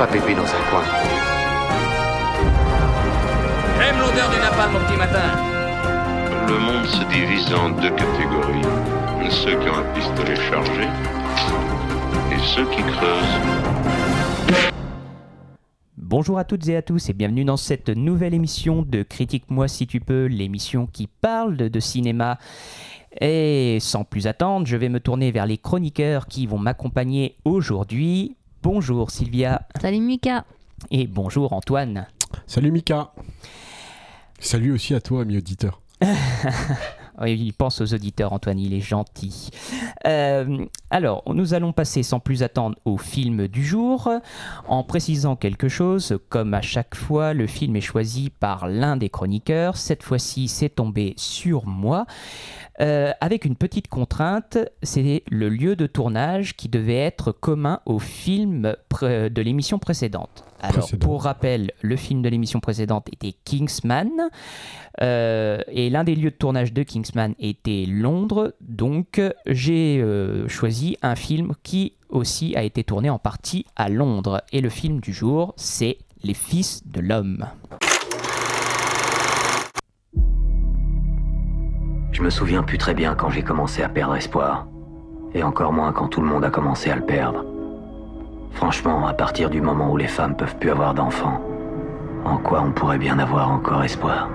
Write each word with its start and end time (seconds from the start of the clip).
pas 0.00 0.06
pépé 0.06 0.34
dans 0.34 0.44
un 0.44 0.70
coin. 0.70 0.82
J'aime 3.76 3.98
l'odeur 3.98 4.30
du 4.30 4.38
napalm 4.38 4.74
au 4.74 4.78
petit 4.86 4.96
matin. 4.96 5.28
Le 6.48 6.58
monde 6.58 6.86
se 6.86 7.04
divise 7.12 7.52
en 7.52 7.68
deux 7.68 7.90
catégories. 7.90 8.62
Ceux 9.28 9.60
qui 9.60 9.68
ont 9.68 9.74
un 9.74 9.92
pistolet 9.92 10.36
chargé 10.36 10.84
et 12.32 12.38
ceux 12.38 12.64
qui 12.70 12.80
creusent. 12.80 14.72
Bonjour 15.98 16.38
à 16.38 16.44
toutes 16.44 16.66
et 16.68 16.76
à 16.76 16.82
tous 16.82 17.10
et 17.10 17.12
bienvenue 17.12 17.44
dans 17.44 17.58
cette 17.58 17.90
nouvelle 17.90 18.32
émission 18.32 18.80
de 18.80 19.02
Critique-moi 19.02 19.68
si 19.68 19.86
tu 19.86 20.00
peux, 20.00 20.24
l'émission 20.24 20.86
qui 20.86 21.08
parle 21.08 21.58
de, 21.58 21.68
de 21.68 21.78
cinéma. 21.78 22.38
Et 23.20 23.76
sans 23.80 24.04
plus 24.04 24.26
attendre, 24.26 24.66
je 24.66 24.78
vais 24.78 24.88
me 24.88 25.00
tourner 25.00 25.30
vers 25.30 25.44
les 25.44 25.58
chroniqueurs 25.58 26.26
qui 26.26 26.46
vont 26.46 26.58
m'accompagner 26.58 27.36
aujourd'hui. 27.44 28.38
Bonjour 28.62 29.10
Sylvia 29.10 29.62
Salut 29.80 30.00
Mika. 30.00 30.44
et 30.90 31.06
bonjour 31.06 31.52
Antoine. 31.52 32.06
Salut 32.46 32.70
Mika. 32.70 33.12
Salut 34.38 34.72
aussi 34.72 34.94
à 34.94 35.00
toi, 35.00 35.22
ami 35.22 35.36
auditeur. 35.38 35.80
Oui, 37.22 37.38
il 37.38 37.52
pense 37.52 37.82
aux 37.82 37.92
auditeurs, 37.92 38.32
Antoine, 38.32 38.58
il 38.58 38.72
est 38.72 38.80
gentil. 38.80 39.50
Euh, 40.06 40.64
alors, 40.88 41.22
nous 41.26 41.52
allons 41.52 41.74
passer 41.74 42.02
sans 42.02 42.18
plus 42.18 42.42
attendre 42.42 42.76
au 42.86 42.96
film 42.96 43.46
du 43.46 43.62
jour, 43.62 44.08
en 44.66 44.84
précisant 44.84 45.36
quelque 45.36 45.68
chose. 45.68 46.18
Comme 46.30 46.54
à 46.54 46.62
chaque 46.62 46.94
fois, 46.94 47.34
le 47.34 47.46
film 47.46 47.76
est 47.76 47.82
choisi 47.82 48.30
par 48.30 48.68
l'un 48.68 48.96
des 48.96 49.10
chroniqueurs. 49.10 49.76
Cette 49.76 50.02
fois-ci, 50.02 50.48
c'est 50.48 50.70
tombé 50.70 51.12
sur 51.18 51.66
moi. 51.66 52.06
Euh, 52.80 53.12
avec 53.20 53.44
une 53.44 53.56
petite 53.56 53.88
contrainte, 53.88 54.56
c'est 54.82 55.22
le 55.30 55.48
lieu 55.48 55.76
de 55.76 55.86
tournage 55.86 56.56
qui 56.56 56.68
devait 56.68 56.96
être 56.96 57.32
commun 57.32 57.80
au 57.84 57.98
film 57.98 58.74
de 59.02 59.42
l'émission 59.42 59.78
précédente. 59.78 60.44
Alors, 60.60 60.80
Précédent. 60.80 61.06
pour 61.06 61.22
rappel, 61.22 61.72
le 61.82 61.96
film 61.96 62.22
de 62.22 62.28
l'émission 62.28 62.60
précédente 62.60 63.08
était 63.12 63.34
Kingsman. 63.44 64.10
Euh, 65.00 65.60
et 65.68 65.90
l'un 65.90 66.04
des 66.04 66.14
lieux 66.14 66.30
de 66.30 66.36
tournage 66.36 66.72
de 66.72 66.82
Kingsman 66.82 67.34
était 67.38 67.84
Londres, 67.86 68.54
donc 68.60 69.20
j'ai 69.46 70.00
euh, 70.00 70.48
choisi 70.48 70.96
un 71.00 71.16
film 71.16 71.52
qui 71.62 71.94
aussi 72.10 72.54
a 72.56 72.62
été 72.62 72.84
tourné 72.84 73.08
en 73.08 73.18
partie 73.18 73.64
à 73.76 73.88
Londres. 73.88 74.42
Et 74.52 74.60
le 74.60 74.68
film 74.68 75.00
du 75.00 75.12
jour, 75.12 75.54
c'est 75.56 75.98
Les 76.22 76.34
Fils 76.34 76.86
de 76.86 77.00
l'Homme. 77.00 77.46
Je 82.20 82.24
me 82.26 82.28
souviens 82.28 82.62
plus 82.62 82.76
très 82.76 82.92
bien 82.92 83.14
quand 83.14 83.30
j'ai 83.30 83.42
commencé 83.42 83.82
à 83.82 83.88
perdre 83.88 84.14
espoir. 84.14 84.66
Et 85.32 85.42
encore 85.42 85.72
moins 85.72 85.90
quand 85.90 86.08
tout 86.08 86.20
le 86.20 86.26
monde 86.26 86.44
a 86.44 86.50
commencé 86.50 86.90
à 86.90 86.96
le 86.96 87.00
perdre. 87.00 87.46
Franchement, 88.52 89.06
à 89.06 89.14
partir 89.14 89.48
du 89.48 89.62
moment 89.62 89.90
où 89.90 89.96
les 89.96 90.06
femmes 90.06 90.36
peuvent 90.36 90.56
plus 90.58 90.70
avoir 90.70 90.92
d'enfants, 90.92 91.40
en 92.26 92.36
quoi 92.36 92.60
on 92.60 92.72
pourrait 92.72 92.98
bien 92.98 93.18
avoir 93.18 93.50
encore 93.50 93.82
espoir? 93.84 94.28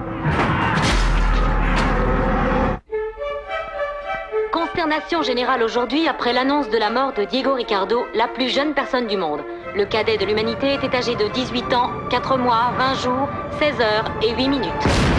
Consternation 4.51 5.21
générale 5.21 5.61
aujourd'hui 5.61 6.07
après 6.07 6.33
l'annonce 6.33 6.71
de 6.71 6.79
la 6.79 6.89
mort 6.89 7.13
de 7.13 7.23
Diego 7.23 7.53
Ricardo, 7.53 8.07
la 8.15 8.27
plus 8.27 8.49
jeune 8.49 8.73
personne 8.73 9.05
du 9.05 9.15
monde. 9.15 9.41
Le 9.75 9.85
cadet 9.85 10.17
de 10.17 10.25
l'humanité 10.25 10.73
était 10.73 10.95
âgé 10.95 11.13
de 11.15 11.27
18 11.27 11.71
ans, 11.75 11.91
4 12.09 12.39
mois, 12.39 12.71
20 12.79 12.93
jours, 12.95 13.29
16 13.59 13.79
heures 13.79 14.11
et 14.23 14.33
8 14.35 14.49
minutes. 14.49 15.14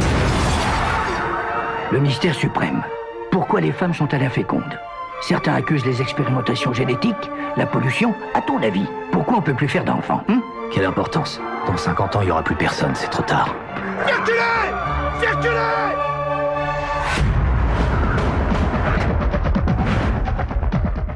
Le 1.97 2.03
mystère 2.03 2.35
suprême. 2.35 2.83
Pourquoi 3.31 3.63
les 3.63 3.73
femmes 3.73 3.95
sont 3.95 4.13
à 4.13 4.19
la 4.19 4.29
féconde 4.29 4.79
Certains 5.23 5.55
accusent 5.55 5.87
les 5.87 6.03
expérimentations 6.03 6.75
génétiques, 6.75 7.31
la 7.57 7.65
pollution. 7.65 8.15
À 8.35 8.43
ton 8.43 8.63
avis, 8.63 8.85
pourquoi 9.13 9.39
on 9.39 9.41
peut 9.41 9.55
plus 9.55 9.67
faire 9.67 9.83
d'enfants 9.83 10.23
hein? 10.29 10.43
Quelle 10.71 10.85
importance 10.85 11.41
Dans 11.67 11.75
50 11.75 12.17
ans, 12.17 12.21
il 12.21 12.29
y 12.29 12.31
aura 12.31 12.43
plus 12.43 12.55
personne, 12.55 12.95
c'est 12.95 13.09
trop 13.09 13.23
tard. 13.23 13.57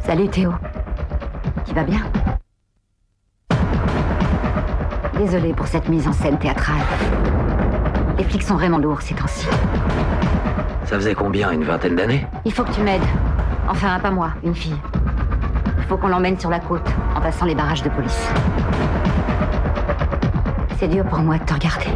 Salut 0.03 0.29
Théo. 0.29 0.55
Tu 1.67 1.75
vas 1.75 1.85
bien? 1.85 2.01
Désolée 5.19 5.53
pour 5.53 5.67
cette 5.67 5.91
mise 5.91 6.09
en 6.09 6.15
scène 6.15 6.39
théâtrale. 6.39 6.81
Les 8.17 8.25
flics 8.25 8.45
sont 8.45 8.55
vraiment 8.55 8.79
lourds 8.79 9.03
ces 9.03 9.13
temps-ci. 9.13 9.47
Ça 10.91 10.97
faisait 10.97 11.15
combien 11.15 11.53
Une 11.53 11.63
vingtaine 11.63 11.95
d'années 11.95 12.27
Il 12.45 12.53
faut 12.53 12.65
que 12.65 12.73
tu 12.73 12.81
m'aides. 12.81 13.01
Enfin, 13.69 14.01
pas 14.01 14.11
moi, 14.11 14.33
une 14.43 14.57
fille. 14.57 14.75
Il 15.79 15.85
faut 15.85 15.97
qu'on 15.97 16.09
l'emmène 16.09 16.37
sur 16.37 16.51
la 16.51 16.59
côte, 16.59 16.89
en 17.15 17.21
passant 17.21 17.47
les 17.47 17.55
barrages 17.55 17.85
de 17.85 17.89
police. 17.91 18.29
C'est 20.81 20.89
dur 20.89 21.05
pour 21.05 21.21
moi 21.21 21.39
de 21.39 21.45
te 21.45 21.55
regarder. 21.55 21.87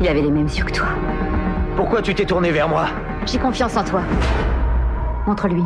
Il 0.00 0.08
avait 0.08 0.22
les 0.22 0.30
mêmes 0.30 0.46
yeux 0.46 0.64
que 0.64 0.72
toi. 0.72 0.86
Pourquoi 1.76 2.00
tu 2.00 2.14
t'es 2.14 2.24
tourné 2.24 2.52
vers 2.52 2.70
moi 2.70 2.86
J'ai 3.26 3.38
confiance 3.38 3.76
en 3.76 3.84
toi. 3.84 4.00
Montre-lui. 5.26 5.64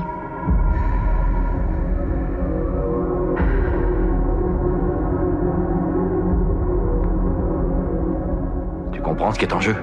Tu 8.91 9.01
comprends 9.01 9.31
ce 9.31 9.39
qui 9.39 9.45
est 9.45 9.55
en 9.55 9.61
jeu 9.61 9.77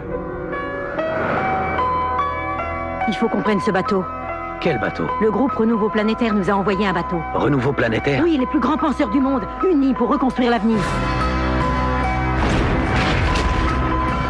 Il 3.07 3.15
faut 3.15 3.29
qu'on 3.29 3.41
prenne 3.41 3.61
ce 3.61 3.71
bateau. 3.71 4.03
Quel 4.59 4.79
bateau? 4.79 5.05
Le 5.21 5.31
groupe 5.31 5.53
Renouveau 5.53 5.87
Planétaire 5.87 6.33
nous 6.33 6.49
a 6.49 6.53
envoyé 6.53 6.85
un 6.85 6.93
bateau. 6.93 7.21
Renouveau 7.33 7.71
planétaire? 7.71 8.21
Oui, 8.21 8.37
les 8.37 8.45
plus 8.45 8.59
grands 8.59 8.77
penseurs 8.77 9.09
du 9.09 9.19
monde, 9.19 9.43
unis 9.69 9.93
pour 9.93 10.09
reconstruire 10.09 10.51
l'avenir. 10.51 10.77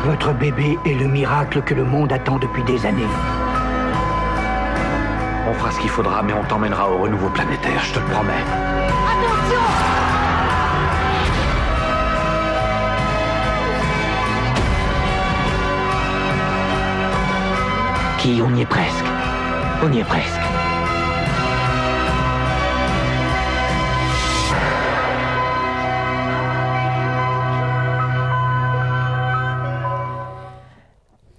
Votre 0.06 0.34
bébé 0.34 0.78
est 0.86 0.94
le 0.94 1.08
miracle 1.08 1.62
que 1.64 1.74
le 1.74 1.86
monde 1.86 2.14
attend 2.14 2.38
depuis 2.38 2.64
des 2.64 2.86
années. 2.86 3.08
On 5.50 5.54
fera 5.54 5.72
ce 5.72 5.80
qu'il 5.80 5.90
faudra, 5.90 6.22
mais 6.22 6.34
on 6.34 6.44
t'emmènera 6.44 6.92
au 6.92 6.98
renouveau 6.98 7.30
planétaire, 7.30 7.82
je 7.84 7.94
te 7.94 8.00
le 8.00 8.06
promets. 8.06 8.44
On 18.30 18.54
y 18.56 18.62
est 18.62 18.66
presque. 18.66 19.06
On 19.82 19.94
y 19.94 20.00
est 20.00 20.04
presque. 20.04 20.42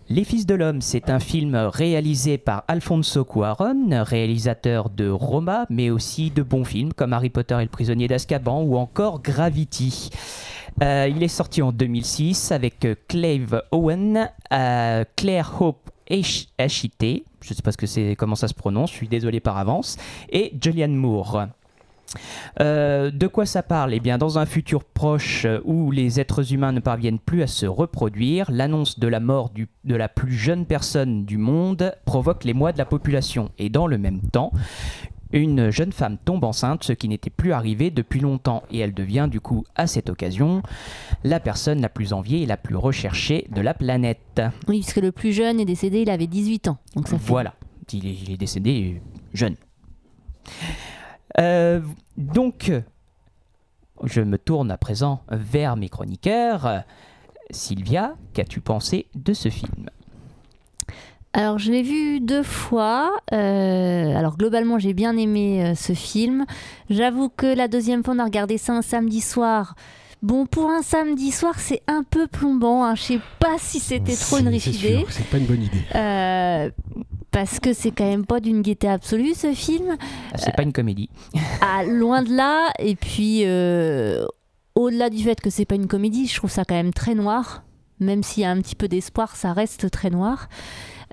Les 0.08 0.24
Fils 0.24 0.46
de 0.46 0.54
l'Homme, 0.54 0.80
c'est 0.80 1.10
un 1.10 1.18
film 1.18 1.54
réalisé 1.54 2.38
par 2.38 2.64
Alfonso 2.68 3.22
Cuarón, 3.22 3.90
réalisateur 3.90 4.88
de 4.88 5.10
Roma, 5.10 5.66
mais 5.68 5.90
aussi 5.90 6.30
de 6.30 6.42
bons 6.42 6.64
films 6.64 6.94
comme 6.94 7.12
Harry 7.12 7.28
Potter 7.28 7.56
et 7.58 7.64
le 7.64 7.68
prisonnier 7.68 8.08
d'Azkaban 8.08 8.62
ou 8.62 8.78
encore 8.78 9.20
Gravity. 9.20 10.08
Euh, 10.82 11.06
il 11.14 11.22
est 11.22 11.28
sorti 11.28 11.60
en 11.60 11.70
2006 11.70 12.50
avec 12.50 12.86
euh, 12.86 12.94
Clive 13.08 13.62
Owen, 13.72 14.30
euh, 14.52 15.04
Claire 15.16 15.60
Hope 15.60 15.90
Echite, 16.08 17.24
je 17.40 17.50
ne 17.50 17.54
sais 17.54 17.62
pas 17.62 17.72
que 17.72 17.86
c'est, 17.86 18.16
comment 18.16 18.34
ça 18.34 18.48
se 18.48 18.54
prononce, 18.54 18.90
je 18.90 18.96
suis 18.96 19.08
désolé 19.08 19.40
par 19.40 19.58
avance, 19.58 19.96
et 20.30 20.52
Julianne 20.60 20.94
Moore. 20.94 21.46
Euh, 22.60 23.10
de 23.10 23.26
quoi 23.26 23.46
ça 23.46 23.62
parle? 23.62 23.94
Eh 23.94 24.00
bien, 24.00 24.18
dans 24.18 24.38
un 24.38 24.46
futur 24.46 24.84
proche 24.84 25.44
euh, 25.44 25.60
où 25.64 25.90
les 25.90 26.20
êtres 26.20 26.52
humains 26.52 26.72
ne 26.72 26.80
parviennent 26.80 27.18
plus 27.18 27.42
à 27.42 27.46
se 27.46 27.66
reproduire, 27.66 28.50
l'annonce 28.50 28.98
de 28.98 29.08
la 29.08 29.20
mort 29.20 29.50
de 29.84 29.94
la 29.94 30.08
plus 30.08 30.32
jeune 30.32 30.64
personne 30.64 31.24
du 31.24 31.36
monde 31.36 31.94
provoque 32.04 32.44
l'émoi 32.44 32.72
de 32.72 32.78
la 32.78 32.86
population. 32.86 33.50
Et 33.58 33.68
dans 33.68 33.86
le 33.86 33.98
même 33.98 34.20
temps, 34.32 34.52
une 35.32 35.70
jeune 35.70 35.92
femme 35.92 36.18
tombe 36.18 36.44
enceinte, 36.44 36.84
ce 36.84 36.92
qui 36.92 37.08
n'était 37.08 37.30
plus 37.30 37.52
arrivé 37.52 37.90
depuis 37.90 38.20
longtemps, 38.20 38.62
et 38.70 38.78
elle 38.78 38.94
devient 38.94 39.28
du 39.30 39.40
coup, 39.40 39.64
à 39.76 39.86
cette 39.86 40.10
occasion, 40.10 40.62
la 41.24 41.40
personne 41.40 41.80
la 41.80 41.88
plus 41.88 42.12
enviée 42.12 42.42
et 42.42 42.46
la 42.46 42.56
plus 42.56 42.76
recherchée 42.76 43.46
de 43.50 43.60
la 43.60 43.74
planète. 43.74 44.40
Oui, 44.68 44.80
parce 44.80 44.92
que 44.92 45.00
le 45.00 45.12
plus 45.12 45.32
jeune 45.32 45.60
est 45.60 45.64
décédé, 45.64 46.02
il 46.02 46.10
avait 46.10 46.26
18 46.26 46.68
ans. 46.68 46.78
Donc 46.96 47.08
ça 47.08 47.18
fait... 47.18 47.28
Voilà, 47.28 47.54
il 47.92 48.06
est, 48.06 48.14
il 48.14 48.32
est 48.32 48.36
décédé 48.36 49.02
jeune. 49.34 49.56
Euh, 51.38 51.80
donc, 52.16 52.72
je 54.04 54.20
me 54.20 54.38
tourne 54.38 54.70
à 54.70 54.76
présent 54.76 55.22
vers 55.30 55.76
mes 55.76 55.88
chroniqueurs. 55.88 56.84
Sylvia, 57.50 58.14
qu'as-tu 58.34 58.60
pensé 58.60 59.06
de 59.14 59.32
ce 59.32 59.48
film? 59.48 59.90
Alors, 61.34 61.58
je 61.58 61.70
l'ai 61.70 61.82
vu 61.82 62.20
deux 62.20 62.42
fois. 62.42 63.12
Euh, 63.32 64.16
alors, 64.16 64.36
globalement, 64.36 64.78
j'ai 64.78 64.94
bien 64.94 65.16
aimé 65.16 65.62
euh, 65.64 65.74
ce 65.74 65.92
film. 65.92 66.46
J'avoue 66.90 67.28
que 67.28 67.46
la 67.46 67.68
deuxième 67.68 68.02
fois, 68.02 68.14
on 68.14 68.18
a 68.18 68.24
regardé 68.24 68.58
ça 68.58 68.72
un 68.72 68.82
samedi 68.82 69.20
soir. 69.20 69.74
Bon, 70.22 70.46
pour 70.46 70.68
un 70.70 70.82
samedi 70.82 71.30
soir, 71.30 71.54
c'est 71.60 71.82
un 71.86 72.02
peu 72.02 72.26
plombant. 72.26 72.84
hein. 72.84 72.94
Je 72.96 73.02
sais 73.02 73.20
pas 73.38 73.56
si 73.58 73.78
c'était 73.78 74.16
trop 74.16 74.38
une 74.38 74.44
C'est- 74.44 74.50
riche 74.50 74.62
c'est 74.64 74.70
idée. 74.72 75.04
C'est 75.10 75.26
pas 75.26 75.36
une 75.38 75.46
bonne 75.46 75.62
idée. 75.62 75.82
Euh, 75.94 76.70
parce 77.30 77.60
que 77.60 77.72
c'est 77.72 77.92
quand 77.92 78.08
même 78.08 78.26
pas 78.26 78.40
d'une 78.40 78.62
gaieté 78.62 78.88
absolue 78.88 79.34
ce 79.34 79.52
film. 79.52 79.96
Ah, 80.32 80.38
C'est 80.38 80.56
pas 80.56 80.62
une 80.64 80.72
comédie. 80.72 81.08
Ah, 81.60 81.84
loin 81.84 82.22
de 82.22 82.34
là. 82.34 82.70
Et 82.80 82.96
puis, 82.96 83.42
euh, 83.44 84.24
au-delà 84.74 85.08
du 85.08 85.22
fait 85.22 85.40
que 85.40 85.50
c'est 85.50 85.66
pas 85.66 85.76
une 85.76 85.86
comédie, 85.86 86.26
je 86.26 86.34
trouve 86.36 86.50
ça 86.50 86.64
quand 86.64 86.74
même 86.74 86.92
très 86.94 87.14
noir. 87.14 87.62
Même 88.00 88.22
s'il 88.24 88.42
y 88.44 88.46
a 88.46 88.50
un 88.50 88.60
petit 88.60 88.76
peu 88.76 88.88
d'espoir, 88.88 89.36
ça 89.36 89.52
reste 89.52 89.90
très 89.90 90.08
noir. 90.10 90.48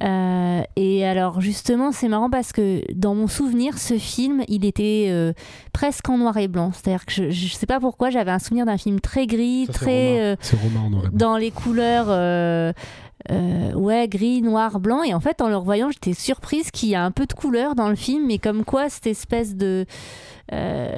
Euh, 0.03 0.62
et 0.75 1.06
alors 1.06 1.39
justement, 1.39 1.92
c'est 1.94 2.09
marrant 2.09 2.30
parce 2.30 2.51
que 2.51 2.81
dans 2.94 3.15
mon 3.15 3.27
souvenir, 3.27 3.77
ce 3.77 3.97
film, 3.97 4.44
il 4.50 4.65
était 4.65 5.07
euh, 5.09 5.31
presque 5.71 6.09
en 6.09 6.18
noir 6.18 6.36
et 6.38 6.47
blanc. 6.50 6.71
C'est-à-dire 6.74 7.06
que 7.06 7.13
je, 7.13 7.30
je 7.30 7.53
sais 7.53 7.65
pas 7.65 7.80
pourquoi, 7.80 8.09
j'avais 8.09 8.31
un 8.31 8.39
souvenir 8.39 8.65
d'un 8.65 8.77
film 8.77 9.00
très 9.00 9.25
gris, 9.25 9.65
Ça, 9.68 9.74
très 9.74 10.09
Romain. 10.09 10.21
euh, 10.21 10.36
C'est 10.42 10.59
Romain 10.59 10.92
dans 11.13 11.38
les 11.38 11.51
couleurs. 11.51 12.07
euh, 12.09 12.74
ouais, 13.74 14.07
gris, 14.07 14.42
noir, 14.42 14.80
blanc. 14.80 15.01
Et 15.03 15.13
en 15.13 15.19
fait, 15.19 15.42
en 15.42 15.47
le 15.47 15.56
revoyant, 15.57 15.89
j'étais 15.92 16.13
surprise 16.13 16.71
qu'il 16.71 16.89
y 16.89 16.95
a 16.95 17.03
un 17.03 17.12
peu 17.12 17.25
de 17.25 17.33
couleur 17.33 17.74
dans 17.75 17.89
le 17.89 17.95
film, 17.95 18.25
mais 18.27 18.38
comme 18.38 18.65
quoi 18.65 18.89
cette 18.89 19.07
espèce 19.07 19.56
de. 19.56 19.86
euh, 20.51 20.89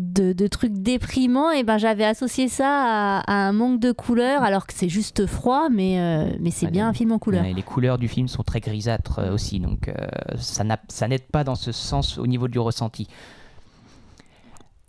de, 0.00 0.32
de 0.32 0.46
truc 0.46 0.72
déprimant, 0.72 1.50
et 1.50 1.62
ben 1.62 1.76
j'avais 1.78 2.04
associé 2.04 2.48
ça 2.48 2.66
à, 2.68 3.20
à 3.20 3.34
un 3.48 3.52
manque 3.52 3.78
de 3.80 3.92
couleur, 3.92 4.42
alors 4.42 4.66
que 4.66 4.72
c'est 4.74 4.88
juste 4.88 5.26
froid, 5.26 5.68
mais, 5.70 6.00
euh, 6.00 6.32
mais 6.40 6.50
c'est 6.50 6.66
Ouais, 6.66 6.72
bien 6.72 6.84
les- 6.84 6.90
un 6.90 6.92
film 6.94 7.12
en 7.12 7.18
couleur. 7.18 7.42
Ouais, 7.42 7.52
les 7.52 7.62
couleurs 7.62 7.98
du 7.98 8.08
film 8.08 8.26
sont 8.28 8.42
très 8.42 8.60
grisâtres 8.60 9.18
euh, 9.18 9.34
aussi, 9.34 9.60
donc 9.60 9.88
euh, 9.88 9.94
ça 10.38 10.64
n'a- 10.64 10.80
ça 10.88 11.06
n'aide 11.06 11.26
pas 11.30 11.44
dans 11.44 11.54
ce 11.54 11.70
sens 11.72 12.16
au 12.18 12.26
niveau 12.26 12.48
du 12.48 12.58
ressenti. 12.58 13.06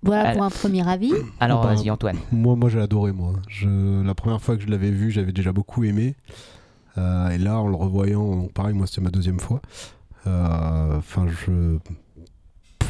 Voilà 0.03 0.21
Alors- 0.29 0.33
pour 0.33 0.43
un 0.43 0.49
premier 0.49 0.87
avis. 0.89 1.13
Alors 1.39 1.63
vas-y 1.63 1.89
Antoine. 1.91 2.17
Moi, 2.31 2.55
moi 2.55 2.69
j'ai 2.69 2.79
adoré. 2.81 3.11
Moi, 3.11 3.33
je, 3.47 4.01
la 4.03 4.15
première 4.15 4.41
fois 4.41 4.55
que 4.57 4.63
je 4.63 4.67
l'avais 4.67 4.89
vu, 4.91 5.11
j'avais 5.11 5.31
déjà 5.31 5.51
beaucoup 5.51 5.83
aimé. 5.83 6.15
Euh, 6.97 7.29
et 7.29 7.37
là, 7.37 7.59
en 7.59 7.67
le 7.67 7.75
revoyant, 7.75 8.47
pareil, 8.53 8.73
moi 8.73 8.87
c'était 8.87 9.01
ma 9.01 9.11
deuxième 9.11 9.39
fois. 9.39 9.61
Euh, 10.27 10.97
Enfin, 10.97 11.25
je, 11.27 11.77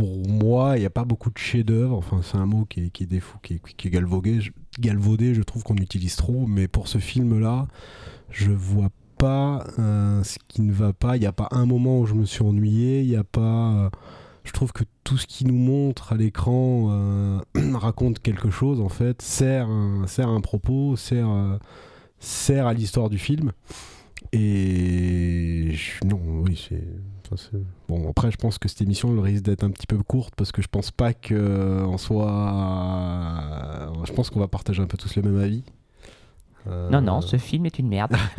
pour 0.01 0.27
moi, 0.27 0.77
il 0.77 0.79
n'y 0.79 0.87
a 0.87 0.89
pas 0.89 1.05
beaucoup 1.05 1.29
de 1.29 1.37
chefs-d'œuvre. 1.37 1.95
Enfin, 1.95 2.21
c'est 2.23 2.37
un 2.37 2.47
mot 2.47 2.65
qui 2.65 2.85
est, 2.85 2.89
qui 2.89 3.03
est 3.03 3.89
galvaudé. 3.91 4.41
Je, 4.41 4.49
galvaudé, 4.79 5.35
je 5.35 5.43
trouve 5.43 5.61
qu'on 5.61 5.75
utilise 5.75 6.15
trop. 6.15 6.47
Mais 6.47 6.67
pour 6.67 6.87
ce 6.87 6.97
film-là, 6.97 7.67
je 8.31 8.49
vois 8.49 8.89
pas 9.19 9.63
euh, 9.77 10.23
ce 10.23 10.39
qui 10.47 10.63
ne 10.63 10.71
va 10.71 10.91
pas. 10.91 11.17
Il 11.17 11.19
n'y 11.19 11.27
a 11.27 11.31
pas 11.31 11.49
un 11.51 11.67
moment 11.67 11.99
où 11.99 12.07
je 12.07 12.15
me 12.15 12.25
suis 12.25 12.41
ennuyé. 12.41 13.01
Il 13.01 13.09
n'y 13.09 13.15
a 13.15 13.23
pas. 13.23 13.73
euh, 13.75 13.89
je 14.43 14.51
trouve 14.53 14.71
que 14.71 14.85
tout 15.03 15.19
ce 15.19 15.27
qui 15.27 15.45
nous 15.45 15.53
montre 15.53 16.13
à 16.13 16.15
l'écran 16.15 16.87
euh, 16.89 17.39
raconte 17.75 18.17
quelque 18.17 18.49
chose 18.49 18.81
en 18.81 18.89
fait, 18.89 19.21
sert 19.21 19.67
un, 19.67 20.07
sert 20.07 20.29
un 20.29 20.41
propos, 20.41 20.95
sert, 20.95 21.59
sert 22.17 22.65
à 22.65 22.73
l'histoire 22.73 23.11
du 23.11 23.19
film. 23.19 23.51
Et 24.33 25.75
non, 26.03 26.19
oui, 26.43 26.59
c'est. 26.67 26.81
Bon, 27.87 28.09
après, 28.09 28.31
je 28.31 28.37
pense 28.37 28.57
que 28.57 28.67
cette 28.67 28.81
émission 28.81 29.11
elle 29.13 29.19
risque 29.19 29.43
d'être 29.43 29.63
un 29.63 29.71
petit 29.71 29.87
peu 29.87 29.97
courte 30.03 30.33
parce 30.35 30.51
que 30.51 30.61
je 30.61 30.67
pense 30.67 30.91
pas 30.91 31.13
que 31.13 31.83
en 31.83 31.97
soit. 31.97 32.27
Je 34.05 34.13
pense 34.13 34.29
qu'on 34.29 34.39
va 34.39 34.47
partager 34.47 34.81
un 34.81 34.87
peu 34.87 34.97
tous 34.97 35.15
le 35.15 35.21
même 35.21 35.39
avis. 35.39 35.63
Euh, 36.67 36.89
Non, 36.89 37.01
non, 37.01 37.21
ce 37.21 37.37
film 37.37 37.65
est 37.65 37.79
une 37.79 37.87
merde. 37.87 38.15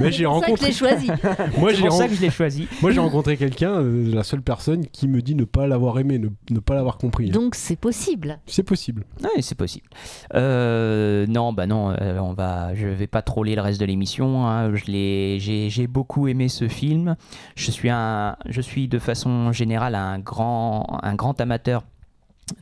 Mais 0.00 0.06
C'est 0.06 0.12
j'ai 0.12 0.24
pour 0.24 0.40
ça 0.40 0.40
que 0.40 0.46
je 0.46 0.50
rencontré. 0.52 0.66
l'ai 0.66 0.72
choisi. 0.72 1.06
Moi, 1.58 1.70
C'est 1.70 1.76
j'ai 1.76 1.82
pour 1.88 1.96
ça 1.96 2.08
que 2.08 2.14
je 2.14 2.20
l'ai 2.20 2.30
choisi. 2.30 2.68
moi, 2.82 2.90
j'ai 2.90 3.00
rencontré 3.00 3.36
quelqu'un, 3.36 3.72
euh, 3.74 4.12
la 4.14 4.22
seule 4.24 4.42
personne 4.42 4.86
qui 4.86 5.06
me 5.08 5.22
dit 5.22 5.34
ne 5.34 5.44
pas 5.44 5.66
l'avoir 5.66 5.98
aimé, 5.98 6.18
ne, 6.18 6.28
ne 6.50 6.58
pas 6.60 6.74
l'avoir 6.74 6.98
compris. 6.98 7.30
Donc 7.30 7.54
c'est 7.54 7.76
possible. 7.76 8.38
C'est 8.46 8.62
possible. 8.64 9.04
Oui, 9.22 9.42
c'est 9.42 9.54
possible. 9.56 9.86
Euh, 10.34 11.26
non, 11.28 11.52
bah 11.52 11.66
non, 11.66 11.90
euh, 12.00 12.18
on 12.18 12.32
va, 12.32 12.74
je 12.74 12.86
vais 12.88 13.06
pas 13.06 13.22
troller 13.22 13.54
le 13.54 13.60
reste 13.62 13.80
de 13.80 13.84
l'émission. 13.86 14.46
hein. 14.46 14.74
Je 14.74 14.84
l'ai, 14.86 15.38
j'ai, 15.40 15.70
j'ai 15.70 15.86
beaucoup 15.86 16.28
aimé 16.28 16.48
ce 16.48 16.68
film. 16.68 17.16
Je 17.54 17.70
suis 17.70 17.90
un, 17.90 18.36
je 18.48 18.60
suis 18.60 18.88
de 18.88 18.98
façon 18.98 19.52
générale 19.52 19.94
un 19.94 20.18
grand, 20.18 20.98
un 21.02 21.14
grand 21.14 21.40
amateur 21.40 21.82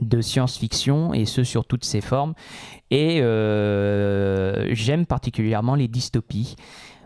de 0.01 0.21
science-fiction 0.21 1.15
et 1.15 1.25
ce 1.25 1.45
sur 1.45 1.65
toutes 1.65 1.85
ses 1.85 2.01
formes. 2.01 2.35
Et 2.91 3.21
euh, 3.23 4.69
j'aime 4.75 5.07
particulièrement 5.07 5.75
les 5.75 5.89
dystopies. 5.89 6.57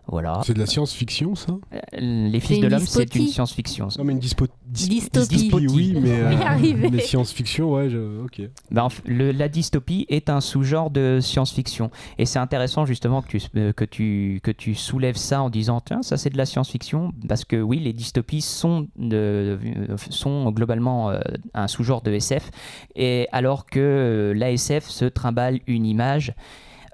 Voilà. 0.06 0.42
C'est 0.44 0.52
de 0.54 0.58
la 0.58 0.66
science-fiction, 0.66 1.34
ça? 1.34 1.52
Euh, 1.72 1.78
Les 2.00 2.38
Fils 2.40 2.60
de 2.60 2.66
l'homme, 2.68 2.84
c'est 2.86 3.14
une 3.14 3.26
science-fiction. 3.26 3.88
Non, 3.98 4.04
mais 4.04 4.12
une 4.12 4.18
dispo... 4.18 4.46
dis- 4.66 4.88
Dystopie. 4.88 5.28
dystopie, 5.28 5.66
oui, 5.68 5.96
mais, 5.98 6.90
mais 6.90 7.00
science-fiction, 7.00 7.72
ouais, 7.72 7.88
je... 7.88 8.22
ok. 8.22 8.42
Ben, 8.70 8.88
le- 9.06 9.32
la 9.32 9.48
dystopie 9.48 10.04
est 10.10 10.28
un 10.28 10.40
sous-genre 10.42 10.90
de 10.90 11.20
science-fiction. 11.22 11.90
Et 12.18 12.26
c'est 12.26 12.38
intéressant 12.38 12.84
justement 12.84 13.22
que 13.22 13.28
tu, 13.28 13.40
euh, 13.56 13.72
que, 13.72 13.84
tu, 13.86 14.40
que 14.42 14.50
tu 14.50 14.74
soulèves 14.74 15.16
ça 15.16 15.40
en 15.42 15.48
disant 15.48 15.80
tiens, 15.80 16.02
ça 16.02 16.16
c'est 16.18 16.30
de 16.30 16.36
la 16.36 16.44
science-fiction. 16.46 17.12
Parce 17.26 17.44
que 17.46 17.56
oui, 17.60 17.78
les 17.80 17.92
dystopies 17.94 18.42
sont, 18.42 18.86
de- 18.96 19.58
euh, 19.64 19.96
sont 20.10 20.50
globalement 20.52 21.10
euh, 21.10 21.20
un 21.54 21.66
sous-genre 21.66 22.02
de 22.02 22.12
SF. 22.12 22.50
Et 22.94 23.26
alors 23.32 23.64
que 23.64 23.80
euh, 23.80 24.34
l'ASF 24.34 24.86
se 24.88 25.06
trimballe 25.06 25.60
une 25.66 25.86
image. 25.86 26.34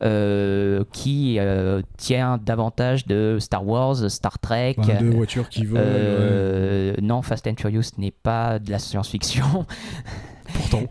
Euh, 0.03 0.85
qui 0.93 1.37
euh, 1.39 1.83
tient 1.97 2.39
davantage 2.39 3.07
de 3.07 3.37
Star 3.41 3.67
Wars, 3.67 4.11
Star 4.11 4.39
Trek. 4.39 4.77
Deux 4.99 5.11
voitures 5.11 5.49
qui 5.49 5.65
volent, 5.65 5.83
Euh, 5.85 6.95
Non, 7.03 7.23
Fast 7.23 7.47
and 7.47 7.55
Furious 7.59 7.83
n'est 7.99 8.11
pas 8.11 8.59
de 8.59 8.71
la 8.71 8.79
science-fiction. 8.79 9.67
pourtant. 10.55 10.83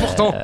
Pourtant. 0.00 0.34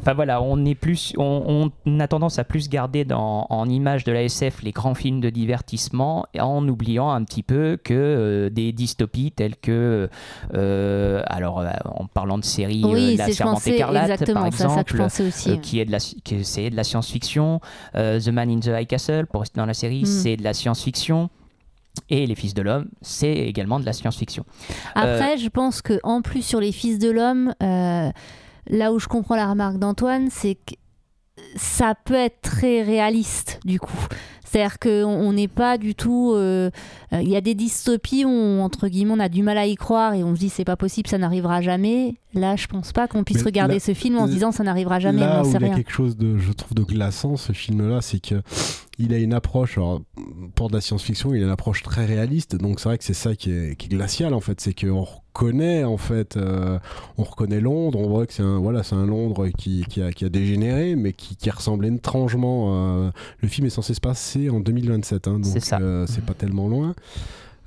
Enfin 0.00 0.14
voilà, 0.14 0.40
on 0.42 0.64
est 0.64 0.74
plus, 0.74 1.12
on, 1.18 1.70
on 1.84 2.00
a 2.00 2.06
tendance 2.08 2.38
à 2.38 2.44
plus 2.44 2.68
garder 2.68 3.04
dans, 3.04 3.46
en 3.50 3.68
image 3.68 4.04
de 4.04 4.12
la 4.12 4.22
SF 4.22 4.62
les 4.62 4.70
grands 4.72 4.94
films 4.94 5.20
de 5.20 5.30
divertissement, 5.30 6.26
en 6.38 6.66
oubliant 6.68 7.10
un 7.10 7.24
petit 7.24 7.42
peu 7.42 7.78
que 7.82 7.94
euh, 7.94 8.50
des 8.50 8.72
dystopies 8.72 9.32
telles 9.32 9.56
que, 9.56 10.08
euh, 10.54 11.22
alors 11.26 11.60
euh, 11.60 11.70
en 11.86 12.06
parlant 12.06 12.38
de 12.38 12.44
séries, 12.44 12.82
euh, 12.84 12.88
Oui, 12.88 13.16
La 13.16 13.30
Servante 13.32 13.66
écarlate 13.66 14.10
exactement, 14.10 14.42
par 14.42 14.52
ça 14.52 14.64
exemple. 14.66 14.96
pensais 14.96 15.26
aussi. 15.26 15.50
euh, 15.52 15.56
qui 15.56 15.80
est 15.80 15.84
de 15.84 15.92
la 15.92 15.98
qui 15.98 16.44
c'est 16.44 16.70
de 16.70 16.76
la 16.76 16.84
science-fiction 16.84 17.60
euh, 17.96 18.20
The 18.20 18.28
Man 18.28 18.50
in 18.50 18.60
the 18.60 18.66
High 18.68 18.86
Castle 18.86 19.26
pour 19.26 19.40
rester 19.40 19.58
dans 19.58 19.66
la 19.66 19.74
série 19.74 20.02
Mm. 20.02 20.06
c'est 20.06 20.36
de 20.36 20.44
la 20.44 20.52
science-fiction 20.54 21.30
et 22.10 22.26
Les 22.26 22.34
Fils 22.34 22.54
de 22.54 22.62
l'Homme, 22.62 22.86
c'est 23.02 23.32
également 23.32 23.80
de 23.80 23.84
la 23.86 23.92
science-fiction. 23.92 24.44
Après, 24.94 25.36
je 25.38 25.48
pense 25.48 25.82
que 25.82 25.98
en 26.02 26.22
plus 26.22 26.42
sur 26.42 26.60
les 26.60 26.72
fils 26.72 26.98
de 26.98 27.10
l'homme, 27.10 27.54
euh, 27.62 28.10
là 28.68 28.92
où 28.92 28.98
je 28.98 29.08
comprends 29.08 29.36
la 29.36 29.48
remarque 29.50 29.78
d'Antoine, 29.78 30.28
c'est 30.30 30.54
que 30.54 30.74
ça 31.56 31.94
peut 31.94 32.14
être 32.14 32.40
très 32.40 32.82
réaliste 32.82 33.60
du 33.64 33.78
coup. 33.78 33.92
C'est-à-dire 34.44 34.78
qu'on 34.78 35.04
on 35.04 35.32
n'est 35.32 35.48
pas 35.48 35.76
du 35.76 35.94
tout. 35.94 36.32
euh, 36.34 36.70
euh, 37.12 37.20
Il 37.20 37.28
y 37.28 37.36
a 37.36 37.40
des 37.40 37.54
dystopies 37.54 38.24
où, 38.24 38.28
on- 38.28 38.62
entre 38.62 38.88
guillemets, 38.88 39.14
on 39.16 39.20
a 39.20 39.28
du 39.28 39.42
mal 39.42 39.58
à 39.58 39.66
y 39.66 39.74
croire 39.74 40.14
et 40.14 40.22
on 40.22 40.34
se 40.34 40.40
dit 40.40 40.48
c'est 40.48 40.64
pas 40.64 40.76
possible, 40.76 41.08
ça 41.08 41.18
n'arrivera 41.18 41.60
jamais. 41.60 42.14
Là, 42.36 42.54
je 42.56 42.66
pense 42.66 42.92
pas 42.92 43.08
qu'on 43.08 43.24
puisse 43.24 43.38
Mais 43.38 43.44
regarder 43.44 43.74
là- 43.74 43.80
ce 43.80 43.94
film 43.94 44.18
en 44.18 44.26
se 44.26 44.32
disant 44.32 44.52
ça 44.52 44.62
n'arrivera 44.62 45.00
jamais, 45.00 45.20
Là 45.20 45.40
on 45.42 45.48
où 45.48 45.50
sait 45.50 45.58
il 45.58 45.62
y 45.62 45.64
a 45.64 45.68
rien. 45.68 45.76
quelque 45.76 45.90
chose 45.92 46.16
de, 46.16 46.36
je 46.38 46.52
trouve, 46.52 46.74
de 46.74 46.82
glaçant, 46.82 47.36
ce 47.36 47.52
film-là, 47.52 48.00
c'est 48.02 48.20
que 48.20 48.42
il 48.98 49.12
a 49.12 49.18
une 49.18 49.34
approche, 49.34 49.76
alors, 49.76 50.00
pour 50.54 50.68
de 50.70 50.74
la 50.74 50.80
science-fiction, 50.80 51.34
il 51.34 51.42
a 51.42 51.46
une 51.46 51.50
approche 51.52 51.82
très 51.82 52.06
réaliste. 52.06 52.56
Donc 52.56 52.80
c'est 52.80 52.88
vrai 52.88 52.96
que 52.98 53.04
c'est 53.04 53.12
ça 53.14 53.34
qui 53.34 53.50
est, 53.50 53.76
qui 53.76 53.86
est 53.86 53.90
glacial 53.90 54.32
en 54.32 54.40
fait, 54.40 54.58
c'est 54.60 54.72
qu'on 54.72 55.02
reconnaît 55.04 55.84
en 55.84 55.98
fait, 55.98 56.36
euh, 56.38 56.78
on 57.18 57.24
reconnaît 57.24 57.60
Londres, 57.60 57.98
on 58.00 58.08
voit 58.08 58.26
que 58.26 58.32
c'est 58.32 58.42
un, 58.42 58.58
voilà, 58.58 58.82
c'est 58.82 58.94
un 58.94 59.04
Londres 59.06 59.48
qui, 59.58 59.84
qui, 59.88 60.00
a, 60.00 60.12
qui 60.12 60.24
a 60.24 60.30
dégénéré, 60.30 60.96
mais 60.96 61.12
qui, 61.12 61.36
qui 61.36 61.50
ressemble 61.50 61.84
étrangement. 61.86 62.68
euh, 63.04 63.10
le 63.40 63.48
film 63.48 63.66
est 63.66 63.70
censé 63.70 63.92
se 63.92 64.00
passer 64.00 64.48
en 64.48 64.60
2027, 64.60 65.28
hein, 65.28 65.34
donc 65.40 65.44
C'est 65.44 65.60
ça. 65.60 65.78
euh, 65.80 66.06
pas 66.26 66.34
tellement 66.34 66.68
loin. 66.68 66.94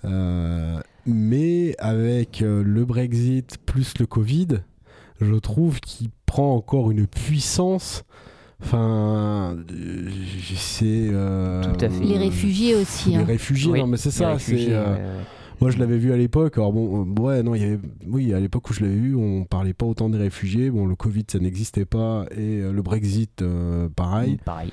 Euh, 0.06 0.80
mais 1.06 1.76
avec 1.80 2.42
euh, 2.42 2.64
le 2.64 2.86
Brexit 2.86 3.58
plus 3.66 3.94
le 4.00 4.06
Covid, 4.06 4.48
je 5.22 5.36
trouve 5.36 5.80
qu'il 5.80 6.10
prend 6.26 6.56
encore 6.56 6.92
une 6.92 7.08
puissance. 7.08 8.04
Enfin, 8.62 9.56
euh, 9.72 10.10
c'est. 10.56 10.86
euh, 11.12 11.64
Tout 11.64 11.86
à 11.86 11.90
fait. 11.90 12.04
Les 12.04 12.18
réfugiés 12.18 12.76
aussi. 12.76 13.12
Les 13.12 13.16
hein. 13.16 13.24
réfugiés, 13.26 13.72
Oui, 13.72 13.80
non, 13.80 13.88
mais 13.88 13.98
c'est 13.98 14.12
ça. 14.12 14.38
c'est, 14.38 14.70
euh, 14.70 14.96
euh, 14.98 15.22
Moi, 15.62 15.72
je 15.72 15.78
l'avais 15.78 15.98
vu 15.98 16.14
à 16.14 16.18
l'époque. 16.18 16.58
Alors 16.58 16.72
bon, 16.72 17.06
euh, 17.06 17.22
ouais, 17.22 17.44
non, 17.44 17.54
il 17.56 17.62
y 17.62 17.66
avait. 17.66 17.80
Oui, 18.08 18.34
à 18.34 18.40
l'époque 18.40 18.70
où 18.70 18.74
je 18.74 18.82
l'avais 18.82 18.96
vu, 18.96 19.16
on 19.16 19.44
parlait 19.46 19.74
pas 19.74 19.86
autant 19.86 20.10
des 20.10 20.18
réfugiés. 20.18 20.70
Bon, 20.70 20.86
le 20.86 20.96
Covid, 20.96 21.26
ça 21.30 21.40
n'existait 21.40 21.86
pas, 21.86 22.26
et 22.32 22.62
euh, 22.62 22.72
le 22.72 22.82
Brexit, 22.82 23.42
euh, 23.42 23.90
pareil. 23.90 24.38
pareil. 24.46 24.72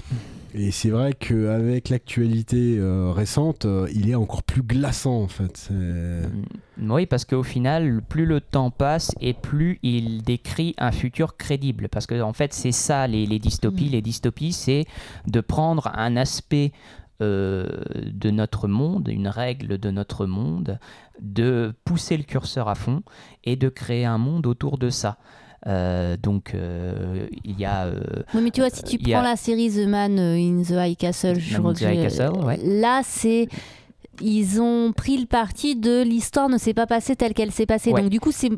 Et 0.58 0.70
c'est 0.70 0.88
vrai 0.88 1.12
qu'avec 1.12 1.90
l'actualité 1.90 2.76
euh, 2.78 3.12
récente, 3.12 3.66
euh, 3.66 3.88
il 3.94 4.08
est 4.08 4.14
encore 4.14 4.42
plus 4.42 4.62
glaçant 4.62 5.20
en 5.22 5.28
fait. 5.28 5.68
Mm, 5.70 6.90
Oui, 6.90 7.04
parce 7.04 7.26
qu'au 7.26 7.42
final, 7.42 8.00
plus 8.08 8.24
le 8.24 8.40
temps 8.40 8.70
passe 8.70 9.12
et 9.20 9.34
plus 9.34 9.78
il 9.82 10.22
décrit 10.22 10.74
un 10.78 10.92
futur 10.92 11.36
crédible. 11.36 11.88
Parce 11.90 12.06
que 12.06 12.22
en 12.22 12.32
fait, 12.32 12.54
c'est 12.54 12.72
ça 12.72 13.06
les, 13.06 13.26
les 13.26 13.38
dystopies. 13.38 13.88
Mm. 13.88 13.92
Les 13.92 14.02
dystopies, 14.02 14.52
c'est 14.52 14.84
de 15.26 15.40
prendre 15.40 15.90
un 15.94 16.16
aspect 16.16 16.72
euh, 17.22 17.66
de 18.12 18.30
notre 18.30 18.68
monde, 18.68 19.08
une 19.08 19.28
règle 19.28 19.78
de 19.78 19.90
notre 19.90 20.26
monde, 20.26 20.78
de 21.20 21.72
pousser 21.84 22.16
le 22.16 22.22
curseur 22.24 22.68
à 22.68 22.74
fond 22.74 23.02
et 23.44 23.56
de 23.56 23.68
créer 23.68 24.04
un 24.04 24.18
monde 24.18 24.46
autour 24.46 24.78
de 24.78 24.90
ça. 24.90 25.16
Euh, 25.66 26.16
donc, 26.16 26.54
euh, 26.54 27.26
il 27.44 27.58
y 27.58 27.64
a. 27.64 27.86
euh, 27.86 28.00
Oui, 28.34 28.40
mais 28.42 28.50
tu 28.50 28.60
vois, 28.60 28.70
si 28.70 28.82
tu 28.84 28.98
a- 29.12 29.16
prends 29.18 29.28
la 29.28 29.36
série 29.36 29.70
The 29.70 29.88
Man 29.88 30.18
in 30.18 30.62
the 30.62 30.70
High 30.70 30.96
Castle, 30.96 31.40
je 31.40 31.56
the 31.56 31.80
High 31.80 32.02
Castle, 32.02 32.32
ouais. 32.44 32.58
là, 32.62 33.00
c'est 33.02 33.48
ils 34.20 34.60
ont 34.60 34.92
pris 34.92 35.16
le 35.18 35.26
parti 35.26 35.76
de 35.76 36.02
l'histoire 36.02 36.48
ne 36.48 36.58
s'est 36.58 36.74
pas 36.74 36.86
passée 36.86 37.16
telle 37.16 37.34
qu'elle 37.34 37.50
s'est 37.52 37.66
passée. 37.66 37.90
Ouais. 37.92 38.00
Donc 38.00 38.10
du 38.10 38.20
coup, 38.20 38.32
c'est 38.32 38.50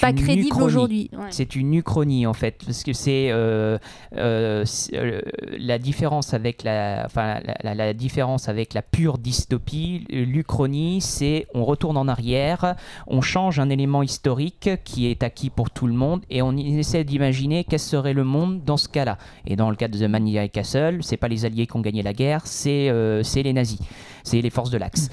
pas 0.00 0.12
crédible 0.12 0.62
aujourd'hui. 0.62 1.10
Ouais. 1.12 1.26
C'est 1.30 1.56
une 1.56 1.74
uchronie 1.74 2.26
en 2.26 2.32
fait, 2.32 2.60
parce 2.64 2.82
que 2.82 2.92
c'est 2.92 3.30
euh, 3.30 3.78
euh, 4.16 4.64
euh, 4.94 5.20
la 5.58 5.78
différence 5.78 6.34
avec 6.34 6.62
la, 6.62 7.02
enfin, 7.06 7.40
la, 7.44 7.54
la- 7.62 7.74
la 7.74 7.92
différence 7.94 8.48
avec 8.48 8.74
la 8.74 8.82
pure 8.82 9.18
dystopie. 9.18 10.04
L'uchronie, 10.10 11.00
c'est 11.00 11.46
on 11.54 11.64
retourne 11.64 11.96
en 11.96 12.08
arrière, 12.08 12.74
on 13.06 13.20
change 13.20 13.58
un 13.58 13.70
élément 13.70 14.02
historique 14.02 14.70
qui 14.84 15.06
est 15.06 15.22
acquis 15.22 15.50
pour 15.50 15.70
tout 15.70 15.86
le 15.86 15.94
monde 15.94 16.22
et 16.30 16.42
on 16.42 16.56
essaie 16.56 17.04
d'imaginer 17.04 17.64
quel 17.68 17.78
serait 17.78 18.12
le 18.14 18.24
monde 18.24 18.62
dans 18.64 18.76
ce 18.76 18.88
cas-là. 18.88 19.18
Et 19.46 19.56
dans 19.56 19.70
le 19.70 19.76
cas 19.76 19.88
de 19.88 19.98
The 19.98 20.08
Man 20.08 20.22
in 20.26 20.30
the 20.32 20.44
High 20.46 20.50
Castle, 20.50 20.98
c'est 21.02 21.16
pas 21.16 21.28
les 21.28 21.44
Alliés 21.44 21.66
qui 21.66 21.76
ont 21.76 21.80
gagné 21.80 22.02
la 22.02 22.12
guerre, 22.12 22.42
c'est 22.46 22.90
c'est 23.22 23.42
les 23.42 23.52
nazis, 23.52 23.78
c'est 24.24 24.40
les 24.40 24.50
forces 24.50 24.70
de 24.70 24.78
l'Axe. 24.78 25.10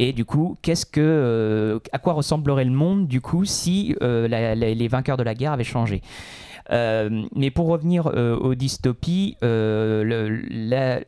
Et 0.00 0.14
du 0.14 0.24
coup, 0.24 0.56
qu'est-ce 0.62 0.86
que, 0.86 0.98
euh, 0.98 1.78
à 1.92 1.98
quoi 1.98 2.14
ressemblerait 2.14 2.64
le 2.64 2.70
monde 2.70 3.06
du 3.06 3.20
coup 3.20 3.44
si 3.44 3.94
euh, 4.00 4.26
les 4.56 4.88
vainqueurs 4.88 5.18
de 5.18 5.22
la 5.22 5.34
guerre 5.34 5.52
avaient 5.52 5.62
changé? 5.62 6.00
Euh, 6.70 7.24
mais 7.36 7.50
pour 7.50 7.66
revenir 7.66 8.06
aux 8.06 8.54
dystopies, 8.54 9.36
les 9.42 11.04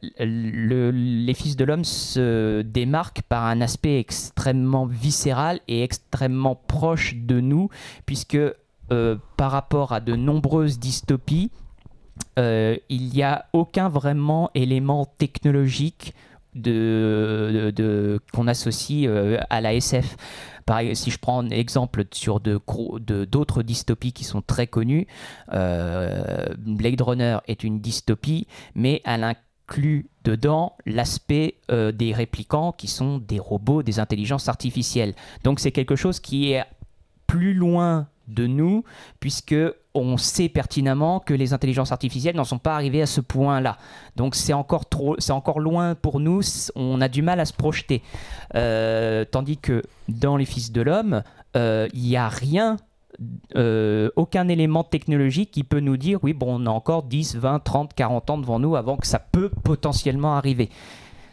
Fils 1.35 1.57
de 1.57 1.65
l'homme 1.65 1.85
se 1.85 2.61
démarquent 2.61 3.23
par 3.23 3.47
un 3.47 3.63
aspect 3.63 3.99
extrêmement 3.99 4.85
viscéral 4.85 5.61
et 5.69 5.83
extrêmement 5.83 6.55
proche 6.55 7.15
de 7.17 7.41
nous, 7.41 7.71
puisque 8.05 8.39
par 9.39 9.53
rapport 9.53 9.93
à 9.93 10.01
de 10.01 10.17
nombreuses 10.17 10.79
dystopies, 10.79 11.51
il 12.37 13.11
n'y 13.15 13.23
a 13.23 13.47
aucun 13.55 13.89
vraiment 13.89 14.51
élément 14.55 15.07
technologique 15.17 16.13
qu'on 16.55 18.47
associe 18.47 19.07
euh, 19.09 19.39
à 19.51 19.61
la 19.61 19.75
SF. 19.75 20.17
Si 20.95 21.11
je 21.11 21.19
prends 21.19 21.41
un 21.41 21.51
exemple 21.51 22.05
sur 22.13 22.41
d'autres 22.41 23.63
dystopies 23.63 24.13
qui 24.13 24.25
sont 24.25 24.43
très 24.43 24.67
connues, 24.67 25.07
euh, 25.53 26.47
Blade 26.59 27.01
Runner 27.01 27.39
est 27.49 27.65
une 27.65 27.81
dystopie, 27.81 28.47
mais 28.75 29.03
elle 29.05 29.25
inclut 29.25 30.09
dedans 30.25 30.77
l'aspect 30.87 31.57
euh, 31.71 31.93
des 31.93 32.13
réplicants 32.13 32.73
qui 32.73 32.87
sont 32.87 33.19
des 33.19 33.39
robots, 33.39 33.83
des 33.83 33.99
intelligences 33.99 34.49
artificielles. 34.49 35.15
Donc 35.45 35.61
c'est 35.61 35.73
quelque 35.73 35.97
chose 35.97 36.21
qui 36.21 36.53
est 36.53 36.65
plus 37.27 37.55
loin 37.55 38.09
de 38.29 38.47
nous, 38.47 38.85
puisque 39.21 39.55
on 39.95 40.17
sait 40.17 40.49
pertinemment 40.49 41.21
que 41.21 41.35
les 41.35 41.53
intelligences 41.53 41.93
artificielles 41.93 42.37
n'en 42.37 42.45
sont 42.45 42.59
pas 42.59 42.75
arrivées 42.75 43.03
à 43.03 43.07
ce 43.07 43.21
point-là. 43.21 43.77
Donc 44.17 44.35
c'est 44.35 44.53
encore 44.53 44.89
trop, 44.89 45.17
c'est 45.19 45.33
encore 45.33 45.61
loin 45.61 45.95
pour 45.95 46.21
nous. 46.21 46.41
On 46.75 47.01
a 47.01 47.09
du 47.09 47.23
mal 47.23 47.41
à 47.41 47.45
se 47.45 47.53
projeter. 47.53 48.03
Euh, 48.55 49.25
tandis 49.25 49.59
que 49.59 49.83
dans 50.09 50.37
les 50.37 50.45
Fils 50.47 50.73
de 50.73 50.83
l'homme, 50.83 51.23
euh, 51.57 51.89
il 51.93 52.03
n'y 52.03 52.17
a 52.17 52.29
rien. 52.29 52.77
euh, 53.57 54.09
aucun 54.17 54.49
élément 54.49 54.85
technologique 54.85 55.51
qui 55.51 55.65
peut 55.65 55.81
nous 55.81 55.99
dire 55.99 56.19
oui 56.23 56.33
bon 56.33 56.63
on 56.63 56.67
a 56.67 56.71
encore 56.71 57.03
10, 57.03 57.37
20, 57.37 57.59
30, 57.59 57.93
40 57.93 58.31
ans 58.31 58.39
devant 58.39 58.59
nous 58.59 58.75
avant 58.75 58.97
que 58.97 59.07
ça 59.07 59.19
peut 59.19 59.51
potentiellement 59.63 60.35
arriver. 60.35 60.71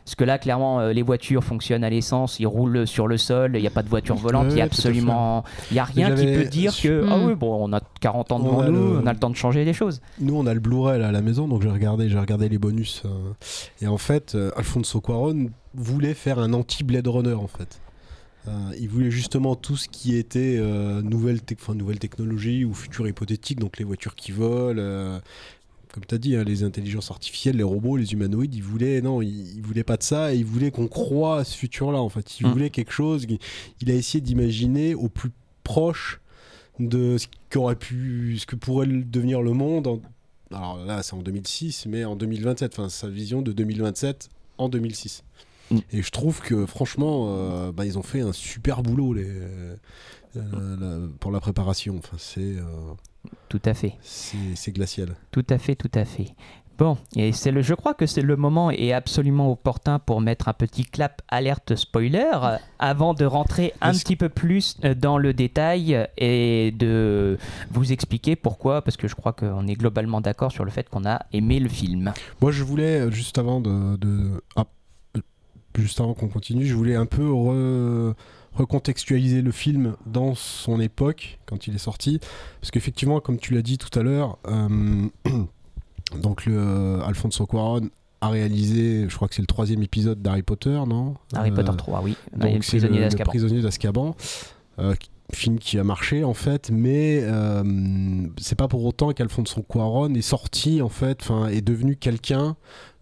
Parce 0.10 0.16
que 0.16 0.24
là, 0.24 0.40
clairement, 0.40 0.80
euh, 0.80 0.92
les 0.92 1.04
voitures 1.04 1.44
fonctionnent 1.44 1.84
à 1.84 1.90
l'essence, 1.92 2.40
ils 2.40 2.48
roulent 2.48 2.88
sur 2.88 3.06
le 3.08 3.20
sol, 3.20 3.52
il 3.54 3.62
n'y 3.62 3.68
a 3.68 3.70
pas 3.70 3.84
de 3.84 3.90
voiture 3.90 4.16
volante, 4.16 4.48
il 4.50 4.58
y 4.58 4.62
a 4.62 4.64
absolument. 4.64 5.44
Il 5.70 5.76
n'y 5.76 5.80
a 5.80 5.84
rien 5.84 6.16
qui 6.16 6.26
peut 6.26 6.46
dire 6.46 6.74
que. 6.76 7.06
Ah 7.08 7.20
oui, 7.24 7.36
bon, 7.36 7.70
on 7.70 7.72
a 7.74 7.80
40 8.02 8.32
ans 8.32 8.40
devant 8.40 8.58
On 8.62 8.72
nous, 8.72 8.94
le- 8.94 9.00
on 9.04 9.06
a 9.06 9.14
le 9.14 9.20
temps 9.20 9.30
de 9.30 9.36
changer 9.36 9.64
les 9.66 9.74
choses. 9.74 10.02
Nous, 10.20 10.36
on 10.36 10.48
a 10.48 10.54
le 10.56 10.60
Blu-ray 10.60 10.98
là, 11.00 11.10
à 11.10 11.12
la 11.12 11.22
maison, 11.22 11.48
donc 11.48 11.62
j'ai 11.62 11.70
regardé, 11.70 12.10
j'ai 12.10 12.18
regardé 12.18 12.50
les 12.50 12.58
bonus. 12.58 13.04
euh, 13.06 13.10
et 13.84 13.88
en 13.88 14.00
fait, 14.00 14.34
euh, 14.34 14.50
Alfonso 14.56 15.00
Cuarón 15.00 15.52
voulait 15.76 16.16
faire 16.16 16.40
un 16.40 16.54
anti-Blade 16.54 17.08
Runner 17.08 17.36
en 17.36 17.46
fait. 17.46 17.80
Euh, 18.48 18.52
il 18.80 18.90
voulait 18.90 19.12
justement 19.12 19.56
tout 19.56 19.76
ce 19.78 19.88
qui 19.90 20.16
était 20.18 20.58
euh, 20.60 21.04
nouvelle, 21.04 21.42
technologie 21.42 22.66
ou 22.66 22.74
futur 22.74 23.08
hypothétique, 23.08 23.60
donc 23.60 23.78
les 23.78 23.86
voitures 23.86 24.16
qui 24.16 24.32
volent, 24.32 24.80
euh, 24.82 25.20
comme 25.94 26.06
tu 26.06 26.14
as 26.16 26.18
dit, 26.20 26.36
hein, 26.36 26.44
les 26.44 26.64
intelligences 26.64 27.10
artificielles, 27.12 27.58
les 27.58 27.64
robots, 27.64 27.98
les 27.98 28.14
humanoïdes. 28.14 28.54
Il 28.54 28.62
voulait, 28.64 29.02
non, 29.02 29.22
il, 29.22 29.56
il 29.58 29.62
voulait 29.62 29.84
pas 29.84 29.98
de 29.98 30.04
ça, 30.04 30.34
et 30.34 30.38
il 30.38 30.46
voulait 30.46 30.72
qu'on 30.72 30.88
croie 30.88 31.40
à 31.40 31.44
ce 31.44 31.56
futur-là 31.58 32.00
en 32.00 32.10
fait. 32.10 32.40
Il 32.40 32.48
Mm. 32.48 32.52
voulait 32.52 32.70
quelque 32.70 32.92
chose, 32.92 33.26
il, 33.82 33.92
a 33.92 33.94
essayé 33.96 34.22
d'imaginer 34.22 34.94
au 34.96 35.10
plus 35.10 35.32
proche 35.64 36.20
de 36.80 37.18
ce 37.18 37.28
qu'aurait 37.50 37.76
pu, 37.76 38.38
ce 38.40 38.46
que 38.46 38.56
pourrait 38.56 38.88
devenir 38.88 39.42
le 39.42 39.52
monde. 39.54 39.88
en- 39.88 40.02
alors 40.52 40.78
là, 40.84 41.04
c'est 41.04 41.14
en 41.14 41.22
2006, 41.22 41.86
mais 41.88 42.06
en 42.06 42.16
2027. 42.16 42.74
Enfin, 42.74 42.90
sa 42.90 43.08
vision 43.08 43.42
de 43.42 43.52
2027 43.52 44.30
en 44.58 44.70
2006. 44.70 45.24
Mm. 45.72 45.78
Et 45.92 46.02
je 46.02 46.10
trouve 46.12 46.40
que 46.42 46.66
franchement, 46.66 47.28
euh, 47.30 47.72
bah, 47.72 47.86
ils 47.86 47.98
ont 48.00 48.04
fait 48.04 48.22
un 48.22 48.32
super 48.34 48.82
boulot 48.82 49.14
les, 49.14 49.28
euh, 50.36 50.76
la- 50.80 51.08
pour 51.20 51.32
la 51.32 51.40
préparation. 51.40 51.96
Enfin, 51.98 52.18
c'est 52.20 52.42
euh, 52.58 52.64
Tout 53.50 53.62
à 53.66 53.74
fait. 53.74 53.96
c'est 54.02 54.72
glacial. 54.72 55.16
Tout 55.32 55.46
à 55.50 55.58
fait, 55.58 55.76
tout 55.76 55.92
à 55.94 56.06
fait. 56.06 56.34
Bon, 56.78 56.98
et 57.18 57.34
c'est 57.34 57.52
le, 57.52 57.62
je 57.62 57.74
crois 57.74 57.94
que 57.94 58.06
c'est 58.06 58.22
le 58.22 58.38
moment 58.38 58.72
est 58.72 58.94
absolument 58.94 59.52
opportun 59.52 60.00
pour 60.00 60.22
mettre 60.22 60.48
un 60.48 60.54
petit 60.54 60.86
clap 60.86 61.22
alerte 61.28 61.76
spoiler 61.76 62.24
avant 62.80 63.14
de 63.14 63.26
rentrer 63.26 63.74
un 63.82 63.92
petit 63.92 64.16
peu 64.16 64.30
plus 64.30 64.78
euh, 64.86 64.96
dans 64.96 65.18
le 65.18 65.34
détail 65.34 66.08
et 66.18 66.72
de 66.72 67.38
vous 67.70 67.92
expliquer 67.92 68.38
pourquoi, 68.38 68.82
parce 68.82 68.96
que 68.96 69.10
je 69.10 69.16
crois 69.16 69.34
qu'on 69.34 69.68
est 69.68 69.76
globalement 69.76 70.22
d'accord 70.22 70.54
sur 70.54 70.64
le 70.64 70.72
fait 70.72 70.88
qu'on 70.88 71.06
a 71.06 71.26
aimé 71.34 71.60
le 71.60 71.68
film. 71.68 72.14
Moi, 72.42 72.52
je 72.54 72.64
voulais 72.64 73.12
juste 73.12 73.38
avant 73.38 73.60
de, 73.60 73.98
de- 73.98 74.42
ah, 74.56 74.64
juste 75.78 76.00
avant 76.00 76.14
qu'on 76.14 76.30
continue, 76.30 76.66
je 76.66 76.76
voulais 76.76 76.96
un 76.96 77.06
peu 77.06 77.24
re- 77.30 78.14
recontextualiser 78.54 79.42
le 79.42 79.52
film 79.52 79.96
dans 80.06 80.36
son 80.36 80.80
époque 80.80 81.40
quand 81.46 81.68
il 81.68 81.76
est 81.76 81.80
sorti, 81.80 82.20
parce 82.62 82.72
qu'effectivement, 82.72 83.20
comme 83.20 83.38
tu 83.38 83.54
l'as 83.54 83.62
dit 83.62 83.78
tout 83.78 83.98
à 83.98 84.04
l'heure, 84.04 84.38
euh, 84.48 85.08
donc 86.22 86.46
le 86.46 86.58
euh, 86.58 87.02
Alfonso 87.02 87.46
Cuarón 87.46 87.90
a 88.22 88.30
réalisé, 88.30 89.06
je 89.08 89.16
crois 89.16 89.28
que 89.28 89.36
c'est 89.36 89.42
le 89.42 89.48
troisième 89.48 89.82
épisode 89.82 90.22
d'Harry 90.22 90.44
Potter, 90.44 90.82
non? 90.88 91.16
Harry 91.34 91.52
Euh, 91.52 91.56
Potter 91.56 91.72
3, 91.78 92.02
oui. 92.04 92.18
donc 92.36 92.56
le 92.56 92.62
c'est 92.62 92.78
prisonnier 92.78 93.00
d'Azkaban. 93.02 93.30
prisonnier 93.30 93.62
d'Azkaban. 93.62 94.16
euh, 94.80 94.96
film 95.32 95.60
qui 95.60 95.78
a 95.78 95.84
marché 95.84 96.24
en 96.24 96.34
fait, 96.34 96.70
mais 96.72 97.20
euh, 97.22 97.64
c'est 98.40 98.58
pas 98.58 98.68
pour 98.68 98.84
autant 98.84 99.12
qu'Alfonso 99.14 99.62
Cuarón 99.62 100.16
est 100.16 100.22
sorti 100.22 100.82
en 100.82 100.90
fait, 100.90 101.20
enfin 101.22 101.48
est 101.50 101.62
devenu 101.62 101.96
quelqu'un 101.96 102.56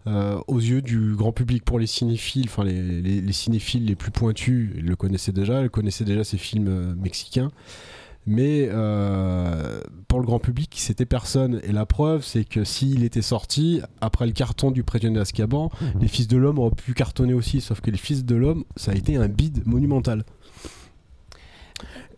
euh, 0.06 0.38
aux 0.46 0.58
yeux 0.60 0.80
du 0.82 1.14
grand 1.14 1.32
public 1.32 1.64
pour 1.64 1.78
les 1.78 1.86
cinéphiles, 1.86 2.46
enfin 2.46 2.64
les, 2.64 2.82
les- 3.02 3.20
les 3.20 3.32
cinéphiles 3.32 3.84
les 3.84 3.96
plus 3.96 4.10
pointus, 4.10 4.70
ils 4.76 4.84
le 4.86 4.96
connaissaient 4.96 5.32
déjà, 5.32 5.62
ils 5.62 5.70
connaissaient 5.70 6.04
déjà 6.04 6.24
ces 6.24 6.38
films 6.38 6.68
euh, 6.68 6.94
mexicains. 6.94 7.50
Mais 8.30 8.68
euh, 8.70 9.80
pour 10.06 10.20
le 10.20 10.26
grand 10.26 10.38
public, 10.38 10.74
c'était 10.76 11.06
personne. 11.06 11.60
Et 11.64 11.72
la 11.72 11.86
preuve, 11.86 12.22
c'est 12.22 12.44
que 12.44 12.62
s'il 12.62 13.02
était 13.02 13.22
sorti, 13.22 13.80
après 14.02 14.26
le 14.26 14.32
carton 14.32 14.70
du 14.70 14.82
prisonnier 14.84 15.14
d'Azkaban, 15.16 15.70
les 15.98 16.08
Fils 16.08 16.28
de 16.28 16.36
l'Homme 16.36 16.58
auraient 16.58 16.74
pu 16.74 16.92
cartonner 16.92 17.32
aussi. 17.32 17.62
Sauf 17.62 17.80
que 17.80 17.90
les 17.90 17.96
Fils 17.96 18.26
de 18.26 18.34
l'Homme, 18.36 18.64
ça 18.76 18.92
a 18.92 18.94
été 18.94 19.16
un 19.16 19.28
bide 19.28 19.66
monumental. 19.66 20.24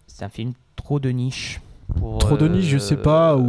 C'est 0.08 0.24
un 0.24 0.28
film 0.28 0.52
trop 0.74 0.98
de 0.98 1.10
niche. 1.10 1.60
Pour, 1.98 2.18
Trop 2.18 2.36
de 2.36 2.46
niche, 2.48 2.66
je 2.66 2.78
sais 2.78 2.96
pas, 2.96 3.36
ou. 3.36 3.42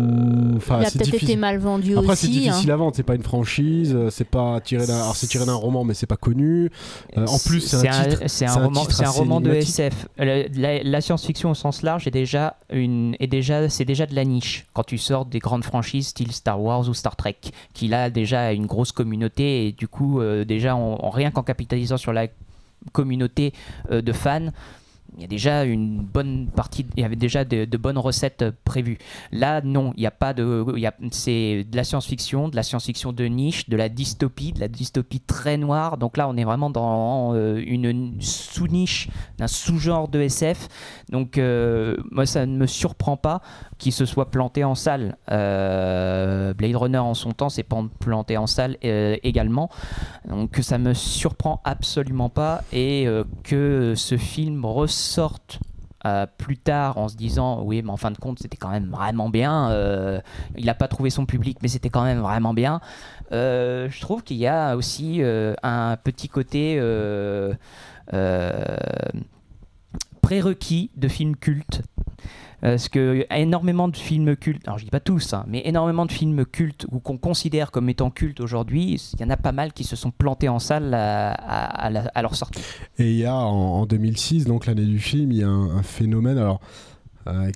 Il 0.58 0.74
a 0.74 0.90
c'est 0.90 1.00
peut-être 1.00 1.14
été 1.24 1.36
mal 1.36 1.58
vendu 1.60 1.98
Après, 1.98 2.16
c'est 2.16 2.28
aussi. 2.28 2.40
hein. 2.40 2.52
difficile 2.52 2.72
à 2.72 2.76
vendre, 2.76 2.94
c'est 2.96 3.04
pas 3.04 3.16
une 3.16 3.24
franchise, 3.24 3.94
euh, 3.96 4.10
c'est 4.10 4.24
pas 4.26 4.60
tiré 4.62 4.88
d'un. 4.88 4.96
Alors, 4.96 5.16
c'est 5.16 5.28
tiré 5.28 5.46
d'un 5.46 5.54
roman, 5.54 5.84
mais 5.84 5.94
c'est 5.94 6.06
pas 6.08 6.18
connu. 6.18 6.72
Euh, 7.18 7.26
en 7.28 7.38
plus, 7.40 7.60
c'est 7.62 7.88
un 7.88 8.04
titre- 8.04 8.18
c'est 8.22 8.28
c'est 8.28 8.46
un 8.46 8.52
un 8.58 8.64
roman, 8.66 8.82
titre 8.82 8.96
c'est 8.96 9.06
un 9.06 9.10
assez 9.10 9.20
roman 9.20 9.42
de. 9.42 9.52
SF. 9.52 10.08
La, 10.18 10.84
la 10.84 11.02
science-fiction 11.02 11.52
au 11.52 11.56
sens 11.56 11.82
large 11.84 12.08
est 12.08 12.12
déjà 12.12 12.56
une, 12.72 13.16
est 13.20 13.28
déjà, 13.28 13.70
c'est 13.70 13.86
déjà 13.86 14.06
de 14.06 14.16
la 14.16 14.26
niche. 14.26 14.66
Quand 14.74 14.84
tu 14.84 14.98
sors 14.98 15.26
des 15.26 15.40
grandes 15.40 15.64
franchises 15.64 16.08
style 16.08 16.32
Star 16.32 16.62
Wars 16.62 16.88
ou 16.90 16.94
Star 16.94 17.16
Trek, 17.16 17.38
qui 17.74 17.88
là 17.88 18.10
déjà 18.10 18.52
une 18.54 18.66
grosse 18.66 18.92
communauté 18.92 19.68
et 19.68 19.72
du 19.72 19.88
coup 19.88 20.20
euh, 20.22 20.46
déjà 20.46 20.76
en, 20.76 20.98
en- 21.02 21.10
rien 21.10 21.32
qu'en 21.32 21.44
capitalisant 21.44 21.98
sur 21.98 22.14
la 22.14 22.28
communauté 22.92 23.54
euh, 23.92 24.02
de 24.02 24.12
fans. 24.12 24.50
Il 25.16 25.22
y 25.22 25.26
a 25.26 25.28
déjà 25.28 25.66
une 25.66 26.00
bonne 26.02 26.48
partie, 26.48 26.86
il 26.96 27.02
y 27.02 27.06
avait 27.06 27.18
déjà 27.18 27.44
de, 27.44 27.66
bonnes 27.78 27.98
recettes 27.98 28.44
euh, 28.44 28.52
prévues. 28.64 28.98
Là, 29.34 29.62
non, 29.62 29.92
il 29.98 30.02
n'y 30.02 30.08
a 30.08 30.12
pas 30.12 30.34
de, 30.34 30.66
c'est 31.12 31.66
de 31.70 31.76
la 31.76 31.84
science-fiction, 31.84 32.48
de 32.48 32.56
la 32.56 32.64
science-fiction 32.64 33.12
de 33.12 33.26
niche, 33.26 33.68
de 33.68 33.76
la 33.76 33.90
dystopie, 33.90 34.54
de 34.54 34.62
la 34.62 34.70
dystopie 34.70 35.20
très 35.20 35.58
noire. 35.58 35.98
Donc 35.98 36.16
là, 36.16 36.30
on 36.30 36.38
est 36.38 36.46
vraiment 36.46 36.70
dans 36.70 37.34
euh, 37.36 37.62
une 37.66 38.22
sous-niche 38.22 39.10
d'un 39.38 39.48
sous-genre 39.48 40.08
de 40.08 40.22
SF. 40.22 40.70
Donc 41.12 41.38
euh, 41.38 41.98
moi, 42.10 42.26
ça 42.26 42.46
ne 42.46 42.56
me 42.56 42.66
surprend 42.66 43.18
pas 43.18 43.42
qu'il 43.78 43.92
se 43.92 44.06
soit 44.06 44.32
planté 44.32 44.64
en 44.64 44.76
salle. 44.76 45.18
Blade 45.28 46.76
Runner 46.76 47.00
en 47.00 47.16
son 47.16 47.32
temps 47.32 47.50
s'est 47.50 47.66
planté 48.00 48.38
en 48.38 48.48
salle 48.48 48.78
également. 48.82 49.70
Donc 50.28 50.60
ça 50.62 50.78
me 50.78 50.94
surprend 50.94 51.62
absolument 51.64 52.30
pas 52.30 52.64
et 52.72 53.08
que 53.44 53.94
ce 53.96 54.18
film 54.18 54.64
ressorte 55.02 55.60
euh, 56.06 56.26
plus 56.38 56.58
tard 56.58 56.98
en 56.98 57.08
se 57.08 57.16
disant 57.16 57.62
oui, 57.64 57.82
mais 57.84 57.92
en 57.92 57.98
fin 57.98 58.12
de 58.12 58.18
compte, 58.18 58.40
c'était 58.40 58.58
quand 58.58 58.70
même 58.70 58.90
vraiment 58.90 59.30
bien. 59.30 59.70
euh, 59.72 60.20
il 60.58 60.66
n'a 60.66 60.74
pas 60.74 60.88
trouvé 60.88 61.10
son 61.10 61.26
public, 61.26 61.58
mais 61.62 61.68
c'était 61.68 61.90
quand 61.90 62.04
même 62.04 62.20
vraiment 62.20 62.54
bien. 62.54 62.82
Euh, 63.32 63.88
je 63.90 64.02
trouve 64.02 64.24
qu'il 64.24 64.38
y 64.38 64.48
a 64.48 64.76
aussi 64.76 65.22
un 65.64 65.98
petit 65.98 66.30
côté 66.30 66.80
prérequis 70.22 70.92
de 70.96 71.08
films 71.08 71.36
cultes. 71.36 71.82
Parce 72.62 72.90
que 72.90 73.26
énormément 73.32 73.88
de 73.88 73.98
films 73.98 74.36
cultes, 74.36 74.68
alors 74.68 74.78
je 74.78 74.86
dis 74.86 74.92
pas 74.92 75.00
tous, 75.00 75.34
hein, 75.34 75.46
mais 75.48 75.64
énormément 75.66 76.06
de 76.06 76.12
films 76.12 76.46
cultes 76.46 76.86
ou 76.92 77.00
qu'on 77.00 77.18
considère 77.18 77.72
comme 77.72 77.90
étant 77.90 78.12
cultes 78.12 78.40
aujourd'hui, 78.40 79.02
il 79.14 79.22
y 79.22 79.24
en 79.24 79.32
a 79.32 79.38
pas 79.38 79.52
mal 79.52 79.74
qui 79.74 79.84
se 79.84 79.96
sont 79.96 80.12
plantés 80.12 80.48
en 80.48 80.60
salle 80.60 80.94
à, 80.94 82.22
leur 82.22 82.36
sortie. 82.36 82.62
Et 83.00 83.12
il 83.12 83.18
y 83.18 83.26
a 83.26 83.36
en, 83.36 83.82
en 83.82 83.86
2006, 83.88 84.46
donc 84.46 84.68
l'année 84.68 84.86
du 84.86 85.00
film, 85.00 85.32
il 85.32 85.40
y 85.40 85.44
a 85.44 85.50
un, 85.50 85.82
phénomène 85.82 86.38
alors 86.38 86.62
euh, 87.26 87.50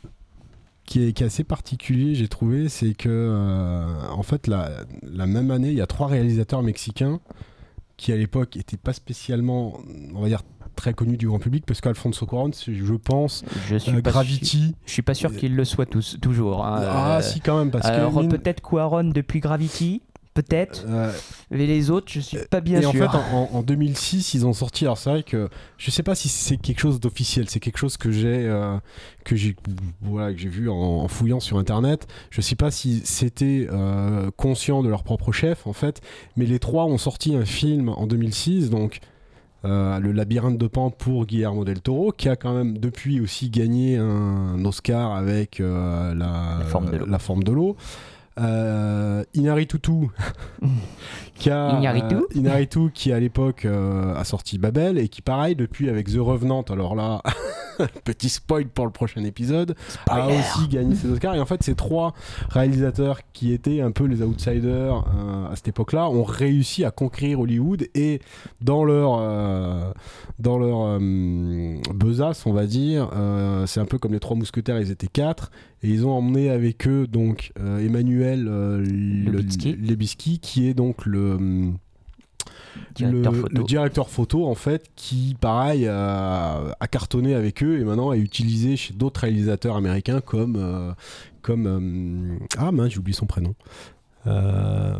qui, 0.85 1.03
est, 1.03 1.13
qui 1.13 1.21
est 1.21 1.27
assez 1.27 1.43
particulier, 1.43 2.15
j'ai 2.15 2.27
trouvé, 2.27 2.67
c'est 2.67 2.95
que 2.95 3.09
euh, 3.09 4.09
en 4.09 4.24
fait 4.24 4.47
la, 4.47 4.71
la 5.03 5.27
même 5.27 5.51
année, 5.51 5.69
il 5.69 5.77
y 5.77 5.81
a 5.81 5.88
trois 5.88 6.07
réalisateurs 6.07 6.63
mexicains 6.63 7.19
qui 7.97 8.12
à 8.12 8.17
l'époque 8.17 8.55
n'étaient 8.55 8.77
pas 8.77 8.93
spécialement, 8.93 9.79
on 10.13 10.21
va 10.21 10.27
dire, 10.27 10.41
très 10.75 10.94
connus 10.94 11.17
du 11.17 11.27
grand 11.27 11.39
public, 11.39 11.65
parce 11.65 11.82
qu'Alfonso 11.82 12.25
Cuarón, 12.25 12.51
je 12.67 12.94
pense, 12.94 13.44
Je 13.67 13.77
suis 13.77 13.91
euh, 13.98 14.01
pas 14.01 14.12
Gravity. 14.12 14.75
Je 14.86 14.91
suis 14.91 15.01
pas 15.01 15.13
sûr 15.13 15.36
qu'il 15.36 15.55
le 15.55 15.65
soit 15.65 15.86
tous, 15.86 16.17
toujours. 16.22 16.65
hein. 16.65 16.82
Ah 16.84 17.17
Euh, 17.17 17.22
si 17.22 17.39
quand 17.41 17.58
même, 17.58 17.72
parce 17.72 17.86
alors 17.88 18.20
mine- 18.20 18.29
peut-être 18.29 18.62
Quaron 18.62 19.03
depuis 19.05 19.39
Gravity, 19.39 20.01
peut-être, 20.34 20.84
euh, 20.89 21.13
mais 21.50 21.65
les 21.65 21.89
autres, 21.89 22.08
je 22.12 22.20
suis 22.20 22.38
pas 22.51 22.60
bien 22.60 22.82
et 22.82 22.86
en 22.86 22.91
sûr. 22.91 23.10
fait, 23.10 23.17
en, 23.17 23.22
en- 23.53 23.55
en 23.58 23.63
2006, 23.63 24.34
ils 24.34 24.46
ont 24.46 24.51
sorti. 24.51 24.84
Alors, 24.84 24.98
c'est 24.98 25.10
vrai 25.10 25.24
que 25.24 25.48
je 25.77 25.91
sais 25.91 26.03
pas 26.03 26.13
si 26.13 26.27
c'est 26.27 26.58
quelque 26.58 26.79
chose 26.79 27.00
d'officiel. 27.00 27.50
C'est 27.50 27.62
quelque 27.62 27.77
chose 27.77 27.96
que 27.96 28.12
j'ai, 28.12 28.46
euh, 28.46 28.75
que 29.24 29.38
j'ai, 29.38 29.55
voilà, 30.01 30.34
que 30.34 30.39
j'ai 30.39 30.50
vu 30.50 30.70
en, 30.70 30.74
en 30.75 31.08
fouillant 31.08 31.39
sur 31.39 31.58
Internet. 31.58 32.05
Je 32.32 32.41
sais 32.41 32.55
pas 32.58 32.70
si 32.70 33.01
c'était 33.05 33.67
euh, 33.72 34.29
conscient 34.36 34.84
de 34.84 34.89
leur 34.89 35.03
propre 35.03 35.32
chef, 35.32 35.65
en 35.67 35.74
fait. 35.74 36.01
Mais 36.36 36.46
les 36.46 36.60
trois 36.60 36.84
ont 36.86 36.98
sorti 36.98 37.34
un 37.36 37.46
film 37.46 37.88
en 37.88 38.05
2006, 38.05 38.70
donc. 38.70 39.00
Euh, 39.65 40.00
le 40.00 40.12
labyrinthe 40.12 40.57
de 40.57 40.67
Pan 40.67 40.91
pour 40.91 41.25
Guillermo 41.25 41.65
del 41.65 41.81
Toro, 41.81 42.12
qui 42.12 42.29
a 42.29 42.36
quand 42.36 42.53
même 42.53 42.77
depuis 42.77 43.19
aussi 43.19 43.50
gagné 43.50 43.98
un 43.98 44.63
Oscar 44.63 45.15
avec 45.15 45.60
euh, 45.60 46.13
la, 46.13 46.60
La 47.07 47.19
forme 47.19 47.43
de 47.43 47.51
l'eau. 47.51 47.75
Euh, 48.38 49.24
Inarritu 49.34 49.77
qui 51.36 51.50
a 51.50 51.75
euh, 51.75 52.22
Iñárritu, 52.34 52.92
qui 52.94 53.12
à 53.12 53.20
l'époque 53.20 53.65
euh, 53.65 54.15
a 54.15 54.24
sorti 54.24 54.58
Babel 54.58 54.98
et 54.98 55.10
qui 55.10 55.22
pareil 55.22 55.56
depuis 55.56 55.89
avec 55.89 56.08
The 56.12 56.18
Revenant. 56.18 56.63
Alors 56.70 56.96
là 56.96 57.22
petit 58.06 58.30
spoil 58.30 58.68
pour 58.68 58.86
le 58.86 58.92
prochain 58.92 59.24
épisode 59.24 59.75
a 60.10 60.27
aussi 60.30 60.68
gagné 60.70 60.96
ses 60.96 61.10
Oscars. 61.10 61.36
Et 61.36 61.39
en 61.39 61.46
fait 61.46 61.62
ces 61.62 61.75
trois 61.75 62.13
réalisateurs 62.50 63.20
qui 63.34 63.51
étaient 63.51 63.82
un 63.82 63.92
peu 63.92 64.06
les 64.06 64.22
outsiders 64.22 65.04
euh, 65.18 65.51
à 65.51 65.56
cette 65.56 65.68
époque-là 65.68 66.10
ont 66.10 66.24
réussi 66.24 66.86
à 66.86 66.92
conquérir 66.92 67.42
Hollywood 67.42 67.86
et 67.94 68.22
dans 68.62 68.86
leur 68.86 69.18
euh, 69.20 69.92
dans 70.39 70.58
leur 70.58 71.00
besace 71.94 72.46
on 72.46 72.54
va 72.54 72.65
dire 72.65 73.10
c'est 73.65 73.80
un 73.80 73.86
peu 73.86 73.98
comme 73.98 74.13
les 74.13 74.20
trois 74.20 74.38
mousquetaires 74.38 74.80
ils 74.80 74.92
étaient 74.92 75.08
quatre 75.08 75.51
et 75.84 75.89
ils 75.89 76.06
ont 76.06 76.12
emmené 76.12 76.50
avec 76.50 76.88
eux 76.88 77.08
donc 77.08 77.51
Emmanuel 77.60 78.46
le- 78.46 78.82
Lubitsky. 78.82 79.74
Lubitsky, 79.74 80.39
qui 80.39 80.68
est 80.70 80.74
donc 80.74 81.06
le 81.06 81.25
hum, 81.34 81.77
Directeur 82.94 83.32
le, 83.32 83.41
photo. 83.41 83.58
le 83.58 83.63
directeur 83.63 84.10
photo 84.10 84.48
en 84.48 84.55
fait 84.55 84.89
qui 84.96 85.36
pareil 85.39 85.88
a, 85.88 86.75
a 86.79 86.88
cartonné 86.88 87.34
avec 87.34 87.63
eux 87.63 87.79
et 87.79 87.84
maintenant 87.84 88.12
est 88.12 88.20
utilisé 88.20 88.75
chez 88.75 88.94
d'autres 88.94 89.22
réalisateurs 89.22 89.77
américains 89.77 90.20
comme 90.22 90.55
euh, 90.58 90.91
comme 91.41 91.67
euh, 91.67 92.46
ah 92.58 92.72
mince 92.72 92.91
j'ai 92.91 93.00
oublié 93.00 93.15
son 93.15 93.25
prénom 93.27 93.55
euh, 94.27 95.00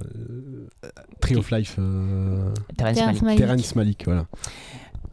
Tree 1.20 1.36
of 1.36 1.51
Life 1.51 1.75
euh, 1.79 2.51
Terrence 2.77 2.96
Terrence 2.96 3.22
Malick. 3.22 3.24
Malick. 3.24 3.39
Terrence 3.39 3.75
Malick 3.75 4.05
voilà 4.05 4.25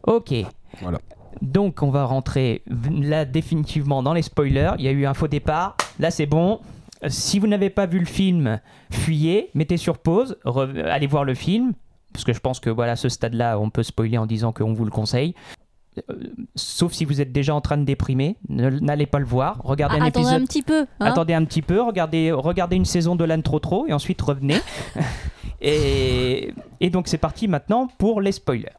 Ok. 0.05 0.33
Voilà. 0.81 0.99
Donc 1.41 1.81
on 1.81 1.89
va 1.89 2.05
rentrer 2.05 2.61
là 2.91 3.25
définitivement 3.25 4.03
dans 4.03 4.13
les 4.13 4.21
spoilers. 4.21 4.71
Il 4.77 4.85
y 4.85 4.87
a 4.87 4.91
eu 4.91 5.05
un 5.05 5.13
faux 5.13 5.27
départ. 5.27 5.77
Là 5.99 6.11
c'est 6.11 6.25
bon. 6.25 6.59
Euh, 7.03 7.07
Si 7.09 7.39
vous 7.39 7.47
n'avez 7.47 7.69
pas 7.69 7.85
vu 7.85 7.99
le 7.99 8.05
film, 8.05 8.59
fuyez, 8.91 9.49
mettez 9.53 9.77
sur 9.77 9.97
pause, 9.97 10.37
allez 10.45 11.07
voir 11.07 11.23
le 11.23 11.33
film. 11.33 11.73
Parce 12.13 12.23
que 12.25 12.33
je 12.33 12.39
pense 12.39 12.59
que 12.59 12.69
voilà, 12.69 12.95
ce 12.95 13.09
stade-là, 13.09 13.57
on 13.59 13.69
peut 13.69 13.81
spoiler 13.83 14.17
en 14.19 14.25
disant 14.27 14.51
qu'on 14.51 14.73
vous 14.73 14.85
le 14.85 14.91
conseille. 14.91 15.33
Euh, 16.09 16.13
Sauf 16.55 16.93
si 16.93 17.05
vous 17.05 17.21
êtes 17.21 17.31
déjà 17.31 17.53
en 17.55 17.61
train 17.61 17.77
de 17.77 17.83
déprimer, 17.85 18.35
n'allez 18.49 19.05
pas 19.07 19.19
le 19.19 19.25
voir. 19.25 19.59
Regardez 19.63 19.97
Ah, 19.99 20.03
un 20.03 20.07
attendez 20.07 20.25
épisode. 20.27 20.41
un 20.41 20.45
petit 20.45 20.61
peu. 20.61 20.81
hein. 20.99 21.05
Attendez 21.05 21.33
un 21.33 21.43
petit 21.45 21.61
peu, 21.63 21.81
regardez, 21.81 22.31
regardez 22.31 22.75
une 22.75 22.85
saison 22.85 23.15
de 23.15 23.23
l'âne 23.23 23.43
trop 23.43 23.59
trop 23.59 23.87
et 23.87 23.93
ensuite 23.93 24.21
revenez. 24.21 24.57
et, 25.61 26.53
et 26.79 26.89
donc 26.89 27.07
c'est 27.07 27.17
parti 27.17 27.47
maintenant 27.47 27.87
pour 27.97 28.21
les 28.21 28.31
spoilers. 28.31 28.69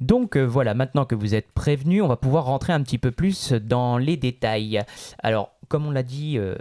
Donc 0.00 0.36
euh, 0.36 0.42
voilà, 0.44 0.74
maintenant 0.74 1.04
que 1.04 1.14
vous 1.14 1.34
êtes 1.34 1.50
prévenus, 1.52 2.02
on 2.02 2.08
va 2.08 2.16
pouvoir 2.16 2.44
rentrer 2.46 2.72
un 2.72 2.82
petit 2.82 2.98
peu 2.98 3.10
plus 3.10 3.52
dans 3.52 3.96
les 3.96 4.16
détails. 4.16 4.80
Alors, 5.22 5.52
comme 5.74 5.88
on 5.88 5.90
l'a 5.90 6.04
dit 6.04 6.38
euh, 6.38 6.54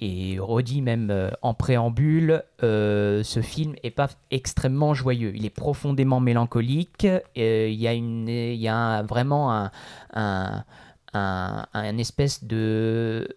et 0.00 0.38
redit 0.38 0.80
même 0.80 1.10
euh, 1.10 1.28
en 1.42 1.52
préambule, 1.52 2.42
euh, 2.62 3.22
ce 3.22 3.42
film 3.42 3.74
est 3.82 3.90
pas 3.90 4.08
extrêmement 4.30 4.94
joyeux. 4.94 5.32
Il 5.34 5.44
est 5.44 5.50
profondément 5.50 6.18
mélancolique. 6.18 7.06
Il 7.34 7.74
y 7.74 7.86
a, 7.86 7.92
y 7.92 8.68
a 8.68 9.02
vraiment 9.02 9.52
un, 9.52 9.70
un, 10.14 10.64
un, 11.12 11.66
un 11.74 11.98
espèce 11.98 12.42
de 12.42 13.36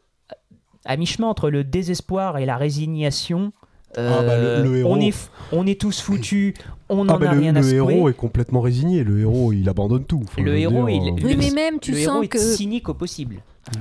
à 0.85 0.95
mi-chemin 0.95 1.27
entre 1.27 1.49
le 1.49 1.65
désespoir 1.65 2.37
et 2.37 2.45
la 2.45 2.55
résignation. 2.55 3.51
Ah 4.19 4.23
bah, 4.23 4.38
le- 4.38 4.63
le 4.63 4.77
héros. 4.77 4.93
on, 4.93 4.99
est, 5.01 5.29
on 5.51 5.67
est 5.67 5.79
tous 5.79 5.99
foutus, 6.01 6.53
on 6.89 7.01
ah 7.03 7.13
n'en 7.13 7.17
bah, 7.19 7.29
a 7.31 7.33
le, 7.33 7.39
rien 7.41 7.55
à 7.55 7.59
le 7.59 7.63
secouer. 7.67 7.95
héros 7.95 8.09
est 8.09 8.13
complètement 8.13 8.62
résigné 8.62 9.03
le 9.03 9.19
héros 9.19 9.53
il 9.53 9.67
abandonne 9.69 10.05
tout 10.05 10.21
Enfin, 10.23 10.41
Le 10.41 10.57
héros, 10.57 10.85
dire, 10.88 10.95
il- 10.95 11.09
euh, 11.09 11.25
Oui, 11.27 11.33
le- 11.33 11.38
mais 11.39 11.51
même 11.51 11.79
tu 11.79 11.91
le 11.91 11.97
héros 11.99 12.13
sens 12.15 12.23
est 12.25 12.27
que 12.27 12.39
cynique 12.39 12.89
au 12.89 12.93
possible. 12.93 13.38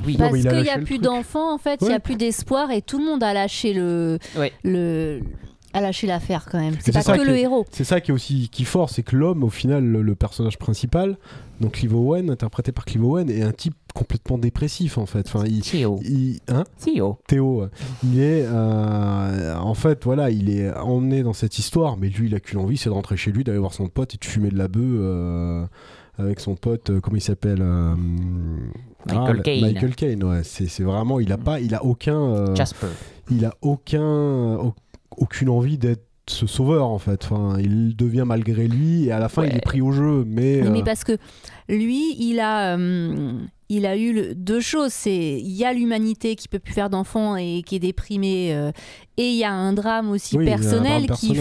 Oui. 0.07 0.17
Parce 0.19 0.33
a 0.35 0.37
qu'il 0.51 0.63
n'y 0.63 0.69
a 0.69 0.77
le 0.77 0.85
plus 0.85 0.99
d'enfants 0.99 1.55
en 1.55 1.59
fait, 1.59 1.79
il 1.81 1.85
n'y 1.85 1.91
Ouais. 1.91 1.97
a 1.97 2.01
plus 2.01 2.17
d'espoir 2.17 2.71
et 2.71 2.83
tout 2.83 2.99
le 2.99 3.05
monde 3.05 3.23
a 3.23 3.33
lâché 3.33 3.73
le 3.73 4.19
Ouais. 4.37 4.53
le 4.65 5.21
a 5.75 5.81
lâché 5.83 6.07
l'affaire 6.07 6.47
quand 6.51 6.59
même. 6.59 6.75
C'est 6.81 6.93
pas 6.93 7.03
ça 7.03 7.13
que 7.15 7.21
qui 7.23 7.27
le 7.27 7.37
est- 7.37 7.43
héros. 7.43 7.65
C'est 7.71 7.85
ça 7.85 8.01
qui 8.01 8.11
est 8.11 8.15
aussi 8.15 8.49
qui 8.51 8.63
est 8.63 8.67
fort, 8.67 8.89
c'est 8.91 9.03
que 9.03 9.15
l'homme, 9.17 9.45
au 9.45 9.51
final, 9.51 9.85
le, 9.85 10.01
le 10.03 10.15
personnage 10.15 10.59
principal, 10.59 11.17
donc 11.61 11.73
Clive 11.73 11.95
Owen, 11.95 12.31
interprété 12.31 12.73
par 12.73 12.85
Clive 12.87 13.05
Owen, 13.05 13.29
est 13.31 13.43
un 13.43 13.53
type 13.53 13.75
complètement 13.99 14.39
dépressif 14.39 14.97
en 14.99 15.07
fait. 15.07 15.27
Enfin, 15.27 15.45
il, 15.47 15.61
Théo. 15.63 15.99
il- 16.05 16.39
hein, 16.49 16.65
Théo. 16.79 17.19
Théo, 17.27 17.67
il 18.05 18.21
est, 18.21 18.45
euh, 18.47 19.57
en 19.57 19.75
fait, 19.75 20.05
voilà, 20.05 20.31
il 20.31 20.51
est 20.51 20.73
emmené 20.77 21.23
dans 21.23 21.33
cette 21.33 21.59
histoire, 21.59 21.97
mais 21.97 22.09
lui, 22.09 22.29
il 22.29 22.35
a 22.35 22.41
qu'une 22.41 22.59
envie, 22.61 22.77
c'est 22.77 22.89
de 22.91 22.95
rentrer 22.95 23.17
chez 23.17 23.33
lui, 23.33 23.45
d'aller 23.45 23.59
voir 23.59 23.75
son 23.75 23.89
pote 23.89 24.15
et 24.15 24.19
de 24.19 24.25
fumer 24.25 24.51
de 24.51 24.57
la 24.59 24.69
bœuf 24.69 24.83
euh, 24.85 25.67
avec 26.19 26.41
son 26.41 26.55
pote, 26.57 26.91
euh, 26.91 27.01
comment 27.01 27.17
il 27.17 27.21
s'appelle 27.23 27.63
Michael 29.07 29.37
la- 29.37 29.43
Caine. 29.43 29.61
Michael 29.63 29.95
Caine, 29.95 30.25
ouais. 30.25 30.41
C'est 30.45 30.67
c'est 30.69 30.83
vraiment, 30.83 31.21
il 31.21 31.33
a 31.33 31.39
pas, 31.39 31.61
il 31.61 31.75
a 31.75 31.85
aucun. 31.85 32.55
Jasper. 32.55 32.87
il 33.31 33.45
a 33.45 33.55
aucun, 33.63 34.55
au- 34.57 34.75
aucune 35.17 35.49
envie 35.49 35.79
d'être 35.79 36.05
ce 36.31 36.47
sauveur 36.47 36.87
en 36.89 36.99
fait. 36.99 37.25
Enfin, 37.25 37.59
il 37.61 37.97
devient 37.97 38.25
malgré 38.27 38.69
lui 38.69 39.07
et 39.07 39.13
à 39.13 39.19
la 39.19 39.29
fin 39.29 39.43
Ouais. 39.43 39.49
il 39.51 39.57
est 39.57 39.61
pris 39.65 39.81
au 39.81 39.93
jeu. 39.93 40.25
Mais, 40.27 40.63
Oui, 40.63 40.69
mais 40.71 40.81
euh, 40.81 40.85
parce 40.85 41.05
que 41.05 41.17
lui, 41.69 42.15
il 42.19 42.41
a, 42.41 42.77
euh, 42.77 43.33
il 43.69 43.87
a 43.87 43.97
eu 43.97 44.13
le- 44.13 44.35
deux 44.35 44.61
choses. 44.61 44.93
C'est 44.93 45.39
il 45.41 45.53
y 45.53 45.65
a 45.65 45.73
l'humanité 45.73 46.37
qui 46.37 46.49
peut 46.49 46.59
plus 46.59 46.73
faire 46.75 46.91
d'enfants 46.91 47.37
et 47.37 47.63
qui 47.67 47.77
est 47.77 47.81
déprimée, 47.81 48.55
euh, 48.55 48.71
et 49.17 49.29
il 49.31 49.37
y 49.37 49.45
a 49.45 49.53
un 49.53 49.73
drame 49.73 50.11
aussi 50.11 50.37
oui, 50.37 50.45
personnel 50.45 51.09
qui 51.11 51.37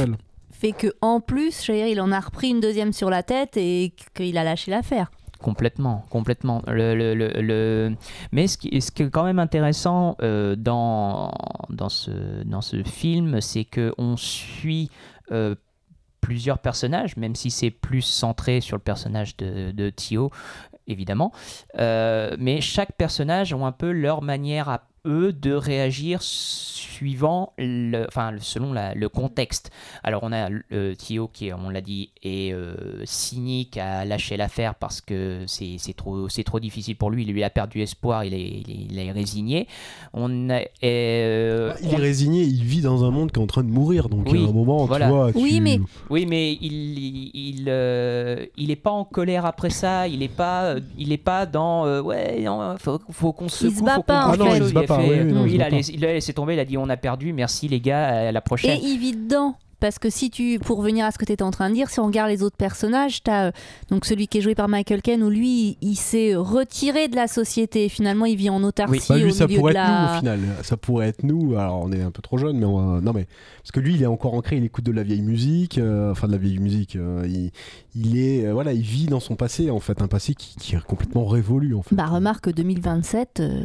fait 0.51 0.71
que 0.71 0.87
en 1.01 1.19
plus, 1.19 1.63
je 1.65 1.71
dire, 1.71 1.87
il 1.87 2.01
en 2.01 2.11
a 2.11 2.19
repris 2.19 2.49
une 2.49 2.59
deuxième 2.59 2.91
sur 2.91 3.09
la 3.11 3.21
tête 3.23 3.57
et 3.57 3.93
qu'il 4.15 4.37
a 4.37 4.43
lâché 4.43 4.71
l'affaire. 4.71 5.11
Complètement, 5.41 6.03
complètement. 6.09 6.63
Le, 6.67 6.95
le- 6.95 7.13
le- 7.13 7.95
Mais 8.31 8.47
ce 8.47 8.57
qui, 8.57 8.81
ce 8.81 8.91
qui 8.91 9.03
est 9.03 9.09
quand 9.09 9.23
même 9.23 9.39
intéressant 9.39 10.15
euh, 10.21 10.55
dans, 10.55 11.31
dans, 11.69 11.89
ce, 11.89 12.43
dans 12.43 12.61
ce 12.61 12.81
film, 12.83 13.39
c'est 13.39 13.65
qu'on 13.65 14.17
suit 14.17 14.89
euh, 15.31 15.53
plusieurs 16.21 16.57
personnages, 16.57 17.17
même 17.17 17.35
si 17.35 17.51
c'est 17.51 17.69
plus 17.69 18.01
centré 18.01 18.61
sur 18.61 18.77
le 18.77 18.81
personnage 18.81 19.37
de, 19.37 19.71
de 19.71 19.89
Thio, 19.91 20.31
évidemment. 20.87 21.31
Euh, 21.77 22.35
mais 22.39 22.59
chaque 22.59 22.93
personnage 22.93 23.53
ont 23.53 23.65
un 23.65 23.71
peu 23.71 23.91
leur 23.91 24.23
manière 24.23 24.69
à 24.69 24.87
eux 25.07 25.33
de 25.33 25.53
réagir 25.53 26.21
suivant 26.21 27.53
le, 27.57 28.05
enfin 28.07 28.31
selon 28.39 28.73
la- 28.73 28.93
le 28.95 29.09
contexte. 29.09 29.71
Alors 30.03 30.21
on 30.23 30.31
a 30.31 30.49
euh, 30.73 30.95
Thio 30.95 31.29
qui, 31.31 31.51
on 31.53 31.69
l'a 31.69 31.81
dit, 31.81 32.09
est 32.23 32.51
euh, 32.53 32.75
cynique 33.05 33.77
à 33.77 34.03
lâcher 34.05 34.37
l'affaire 34.37 34.75
parce 34.75 35.01
que 35.01 35.41
c'est 35.47 35.75
c'est 35.77 35.93
trop, 35.93 36.27
c'est 36.29 36.43
trop 36.43 36.59
difficile 36.59 36.95
pour 36.95 37.09
lui. 37.11 37.23
Il 37.23 37.31
lui 37.31 37.43
a 37.43 37.49
perdu 37.49 37.81
espoir, 37.81 38.23
il 38.23 38.33
est, 38.33 38.39
il 38.65 38.69
est, 38.71 38.87
il 38.91 38.99
est 38.99 39.11
résigné. 39.11 39.67
On 40.13 40.49
a, 40.49 40.61
euh, 40.83 41.73
Il 41.83 41.93
est 41.93 41.97
résigné, 41.97 42.43
il 42.43 42.63
vit 42.63 42.81
dans 42.81 43.03
un 43.05 43.11
monde 43.11 43.31
qui 43.31 43.39
est 43.39 43.43
en 43.43 43.47
train 43.47 43.63
de 43.63 43.69
mourir, 43.69 44.09
donc 44.09 44.25
Oui, 44.25 44.39
il 44.39 44.43
y 44.43 44.45
a 44.45 44.49
un 44.49 44.53
moment, 44.53 44.85
voilà. 44.85 45.05
tu 45.07 45.11
vois. 45.13 45.31
Oui, 45.35 45.55
tu- 45.55 45.61
mais- 45.61 45.79
Oui, 46.09 46.25
mais 46.27 46.53
il 46.53 46.73
il 46.99 47.31
il, 47.33 47.65
euh, 47.67 48.45
il 48.57 48.71
est 48.71 48.75
pas 48.75 48.91
en 48.91 49.03
colère 49.05 49.45
après 49.45 49.69
ça. 49.69 50.07
Il 50.07 50.23
est 50.23 50.27
pas 50.35 50.75
il 50.97 51.11
est 51.11 51.17
pas 51.17 51.45
dans 51.45 51.85
euh, 51.85 52.01
ouais 52.01 52.41
non, 52.41 52.75
faut 52.79 52.99
faut 53.11 53.33
qu'on 53.33 53.49
se 53.49 53.67
Il 53.67 53.75
se 53.75 53.83
bat 53.83 53.99
pas, 54.01 54.27
en 54.27 54.31
fait. 54.31 54.87
Ah 54.97 55.03
il 55.05 55.11
a 55.11 55.15
fait, 55.15 55.21
oui, 55.21 55.27
oui, 55.27 55.33
non, 55.33 55.45
il 55.45 55.75
laissé, 55.75 55.93
il 55.93 56.05
a 56.05 56.13
laissé 56.13 56.33
tomber. 56.33 56.53
Il 56.53 56.59
a 56.59 56.65
dit 56.65 56.77
on 56.77 56.89
a 56.89 56.97
perdu. 56.97 57.33
Merci 57.33 57.67
les 57.67 57.79
gars, 57.81 58.27
à 58.27 58.31
la 58.31 58.41
prochaine. 58.41 58.77
Et 58.79 58.83
il 58.83 58.99
vit 58.99 59.15
dedans. 59.15 59.55
Parce 59.79 59.99
que 59.99 60.09
si 60.09 60.31
tu, 60.31 60.57
pour 60.57 60.79
revenir 60.79 61.05
à 61.05 61.11
ce 61.11 61.19
que 61.19 61.25
tu 61.25 61.31
étais 61.33 61.43
en 61.43 61.51
train 61.51 61.69
de 61.69 61.75
dire, 61.75 61.87
si 61.91 61.99
on 61.99 62.07
regarde 62.07 62.31
les 62.31 62.41
autres 62.41 62.57
personnages, 62.57 63.21
tu 63.21 63.29
as 63.29 63.51
donc 63.91 64.05
celui 64.05 64.27
qui 64.27 64.39
est 64.39 64.41
joué 64.41 64.55
par 64.55 64.67
Michael 64.67 65.03
Caine 65.03 65.21
où 65.21 65.29
lui, 65.29 65.77
il 65.81 65.93
s'est 65.95 66.33
retiré 66.33 67.07
de 67.09 67.15
la 67.15 67.27
société. 67.27 67.87
Finalement, 67.87 68.25
il 68.25 68.37
vit 68.37 68.49
en 68.49 68.63
autarcie 68.63 69.05
Bah, 69.07 69.17
lui, 69.19 69.25
au 69.25 69.29
ça 69.29 69.47
pourrait 69.47 69.73
de 69.73 69.77
être 69.77 69.85
la. 69.87 69.99
nous 70.09 70.15
au 70.15 70.19
final. 70.19 70.39
Ça 70.63 70.77
pourrait 70.77 71.07
être 71.09 71.21
nous. 71.21 71.55
Alors, 71.55 71.79
on 71.83 71.91
est 71.91 72.01
un 72.01 72.09
peu 72.09 72.23
trop 72.23 72.39
jeune, 72.39 72.57
mais 72.57 72.65
on 72.65 72.95
va- 72.95 73.01
non, 73.01 73.13
mais 73.13 73.27
parce 73.61 73.71
que 73.71 73.79
lui, 73.79 73.93
il 73.93 74.01
est 74.01 74.07
encore 74.07 74.33
ancré. 74.33 74.57
Il 74.57 74.63
écoute 74.65 74.83
de 74.83 74.91
la 74.91 75.03
vieille 75.03 75.21
musique, 75.21 75.77
euh, 75.77 76.09
enfin 76.11 76.25
de 76.25 76.31
la 76.31 76.39
vieille 76.39 76.57
musique. 76.57 76.95
euh, 76.95 77.27
il, 77.27 77.51
il 77.93 78.17
est, 78.17 78.47
euh, 78.47 78.53
voilà, 78.53 78.73
il 78.73 78.81
vit 78.81 79.05
dans 79.05 79.19
son 79.19 79.35
passé 79.35 79.69
en 79.69 79.79
fait, 79.79 80.01
un 80.01 80.07
passé 80.07 80.33
qui, 80.33 80.55
qui 80.55 80.73
est 80.75 80.83
complètement 80.83 81.27
révolu 81.27 81.75
en 81.75 81.83
fait. 81.83 81.93
Bah 81.93 82.07
remarque 82.07 82.51
2027, 82.51 83.41
euh, 83.41 83.61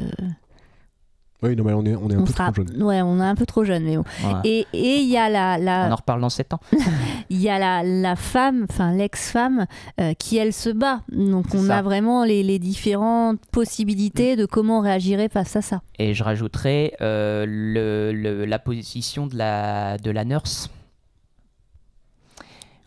Oui, 1.42 1.56
non, 1.56 1.64
mais 1.64 1.72
on 1.72 1.84
est, 1.84 1.96
on 1.96 2.08
est 2.10 2.14
un 2.14 2.20
on 2.20 2.24
peu 2.24 2.32
sera, 2.32 2.52
trop 2.52 2.64
jeune. 2.64 2.82
ouais, 2.82 3.02
on 3.02 3.18
est 3.20 3.24
un 3.24 3.34
peu 3.34 3.46
trop 3.46 3.64
jeune, 3.64 3.84
mais 3.84 3.96
bon. 3.96 4.04
Voilà. 4.20 4.40
Et 4.44 4.66
et 4.72 4.96
il 4.98 5.08
y 5.08 5.16
a 5.16 5.28
la, 5.28 5.56
On 5.58 5.64
la 5.64 5.92
en 5.92 5.96
reparle 5.96 6.20
dans 6.20 6.28
7 6.30 6.52
ans. 6.54 6.60
il 7.30 7.40
y 7.40 7.48
a 7.48 7.58
la, 7.58 7.82
la 7.82 8.16
femme, 8.16 8.66
enfin 8.70 8.92
l'ex-femme, 8.92 9.66
euh, 10.00 10.12
qui 10.14 10.36
elle 10.36 10.52
se 10.52 10.70
bat. 10.70 11.00
Donc 11.10 11.46
on 11.54 11.62
ça. 11.66 11.78
a 11.78 11.82
vraiment 11.82 12.24
les, 12.24 12.42
les 12.42 12.58
différentes 12.58 13.40
possibilités 13.50 14.36
de 14.36 14.46
comment 14.46 14.78
on 14.78 14.82
réagirait 14.82 15.28
face 15.28 15.56
à 15.56 15.62
ça. 15.62 15.80
Et 15.98 16.14
je 16.14 16.22
rajouterais 16.22 16.94
euh, 17.00 17.44
le, 17.48 18.12
le- 18.12 18.44
la 18.44 18.58
position 18.58 19.26
de 19.26 19.36
la, 19.36 19.98
de 19.98 20.10
la 20.10 20.24
nurse. 20.24 20.70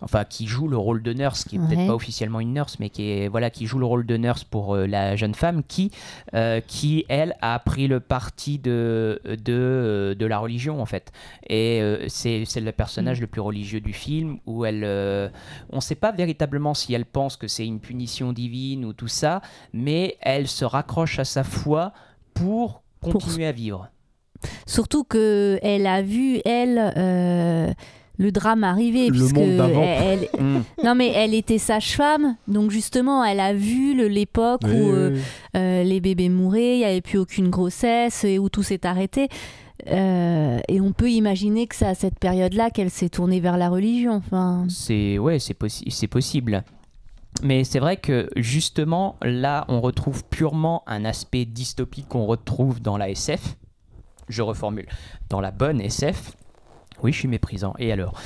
Enfin, 0.05 0.23
qui 0.23 0.45
joue 0.45 0.67
le 0.67 0.77
rôle 0.77 1.01
de 1.01 1.13
nurse, 1.13 1.43
qui 1.45 1.55
est 1.55 1.59
Ouais. 1.59 1.67
peut-être 1.67 1.87
pas 1.87 1.95
officiellement 1.95 2.39
une 2.39 2.53
nurse, 2.53 2.77
mais 2.79 2.91
qui, 2.91 3.09
est, 3.09 3.27
voilà, 3.27 3.49
qui 3.49 3.65
joue 3.65 3.79
le 3.79 3.87
rôle 3.87 4.05
de 4.05 4.15
nurse 4.17 4.43
pour 4.43 4.75
euh, 4.75 4.85
la 4.85 5.15
jeune 5.15 5.33
femme 5.33 5.63
qui, 5.67 5.89
euh, 6.35 6.61
qui, 6.61 7.05
elle, 7.09 7.35
a 7.41 7.57
pris 7.57 7.87
le 7.87 7.99
parti 7.99 8.59
de, 8.59 9.19
de, 9.25 9.35
euh, 9.49 10.13
de 10.13 10.25
la 10.27 10.37
religion, 10.37 10.79
en 10.79 10.85
fait. 10.85 11.11
Et 11.49 11.81
euh, 11.81 12.05
c'est 12.07 12.45
le 12.61 12.71
personnage 12.71 13.19
le 13.19 13.25
plus 13.25 13.41
religieux 13.41 13.81
du 13.81 13.93
film, 13.93 14.37
où 14.45 14.63
elle... 14.63 14.83
on 15.71 15.77
ne 15.77 15.81
sait 15.81 15.95
pas 15.95 16.11
véritablement 16.11 16.75
si 16.75 16.93
elle 16.93 17.05
pense 17.05 17.35
que 17.35 17.47
c'est 17.47 17.65
une 17.65 17.79
punition 17.79 18.31
divine 18.31 18.85
ou 18.85 18.93
tout 18.93 19.07
ça, 19.07 19.41
mais 19.73 20.17
elle 20.21 20.47
se 20.47 20.65
raccroche 20.65 21.17
à 21.17 21.25
sa 21.25 21.43
foi 21.43 21.93
pour 22.35 22.83
Pour- 23.01 23.13
continuer 23.13 23.47
à 23.47 23.51
vivre. 23.51 23.89
Surtout 24.67 25.03
que 25.03 25.57
elle 25.63 25.87
a 25.87 26.03
vu 26.03 26.39
elle 26.45 27.75
le 28.17 28.31
drame 28.31 28.63
arriver 28.63 29.07
Le 29.07 29.11
puisque 29.13 29.35
monde 29.35 29.57
d'avant. 29.57 29.81
elle, 29.83 30.27
Mm. 30.39 30.61
non 30.83 30.95
mais 30.95 31.11
elle 31.13 31.33
était 31.33 31.57
sage-femme 31.57 32.35
donc 32.47 32.71
justement 32.71 33.23
elle 33.23 33.39
a 33.39 33.53
vu 33.53 34.07
l'époque 34.09 34.61
Oui, 34.65 34.71
où 34.71 34.75
oui, 34.75 34.89
euh, 34.93 35.11
oui. 35.13 35.21
euh, 35.57 35.83
les 35.83 35.99
bébés 35.99 36.29
mouraient, 36.29 36.75
il 36.75 36.79
n'y 36.79 36.85
avait 36.85 37.01
plus 37.01 37.17
aucune 37.17 37.49
grossesse 37.49 38.23
et 38.23 38.39
où 38.39 38.49
tout 38.49 38.63
s'est 38.63 38.85
arrêté. 38.85 39.27
Euh, 39.87 40.59
et 40.69 40.79
on 40.81 40.93
peut 40.93 41.09
imaginer 41.11 41.67
que 41.67 41.75
c'est 41.75 41.85
à 41.85 41.95
cette 41.95 42.17
période-là 42.17 42.69
qu'elle 42.69 42.89
s'est 42.89 43.09
tournée 43.09 43.39
vers 43.41 43.57
la 43.57 43.69
religion. 43.69 44.13
Enfin, 44.15 44.65
C'est 44.69 45.17
ouais, 45.17 45.37
c'est 45.39 45.57
possi- 45.59 45.89
c'est 45.89 46.07
possible. 46.07 46.63
Mais 47.43 47.65
c'est 47.65 47.79
vrai 47.79 47.97
que 47.97 48.29
justement 48.37 49.17
là, 49.21 49.65
on 49.67 49.81
retrouve 49.81 50.23
purement 50.29 50.83
un 50.87 51.03
aspect 51.03 51.43
dystopique 51.45 52.07
qu'on 52.07 52.25
retrouve 52.25 52.81
dans 52.81 52.97
la 52.97 53.09
SF. 53.09 53.57
Je 54.29 54.41
reformule, 54.41 54.87
dans 55.29 55.41
la 55.41 55.51
bonne 55.51 55.81
SF. 55.81 56.31
Oui, 57.03 57.11
je 57.11 57.19
suis 57.19 57.27
méprisant. 57.27 57.73
Et 57.77 57.91
alors 57.91 58.19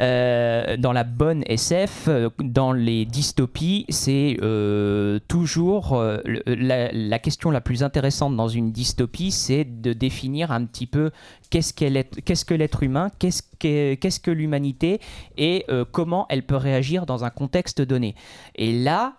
Euh, 0.00 0.76
Dans 0.76 0.92
la 0.92 1.04
bonne 1.04 1.42
SF, 1.46 2.06
euh, 2.08 2.30
dans 2.38 2.72
les 2.72 3.04
dystopies, 3.04 3.84
c'est 3.88 4.36
euh, 4.42 5.18
toujours 5.28 6.02
la, 6.46 7.18
question 7.18 7.50
la 7.50 7.60
plus 7.60 7.82
intéressante 7.82 8.36
dans 8.36 8.48
une 8.48 8.72
dystopie, 8.72 9.30
c'est 9.30 9.64
de 9.64 9.92
définir 9.92 10.50
un 10.52 10.64
petit 10.64 10.86
peu 10.86 11.10
qu'est-ce 11.50 11.72
que 11.74 12.54
l'être 12.54 12.82
humain, 12.82 13.10
qu'est-ce 13.18 14.20
que, 14.20 14.30
l'humanité 14.30 15.00
et 15.36 15.66
comment 15.90 16.26
elle 16.28 16.44
peut 16.44 16.56
réagir 16.56 17.06
dans 17.06 17.24
un 17.24 17.30
contexte 17.30 17.82
donné. 17.82 18.14
Et 18.54 18.72
là, 18.72 19.14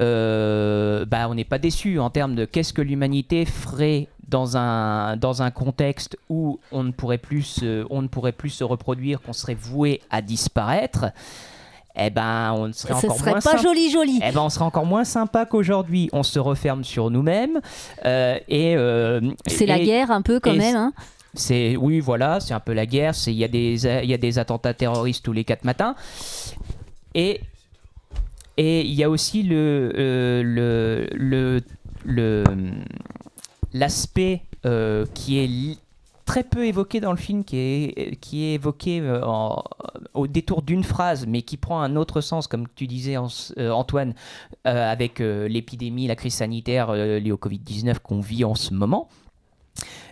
bah, 0.00 1.28
on 1.28 1.34
n'est 1.34 1.44
pas 1.44 1.58
déçu 1.58 1.98
en 1.98 2.10
termes 2.10 2.34
de 2.34 2.44
qu'est-ce 2.44 2.72
que 2.72 2.82
l'humanité 2.82 3.44
ferait 3.44 4.08
dans 4.28 4.56
un, 4.56 5.16
dans 5.16 5.42
un 5.42 5.50
contexte 5.50 6.16
où 6.28 6.60
on 6.70 6.82
ne 6.84 6.90
pourrait 6.92 7.18
plus 7.18 7.42
se, 7.42 7.86
on 7.90 8.02
ne 8.02 8.08
pourrait 8.08 8.32
plus 8.32 8.50
se 8.50 8.64
reproduire, 8.64 9.20
qu'on 9.22 9.32
serait 9.32 9.54
voué 9.54 10.00
à 10.10 10.20
disparaître. 10.22 11.06
Eh 12.00 12.10
ben, 12.10 12.52
on 12.56 12.72
serait 12.72 12.94
encore 12.94 13.16
serait 13.16 13.30
moins 13.32 13.40
pas 13.40 13.50
sympa. 13.52 13.62
joli 13.62 13.90
joli. 13.90 14.20
Eh 14.24 14.30
ben, 14.30 14.40
on 14.42 14.48
sera 14.50 14.66
encore 14.66 14.86
moins 14.86 15.04
sympa 15.04 15.46
qu'aujourd'hui. 15.46 16.08
On 16.12 16.22
se 16.22 16.38
referme 16.38 16.84
sur 16.84 17.10
nous-mêmes 17.10 17.60
euh, 18.04 18.38
et 18.48 18.76
euh, 18.76 19.20
C'est 19.46 19.66
la 19.66 19.80
guerre 19.80 20.10
un 20.12 20.22
peu 20.22 20.38
quand 20.38 20.54
même. 20.54 20.76
hein. 20.76 20.92
c'est 21.34 21.76
oui, 21.76 21.98
voilà, 21.98 22.38
c'est 22.38 22.54
un 22.54 22.60
peu 22.60 22.72
la 22.72 22.86
guerre. 22.86 23.14
Il 23.26 23.32
y 23.32 23.42
a 23.42 23.48
des 23.48 23.84
il 24.04 24.08
y 24.10 24.14
a 24.14 24.18
des 24.18 24.38
attentats 24.38 24.74
terroristes 24.74 25.24
tous 25.24 25.32
les 25.32 25.42
quatre 25.44 25.64
matins. 25.64 25.96
Et 27.14 27.40
et 28.56 28.82
il 28.82 28.94
y 28.94 29.02
a 29.02 29.10
aussi 29.10 29.42
le 29.42 29.92
euh, 29.96 30.42
le 30.44 31.08
le 31.14 31.62
le 32.04 32.44
l'aspect 33.72 34.42
euh, 34.66 35.06
qui 35.14 35.38
est 35.38 35.78
très 36.24 36.44
peu 36.44 36.66
évoqué 36.66 37.00
dans 37.00 37.12
le 37.12 37.16
film, 37.18 37.44
qui 37.44 37.56
est, 37.56 38.16
qui 38.20 38.44
est 38.44 38.54
évoqué 38.54 39.00
euh, 39.00 39.22
au 40.14 40.26
détour 40.26 40.62
d'une 40.62 40.84
phrase, 40.84 41.26
mais 41.26 41.42
qui 41.42 41.56
prend 41.56 41.80
un 41.80 41.96
autre 41.96 42.20
sens, 42.20 42.46
comme 42.46 42.66
tu 42.74 42.86
disais 42.86 43.16
euh, 43.16 43.70
Antoine, 43.70 44.14
avec 44.64 45.20
l'épidémie, 45.20 46.06
la 46.06 46.16
crise 46.16 46.34
sanitaire 46.34 46.92
liée 46.92 47.32
au 47.32 47.36
Covid-19 47.36 48.00
qu'on 48.00 48.20
vit 48.20 48.44
en 48.44 48.54
ce 48.54 48.74
moment. 48.74 49.08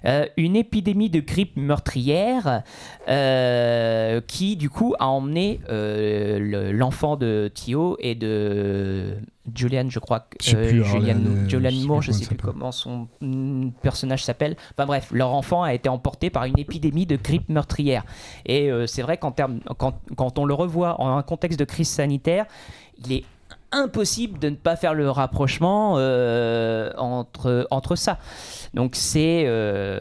Euh, 0.04 0.26
une 0.36 0.54
épidémie 0.56 1.10
de 1.10 1.20
grippe 1.20 1.56
meurtrière 1.56 2.62
euh, 3.08 4.20
qui 4.26 4.56
du 4.56 4.70
coup 4.70 4.94
a 4.98 5.06
emmené 5.08 5.60
euh, 5.68 6.38
le- 6.38 6.72
l'enfant 6.72 7.16
de 7.16 7.50
Thio 7.52 7.96
et 7.98 8.14
de 8.14 9.16
Julian, 9.54 9.86
je 9.88 9.98
crois 9.98 10.26
plus, 10.38 10.54
alors, 10.54 10.86
Julian, 10.86 11.16
Julian 11.48 11.70
je 11.70 11.76
sais 11.80 11.86
Moore, 11.86 11.98
plus 12.00 12.06
je 12.06 12.12
sais 12.12 12.26
plus 12.26 12.36
comment 12.36 12.72
son 12.72 13.08
mm, 13.20 13.70
personnage 13.82 14.22
s'appelle. 14.24 14.56
Enfin 14.76 14.86
bref, 14.86 15.08
leur 15.12 15.32
enfant 15.32 15.62
a 15.62 15.72
été 15.74 15.88
emporté 15.88 16.30
par 16.30 16.44
une 16.44 16.58
épidémie 16.58 17.06
de 17.06 17.16
grippe 17.16 17.48
meurtrière. 17.48 18.04
Et 18.44 18.70
c'est 18.86 19.02
vrai 19.02 19.16
qu'en 19.18 19.32
termes, 19.32 19.60
quand, 19.78 19.94
quand 20.16 20.38
on 20.38 20.44
le 20.44 20.54
revoit 20.54 21.00
en 21.00 21.16
un 21.16 21.22
contexte 21.22 21.58
de 21.58 21.64
crise 21.64 21.88
sanitaire, 21.88 22.46
il 23.04 23.12
est 23.12 23.24
impossible 23.82 24.38
de 24.38 24.50
ne 24.50 24.56
pas 24.56 24.76
faire 24.76 24.94
le 24.94 25.10
rapprochement 25.10 25.94
euh, 25.98 26.90
entre, 26.96 27.66
entre 27.70 27.96
ça. 27.96 28.18
Donc 28.74 28.94
c'est... 28.96 29.44
euh, 29.46 29.98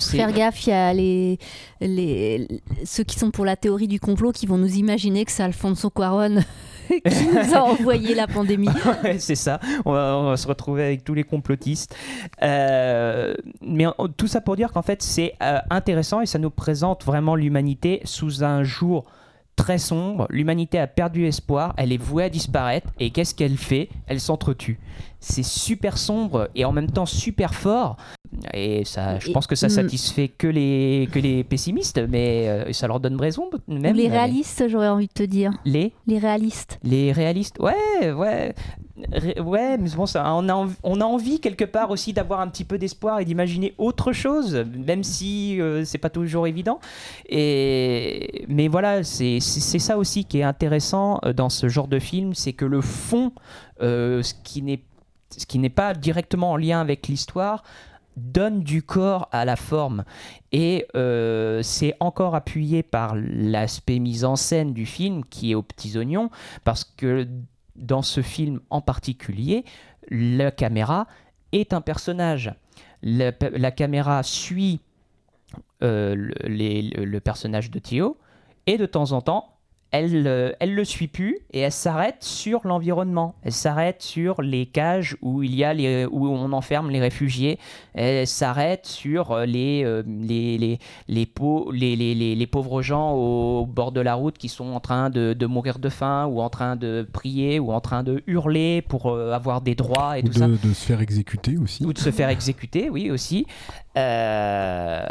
Faire 0.00 0.32
gaffe, 0.32 0.66
il 0.66 0.70
y 0.70 0.72
a 0.72 0.92
les, 0.92 1.38
les, 1.80 2.46
ceux 2.84 3.02
qui 3.04 3.18
sont 3.18 3.30
pour 3.30 3.44
la 3.44 3.56
théorie 3.56 3.88
du 3.88 3.98
complot 4.00 4.32
qui 4.32 4.46
vont 4.46 4.58
nous 4.58 4.76
imaginer 4.76 5.24
que 5.24 5.32
c'est 5.32 5.42
Alfonso 5.42 5.90
Cuaron 5.90 6.36
qui 6.88 7.26
nous 7.26 7.54
a 7.54 7.62
envoyé 7.62 8.14
la 8.14 8.26
pandémie. 8.26 8.68
Ouais, 9.02 9.18
c'est 9.18 9.34
ça. 9.34 9.58
On 9.84 9.92
va, 9.92 10.16
on 10.18 10.30
va 10.30 10.36
se 10.36 10.46
retrouver 10.46 10.84
avec 10.84 11.02
tous 11.04 11.14
les 11.14 11.24
complotistes. 11.24 11.94
Euh, 12.42 13.34
mais 13.62 13.86
en- 13.86 14.08
tout 14.08 14.26
ça 14.28 14.40
pour 14.40 14.56
dire 14.56 14.70
qu'en 14.72 14.82
fait, 14.82 15.02
c'est 15.02 15.34
euh, 15.42 15.58
intéressant 15.70 16.20
et 16.20 16.26
ça 16.26 16.38
nous 16.38 16.50
présente 16.50 17.04
vraiment 17.04 17.34
l'humanité 17.36 18.00
sous 18.04 18.44
un 18.44 18.62
jour 18.64 19.04
très 19.56 19.78
sombre. 19.78 20.26
L'humanité 20.30 20.78
a 20.78 20.86
perdu 20.86 21.26
espoir, 21.26 21.74
elle 21.76 21.92
est 21.92 21.98
vouée 21.98 22.24
à 22.24 22.28
disparaître. 22.28 22.90
Et 22.98 23.10
qu'est-ce 23.10 23.34
qu'elle 23.34 23.56
fait? 23.56 23.88
Elle 24.06 24.20
s'entretue. 24.20 24.78
C'est 25.20 25.44
super 25.44 25.96
sombre 25.96 26.50
et 26.54 26.64
en 26.64 26.72
même 26.72 26.90
temps 26.90 27.06
super 27.06 27.54
fort. 27.54 27.96
Et 28.52 28.84
ça, 28.84 29.18
je 29.18 29.30
Et- 29.30 29.32
pense 29.32 29.46
que 29.46 29.54
ça 29.54 29.68
satisfait 29.68 30.28
que 30.28 30.46
les, 30.46 31.08
que 31.12 31.18
les 31.18 31.44
pessimistes, 31.44 32.00
mais 32.08 32.48
euh, 32.48 32.72
ça 32.72 32.86
leur 32.88 33.00
donne 33.00 33.18
raison. 33.20 33.48
Même, 33.68 33.94
les 33.96 34.08
mais- 34.08 34.16
réalistes, 34.16 34.64
j'aurais 34.68 34.88
envie 34.88 35.06
de 35.08 35.12
te 35.12 35.22
dire. 35.22 35.52
Les? 35.64 35.92
Les 36.06 36.18
réalistes. 36.18 36.78
les 36.82 37.12
réalistes, 37.12 37.58
ouais, 37.60 38.12
ouais, 38.12 38.54
Ré- 39.12 39.40
ouais, 39.40 39.76
mais 39.76 39.90
bon, 39.90 40.06
ça, 40.06 40.32
on 40.34 40.48
a, 40.48 40.68
on 40.84 41.00
a 41.00 41.04
envie 41.04 41.40
quelque 41.40 41.64
part 41.64 41.90
aussi 41.90 42.12
d'avoir 42.12 42.40
un 42.40 42.46
petit 42.48 42.64
peu 42.64 42.78
d'espoir 42.78 43.18
et 43.18 43.24
d'imaginer 43.24 43.74
autre 43.76 44.12
chose, 44.12 44.64
même 44.86 45.02
si 45.02 45.60
euh, 45.60 45.84
c'est 45.84 45.98
pas 45.98 46.10
toujours 46.10 46.46
évident. 46.46 46.78
Et 47.28 48.44
mais 48.48 48.68
voilà, 48.68 49.02
c'est 49.02 49.40
ça 49.40 49.98
aussi 49.98 50.24
qui 50.24 50.38
est 50.38 50.42
intéressant 50.44 51.18
euh, 51.24 51.32
dans 51.32 51.48
ce 51.48 51.68
genre 51.68 51.88
de 51.88 51.98
film, 51.98 52.34
c'est 52.34 52.52
que 52.52 52.64
le 52.64 52.80
fond, 52.80 53.32
euh, 53.82 54.22
ce 54.22 54.34
qui 54.44 54.62
n'est 54.62 54.82
ce 55.36 55.46
qui 55.46 55.58
n'est 55.58 55.70
pas 55.70 55.94
directement 55.94 56.52
en 56.52 56.56
lien 56.56 56.80
avec 56.80 57.08
l'histoire, 57.08 57.64
donne 58.16 58.62
du 58.62 58.82
corps 58.82 59.28
à 59.32 59.44
la 59.44 59.56
forme. 59.56 60.04
Et 60.52 60.86
euh, 60.94 61.62
c'est 61.62 61.94
encore 62.00 62.34
appuyé 62.34 62.82
par 62.82 63.14
l'aspect 63.16 63.98
mise 63.98 64.24
en 64.24 64.36
scène 64.36 64.72
du 64.72 64.86
film 64.86 65.24
qui 65.24 65.52
est 65.52 65.54
aux 65.54 65.62
petits 65.62 65.96
oignons, 65.96 66.30
parce 66.64 66.84
que 66.84 67.26
dans 67.76 68.02
ce 68.02 68.22
film 68.22 68.60
en 68.70 68.80
particulier, 68.80 69.64
la 70.10 70.50
caméra 70.50 71.06
est 71.52 71.72
un 71.72 71.80
personnage. 71.80 72.54
La, 73.02 73.32
caméra 73.70 74.22
suit 74.22 74.80
euh, 75.82 76.14
le, 76.44 77.04
le 77.04 77.20
personnage 77.20 77.70
de 77.70 77.78
Théo, 77.78 78.16
et 78.66 78.78
de 78.78 78.86
temps 78.86 79.12
en 79.12 79.20
temps, 79.20 79.53
elle, 79.94 80.26
euh, 80.26 80.52
elle 80.60 80.74
le 80.74 80.84
suit 80.84 81.06
plus 81.06 81.38
et 81.52 81.60
elle 81.60 81.72
s'arrête 81.72 82.16
sur 82.24 82.66
l'environnement. 82.66 83.36
Elle 83.42 83.52
s'arrête 83.52 84.02
sur 84.02 84.42
les 84.42 84.66
cages 84.66 85.16
où 85.22 85.42
il 85.42 85.54
y 85.54 85.62
a 85.62 85.72
les, 85.72 86.04
où 86.06 86.26
on 86.28 86.52
enferme 86.52 86.90
les 86.90 87.00
réfugiés. 87.00 87.58
Elle 87.94 88.26
s'arrête 88.26 88.86
sur 88.86 89.30
euh, 89.30 89.46
les, 89.46 89.82
euh, 89.84 90.02
les, 90.06 90.58
les, 90.58 90.78
les, 91.08 91.28
les, 91.72 91.96
les, 91.96 92.14
les- 92.14 92.34
les 92.34 92.46
pauvres 92.46 92.82
gens 92.82 93.12
au 93.12 93.66
bord 93.66 93.92
de 93.92 94.00
la 94.00 94.14
route 94.14 94.36
qui 94.36 94.48
sont 94.48 94.72
en 94.72 94.80
train 94.80 95.10
de, 95.10 95.32
de 95.32 95.46
mourir 95.46 95.78
de 95.78 95.88
faim 95.88 96.26
ou 96.26 96.40
en 96.40 96.50
train 96.50 96.74
de 96.76 97.06
prier 97.12 97.60
ou 97.60 97.70
en 97.72 97.80
train 97.80 98.02
de 98.02 98.22
hurler 98.26 98.82
pour 98.82 99.06
euh, 99.06 99.32
avoir 99.32 99.60
des 99.60 99.74
droits 99.76 100.18
et 100.18 100.22
Ou 100.22 100.26
tout 100.28 100.32
ça 100.38 100.48
de, 100.48 100.56
de 100.56 100.72
se 100.72 100.84
faire 100.84 101.00
exécuter 101.00 101.56
aussi. 101.56 101.84
ou 101.84 101.92
de 101.92 101.98
se 101.98 102.10
faire 102.10 102.28
exécuter, 102.30 102.90
oui 102.90 103.10
aussi. 103.10 103.46
Euh, 103.96 105.02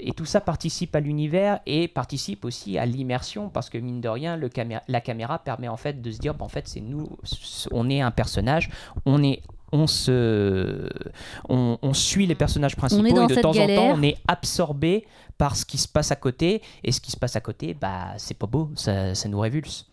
et 0.00 0.12
tout 0.12 0.24
ça 0.24 0.40
participe 0.40 0.96
à 0.96 1.00
l'univers 1.00 1.60
et 1.66 1.86
participe 1.86 2.44
aussi 2.44 2.76
à 2.76 2.84
l'immersion 2.84 3.48
parce 3.48 3.70
que 3.70 3.78
mine 3.78 4.00
de 4.00 4.08
rien, 4.08 4.36
le 4.36 4.50
la 4.88 5.00
caméra 5.00 5.38
permet 5.38 5.68
en 5.68 5.76
fait 5.76 6.02
de 6.02 6.10
se 6.10 6.18
dire, 6.18 6.34
bah, 6.34 6.44
en 6.44 6.48
fait, 6.48 6.66
c'est 6.66 6.80
nous, 6.80 7.16
on 7.70 7.88
est 7.88 8.00
un 8.00 8.10
personnage, 8.10 8.70
on 9.06 9.22
est 9.22 9.42
on 9.72 9.86
se 9.86 10.88
on, 11.48 11.78
on 11.80 11.94
suit 11.94 12.26
les 12.26 12.34
personnages 12.34 12.76
principaux 12.76 13.06
et 13.06 13.34
de 13.34 13.40
temps 13.40 13.56
en 13.56 13.66
temps 13.66 13.98
on 13.98 14.02
est 14.02 14.18
absorbé 14.28 15.06
par 15.38 15.56
ce 15.56 15.64
qui 15.64 15.78
se 15.78 15.88
passe 15.88 16.12
à 16.12 16.16
côté 16.16 16.60
et 16.84 16.92
ce 16.92 17.00
qui 17.00 17.10
se 17.10 17.16
passe 17.16 17.36
à 17.36 17.40
côté 17.40 17.72
bah 17.72 18.08
c'est 18.18 18.36
pas 18.36 18.46
beau 18.46 18.70
ça, 18.74 19.14
ça 19.14 19.30
nous 19.30 19.40
révulse 19.40 19.86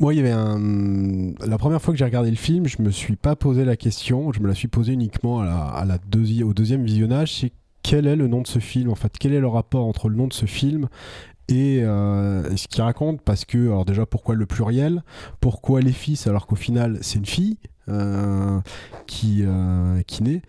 Moi, 0.00 0.14
il 0.14 0.16
y 0.16 0.20
avait 0.20 0.30
un. 0.30 1.34
La 1.46 1.58
première 1.58 1.82
fois 1.82 1.92
que 1.92 1.98
j'ai 1.98 2.06
regardé 2.06 2.30
le 2.30 2.36
film, 2.36 2.66
je 2.66 2.80
me 2.80 2.90
suis 2.90 3.16
pas 3.16 3.36
posé 3.36 3.66
la 3.66 3.76
question. 3.76 4.32
Je 4.32 4.40
me 4.40 4.48
la 4.48 4.54
suis 4.54 4.66
posée 4.66 4.94
uniquement 4.94 5.40
à 5.42 5.84
la, 5.86 5.98
au 6.42 6.54
deuxième 6.54 6.84
visionnage. 6.84 7.36
C'est 7.40 7.52
quel 7.82 8.06
est 8.06 8.16
le 8.16 8.26
nom 8.26 8.40
de 8.40 8.46
ce 8.46 8.60
film 8.60 8.90
En 8.90 8.94
fait, 8.94 9.12
quel 9.20 9.34
est 9.34 9.40
le 9.40 9.46
rapport 9.46 9.84
entre 9.84 10.08
le 10.08 10.16
nom 10.16 10.26
de 10.26 10.32
ce 10.32 10.46
film 10.46 10.88
et 11.48 11.82
euh, 11.82 12.56
ce 12.56 12.66
qu'il 12.66 12.80
raconte? 12.82 13.20
Parce 13.20 13.44
que, 13.44 13.58
alors 13.58 13.84
déjà, 13.84 14.06
pourquoi 14.06 14.34
le 14.34 14.46
pluriel? 14.46 15.02
Pourquoi 15.42 15.82
les 15.82 15.92
fils 15.92 16.26
alors 16.26 16.46
qu'au 16.46 16.56
final, 16.56 16.96
c'est 17.02 17.18
une 17.18 17.26
fille 17.26 17.58
euh, 17.90 18.58
qui, 19.06 19.42
euh, 19.42 20.00
qui 20.06 20.22
naît? 20.22 20.40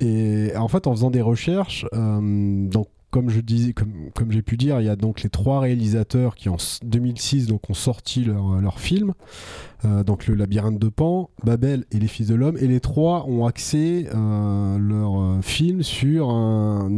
Et 0.00 0.52
en 0.56 0.68
fait, 0.68 0.86
en 0.86 0.92
faisant 0.92 1.10
des 1.10 1.22
recherches, 1.22 1.86
donc 1.92 2.88
comme 3.10 3.28
je 3.30 3.40
disais, 3.40 3.72
comme, 3.72 3.92
comme 4.14 4.30
j'ai 4.30 4.42
pu 4.42 4.56
dire, 4.56 4.80
il 4.80 4.86
y 4.86 4.88
a 4.88 4.96
donc 4.96 5.22
les 5.22 5.30
trois 5.30 5.58
réalisateurs 5.60 6.36
qui 6.36 6.48
en 6.48 6.54
s- 6.56 6.78
2006 6.84 7.46
donc 7.48 7.68
ont 7.68 7.74
sorti 7.74 8.24
leur, 8.24 8.60
leur 8.60 8.78
film, 8.78 9.14
euh, 9.84 10.04
donc 10.04 10.26
le 10.28 10.34
labyrinthe 10.34 10.78
de 10.78 10.88
Pan, 10.88 11.28
Babel 11.42 11.84
et 11.90 11.98
les 11.98 12.06
Fils 12.06 12.28
de 12.28 12.34
l'homme, 12.36 12.56
et 12.58 12.68
les 12.68 12.78
trois 12.80 13.24
ont 13.26 13.46
axé 13.46 14.06
euh, 14.14 14.78
leur 14.78 15.20
euh, 15.20 15.40
film 15.42 15.82
sur 15.82 16.30
un, 16.30 16.88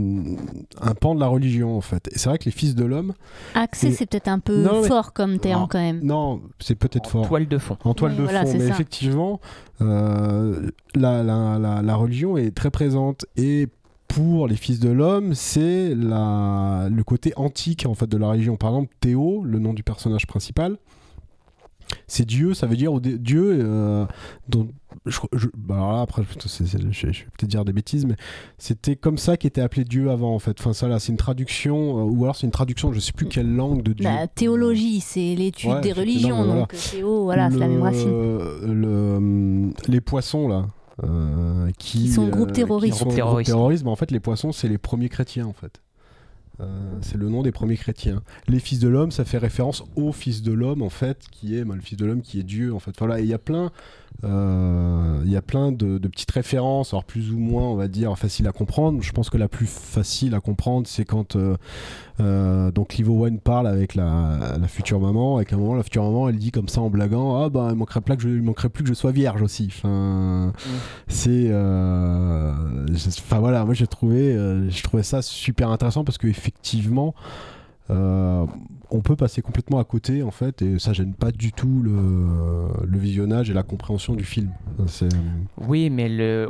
un 0.83 0.95
pan 0.95 1.15
de 1.15 1.21
la 1.21 1.29
religion 1.29 1.77
en 1.77 1.81
fait. 1.81 2.09
Et 2.09 2.19
c'est 2.19 2.29
vrai 2.29 2.39
que 2.39 2.45
les 2.45 2.51
Fils 2.51 2.75
de 2.75 2.85
l'homme, 2.85 3.15
Axé, 3.55 3.89
Et- 3.89 3.93
c'est 3.93 4.07
peut-être 4.07 4.29
un 4.29 4.39
peu 4.39 4.63
Non, 4.63 4.83
mais- 4.83 4.89
fort 4.89 5.13
comme 5.15 5.39
terme 5.39 5.63
Non. 5.63 5.67
quand 5.69 5.79
même. 5.81 6.01
non, 6.03 6.43
c'est 6.59 6.75
peut-être 6.75 7.09
fort. 7.09 7.27
toile 7.27 7.49
de 7.49 7.57
fond 7.59 7.77
En 7.85 7.95
toile 7.95 8.13
Oui, 8.13 8.19
de 8.19 8.23
voilà, 8.25 8.45
fond, 8.45 8.53
mais 8.53 8.67
ça. 8.67 8.71
effectivement, 8.75 9.41
euh, 9.81 10.71
la, 10.95 11.23
la- 11.23 11.59
la- 11.59 11.81
la 11.83 11.95
religion 11.97 12.37
est 12.37 12.55
très 12.55 12.71
présente 12.71 13.25
et 13.37 13.69
pour 14.15 14.47
les 14.49 14.57
fils 14.57 14.79
de 14.81 14.91
l'homme, 14.91 15.35
c'est 15.35 15.95
la- 15.95 16.89
le 16.91 17.03
côté 17.05 17.33
antique 17.37 17.87
en 17.87 17.95
fait 17.95 18.07
de 18.09 18.17
la 18.17 18.29
religion. 18.29 18.57
Par 18.57 18.71
exemple, 18.71 18.93
Théo, 19.01 19.43
le 19.45 19.59
nom 19.59 19.73
du 19.73 19.83
personnage 19.83 20.27
principal, 20.27 20.77
c'est 22.07 22.25
Dieu, 22.27 22.55
ça 22.55 22.67
veut 22.67 22.77
dire 22.77 23.01
Dieu. 23.01 23.59
euh, 23.61 24.07
dont, 24.49 24.69
je, 25.07 25.19
je- 25.33 25.49
bah 25.57 25.75
alors 25.77 25.93
là, 25.93 26.01
après, 26.03 26.23
c'est- 26.47 26.67
c'est- 26.67 26.79
je, 26.93 27.07
vais 27.07 27.13
peut-être 27.13 27.51
dire 27.51 27.65
des 27.65 27.73
bêtises, 27.73 28.05
mais 28.07 28.17
c'était 28.59 28.97
comme 28.97 29.17
ça 29.19 29.37
qu'était 29.37 29.61
appelé 29.63 29.85
Dieu 29.85 30.11
avant 30.11 30.35
en 30.35 30.39
fait. 30.39 30.59
Enfin, 30.61 30.73
ça 30.75 30.89
là, 30.89 30.99
c'est 30.99 31.11
une 31.13 31.19
traduction, 31.19 31.99
euh, 32.01 32.03
ou 32.11 32.25
alors 32.25 32.37
c'est 32.37 32.47
une 32.47 32.53
traduction, 32.53 32.93
je 32.93 33.01
sais 33.01 33.13
plus 33.13 33.27
quelle 33.27 33.51
langue 33.55 33.83
de 33.83 33.93
Dieu. 33.95 34.05
La 34.05 34.27
théologie, 34.27 35.01
c'est 35.01 35.35
l'étude 35.35 35.71
Ouais, 35.71 35.81
des 35.81 35.93
religions. 35.93 36.45
voilà. 36.45 36.61
Donc 36.61 36.75
théo, 36.91 37.25
voilà, 37.25 37.51
c'est 37.51 37.59
la 37.59 37.69
même 37.69 37.83
racine. 37.83 38.09
le- 38.11 39.71
les 39.89 40.01
poissons 40.01 40.49
là. 40.49 40.67
Euh, 41.05 41.71
qui, 41.79 41.99
Qui 42.03 42.09
sont 42.09 42.29
groupe 42.29 42.51
euh, 42.51 42.53
terroriste. 42.53 42.95
qui 42.95 42.99
sont 42.99 43.05
Groupe 43.07 43.15
groupe 43.15 43.27
terroriste. 43.27 43.51
terroriste, 43.51 43.85
mais 43.85 43.91
en 43.91 43.97
fait 43.97 44.11
les 44.11 44.21
poissons 44.21 44.53
c'est 44.53 44.69
les 44.69 44.79
premiers 44.79 45.09
chrétiens 45.09 45.47
en 45.47 45.53
fait. 45.53 45.81
Euh, 46.61 46.67
c'est 47.01 47.17
le 47.17 47.29
nom 47.29 47.43
des 47.43 47.51
premiers 47.51 47.77
chrétiens. 47.77 48.23
Les 48.47 48.59
fils 48.59 48.79
de 48.79 48.89
l'homme, 48.89 49.11
ça 49.11 49.25
fait 49.25 49.39
référence 49.39 49.85
au 49.97 50.13
fils 50.13 50.43
de 50.43 50.53
l'homme 50.53 50.83
en 50.83 50.91
fait, 50.91 51.25
qui 51.31 51.57
est 51.57 51.65
bah, 51.65 51.75
le 51.75 51.81
fils 51.81 51.97
de 51.97 52.05
l'homme 52.05 52.21
qui 52.21 52.39
est 52.39 52.45
Dieu 52.45 52.75
en 52.75 52.79
fait. 52.79 52.93
Voilà, 52.99 53.21
et 53.21 53.23
il 53.23 53.29
y 53.29 53.35
a 53.35 53.39
plein, 53.39 53.73
euh, 54.25 55.21
il 55.25 55.31
y 55.31 55.37
a 55.37 55.43
plein 55.43 55.73
de, 55.73 55.99
de 55.99 56.09
petites 56.09 56.31
références, 56.31 56.93
alors 56.93 57.05
plus 57.05 57.33
ou 57.33 57.39
moins 57.39 57.65
on 57.65 57.75
va 57.75 57.89
dire 57.89 58.17
faciles 58.19 58.47
à 58.47 58.53
comprendre. 58.53 59.03
Je 59.03 59.13
pense 59.13 59.31
que 59.31 59.39
la 59.39 59.49
plus 59.49 59.67
facile 59.67 60.35
à 60.35 60.41
comprendre, 60.41 60.87
c'est 60.87 61.07
quand 61.07 61.37
euh, 61.37 61.57
euh, 61.57 61.57
donc 62.19 62.95
Liv 62.95 63.11
Owen 63.11 63.39
parle 63.41 63.67
avec 63.67 63.95
la, 63.95 64.57
la 64.61 64.69
future 64.69 65.01
maman, 65.01 65.37
avec 65.37 65.53
un 65.53 65.57
moment 65.57 65.75
la 65.75 65.83
future 65.83 66.05
maman, 66.05 66.29
elle 66.29 66.37
dit 66.37 66.51
comme 66.51 66.69
ça 66.69 66.81
en 66.81 66.91
blaguant, 66.91 67.43
ah 67.43 67.49
bah 67.49 67.69
il 67.71 67.77
manquerait, 67.77 68.01
pas 68.01 68.17
que 68.17 68.23
je, 68.23 68.29
il 68.29 68.43
manquerait 68.43 68.69
plus 68.69 68.83
que 68.85 68.89
je 68.89 68.95
sois 68.95 69.13
vierge 69.13 69.43
aussi. 69.43 69.67
Enfin, 69.69 70.53
c'est, 71.09 71.47
euh, 71.49 72.53
enfin 73.19 73.39
voilà, 73.41 73.65
moi 73.65 73.75
j'ai 73.75 73.87
trouvé, 73.87 74.35
euh, 74.35 74.69
je 74.71 74.83
trouvais 74.83 75.03
ça 75.03 75.23
super 75.23 75.71
intéressant 75.71 76.05
parce 76.05 76.19
que 76.19 76.27
effectivement. 76.29 77.15
euh, 77.91 78.47
on 78.95 79.01
peut 79.01 79.17
passer 79.17 79.41
complètement 79.43 79.79
à 79.79 79.85
côté 79.85 80.23
en 80.23 80.31
fait 80.31 80.61
et 80.63 80.79
ça 80.79 80.93
gêne 80.93 81.15
pas 81.15 81.33
du 81.33 81.51
tout 81.53 81.81
le, 81.83 82.69
le 82.87 82.99
visionnage 82.99 83.49
et 83.51 83.55
la 83.55 83.63
compréhension 83.63 84.15
du 84.15 84.25
film. 84.25 84.51
Oui, 85.57 85.89
mais 85.91 86.09
le, 86.11 86.47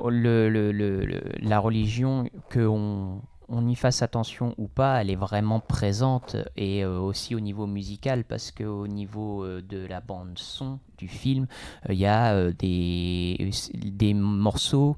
la 1.40 1.58
religion, 1.60 2.28
qu'on 2.52 2.60
on 2.60 3.20
y 3.68 3.74
fasse 3.74 4.02
attention 4.02 4.54
ou 4.58 4.66
pas, 4.68 5.00
elle 5.00 5.10
est 5.10 5.16
vraiment 5.16 5.60
présente 5.60 6.36
et 6.56 6.84
euh, 6.84 6.98
aussi 6.98 7.34
au 7.34 7.40
niveau 7.40 7.66
musical 7.66 8.24
parce 8.24 8.50
qu'au 8.50 8.86
niveau 8.86 9.44
euh, 9.44 9.60
de 9.62 9.86
la 9.86 10.00
bande 10.00 10.38
son 10.38 10.78
du 10.98 11.08
film, 11.08 11.46
euh, 11.88 11.92
il 11.92 11.98
y 11.98 12.06
a 12.06 12.32
euh, 12.32 12.52
des, 12.58 13.50
des 13.84 14.14
morceaux 14.14 14.96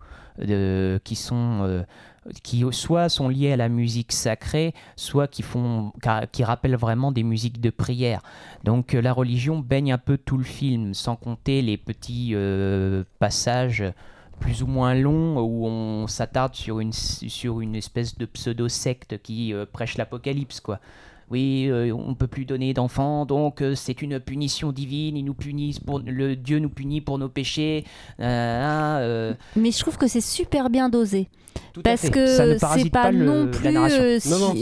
qui 1.04 1.14
sont 1.14 1.60
euh, 1.62 1.82
qui 2.42 2.64
soit 2.72 3.08
sont 3.08 3.28
liés 3.28 3.52
à 3.52 3.56
la 3.56 3.68
musique 3.68 4.12
sacrée, 4.12 4.74
soit 4.96 5.28
qui 5.28 5.42
font 5.42 5.92
qui- 6.32 6.44
rappellent 6.44 6.76
vraiment 6.76 7.12
des 7.12 7.22
musiques 7.22 7.60
de 7.60 7.70
prière. 7.70 8.22
Donc 8.64 8.94
euh, 8.94 9.02
la 9.02 9.12
religion 9.12 9.58
baigne 9.58 9.92
un 9.92 9.98
peu 9.98 10.16
tout 10.18 10.38
le 10.38 10.44
film, 10.44 10.94
sans 10.94 11.16
compter 11.16 11.60
les 11.62 11.76
petits 11.76 12.30
euh, 12.34 13.04
passages 13.18 13.84
plus 14.40 14.62
ou 14.62 14.66
moins 14.66 14.94
longs 14.94 15.38
où 15.40 15.66
on 15.66 16.06
s'attarde 16.06 16.54
sur 16.54 16.80
une, 16.80 16.92
sur 16.92 17.60
une 17.60 17.74
espèce 17.76 18.16
de 18.18 18.26
pseudo-secte 18.26 19.18
qui 19.22 19.52
euh, 19.52 19.66
prêche 19.70 19.96
l'apocalypse, 19.96 20.60
quoi. 20.60 20.80
Oui, 21.30 21.68
euh, 21.70 21.90
on 21.92 22.14
peut 22.14 22.26
plus 22.26 22.44
donner 22.44 22.74
d'enfants, 22.74 23.24
donc 23.24 23.62
euh, 23.62 23.74
c'est 23.74 24.02
une 24.02 24.20
punition 24.20 24.72
divine. 24.72 25.16
Il 25.16 25.24
nous 25.24 25.32
punit 25.32 25.74
pour 25.84 25.98
le 26.00 26.36
Dieu 26.36 26.58
nous 26.58 26.68
punit 26.68 27.00
pour 27.00 27.18
nos 27.18 27.30
péchés. 27.30 27.84
Euh, 28.20 28.98
euh, 29.00 29.34
Mais 29.56 29.70
je 29.70 29.78
trouve 29.78 29.96
que 29.96 30.06
c'est 30.06 30.20
super 30.20 30.68
bien 30.68 30.90
dosé. 30.90 31.28
tout 31.72 31.80
Parce 31.80 32.02
fait. 32.02 32.10
que 32.10 32.20
ne 32.52 32.58
c'est 32.82 32.90
pas, 32.90 33.10
le- 33.10 33.24
non 33.24 33.50
plus. 33.50 33.66
euh, 33.68 34.18
Non, 34.28 34.38
non, 34.38 34.54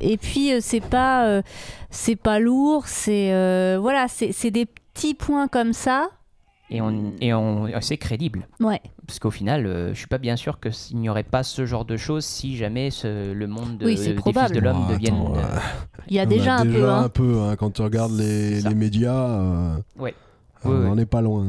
Et 0.00 0.16
puis 0.16 0.52
euh, 0.52 0.58
c'est 0.60 0.80
pas, 0.80 1.26
euh, 1.26 1.42
c'est 1.90 2.14
pas 2.16 2.38
lourd. 2.38 2.86
C'est 2.86 3.32
euh, 3.32 3.76
voilà, 3.80 4.06
c'est 4.06 4.30
c'est 4.30 4.52
des 4.52 4.66
petits 4.66 5.14
points 5.14 5.48
comme 5.48 5.72
ça. 5.72 6.08
Et 6.72 6.80
on, 6.80 7.12
et 7.20 7.34
on, 7.34 7.68
c'est 7.80 7.96
crédible. 7.96 8.46
Ouais. 8.60 8.80
Parce 9.06 9.18
qu'au 9.18 9.32
final, 9.32 9.66
euh, 9.66 9.92
je 9.92 9.98
suis 9.98 10.06
pas 10.06 10.18
bien 10.18 10.36
sûr 10.36 10.60
qu'il 10.60 10.98
n'y 10.98 11.08
aurait 11.08 11.24
pas 11.24 11.42
ce 11.42 11.66
genre 11.66 11.84
de 11.84 11.96
choses 11.96 12.24
si 12.24 12.56
jamais 12.56 12.90
ce- 12.90 13.32
le 13.32 13.46
monde 13.48 13.76
de, 13.78 13.86
Oui, 13.86 13.96
fils 13.96 14.52
de 14.52 14.60
l'homme 14.60 14.86
Oh, 14.88 14.92
devienne. 14.92 15.14
attends, 15.14 15.34
euh, 15.36 15.40
euh, 15.42 15.58
Il 16.08 16.14
y 16.14 16.20
a 16.20 16.26
déjà 16.26 16.58
un 16.58 16.62
peu. 16.64 16.70
déjà 16.72 16.96
hein. 16.98 17.04
un 17.04 17.08
peu 17.08 17.40
hein, 17.40 17.56
quand 17.56 17.70
tu 17.72 17.82
regardes 17.82 18.12
les, 18.12 18.60
les 18.60 18.74
médias. 18.76 19.14
euh, 19.30 19.76
Ouais. 19.98 20.14
on 20.64 20.70
Ouais, 20.70 20.84
n'en 20.84 20.96
ouais. 20.96 21.02
est 21.02 21.06
pas 21.06 21.22
loin. 21.22 21.44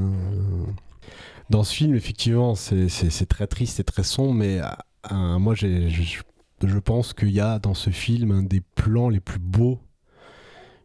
Dans 1.51 1.63
ce 1.63 1.73
film, 1.75 1.95
effectivement, 1.95 2.55
c'est- 2.55 3.25
très 3.27 3.45
triste 3.47 3.79
et 3.79 3.83
très 3.83 4.03
sombre, 4.03 4.33
mais 4.33 4.59
euh, 4.59 4.65
euh, 5.11 5.37
moi, 5.37 5.53
je, 5.53 5.67
je 6.63 6.79
pense 6.79 7.13
qu'il 7.13 7.29
y 7.31 7.39
a 7.39 7.59
dans 7.59 7.73
ce 7.75 7.89
film 7.91 8.31
un 8.31 8.43
des 8.43 8.61
plans 8.75 9.09
les 9.09 9.19
plus 9.19 9.39
beaux 9.39 9.79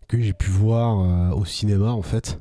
que 0.08 0.20
j'ai 0.20 0.32
pu 0.34 0.50
voir 0.50 1.00
euh, 1.00 1.30
au 1.34 1.44
cinéma, 1.44 1.90
en 1.92 2.02
fait. 2.02 2.38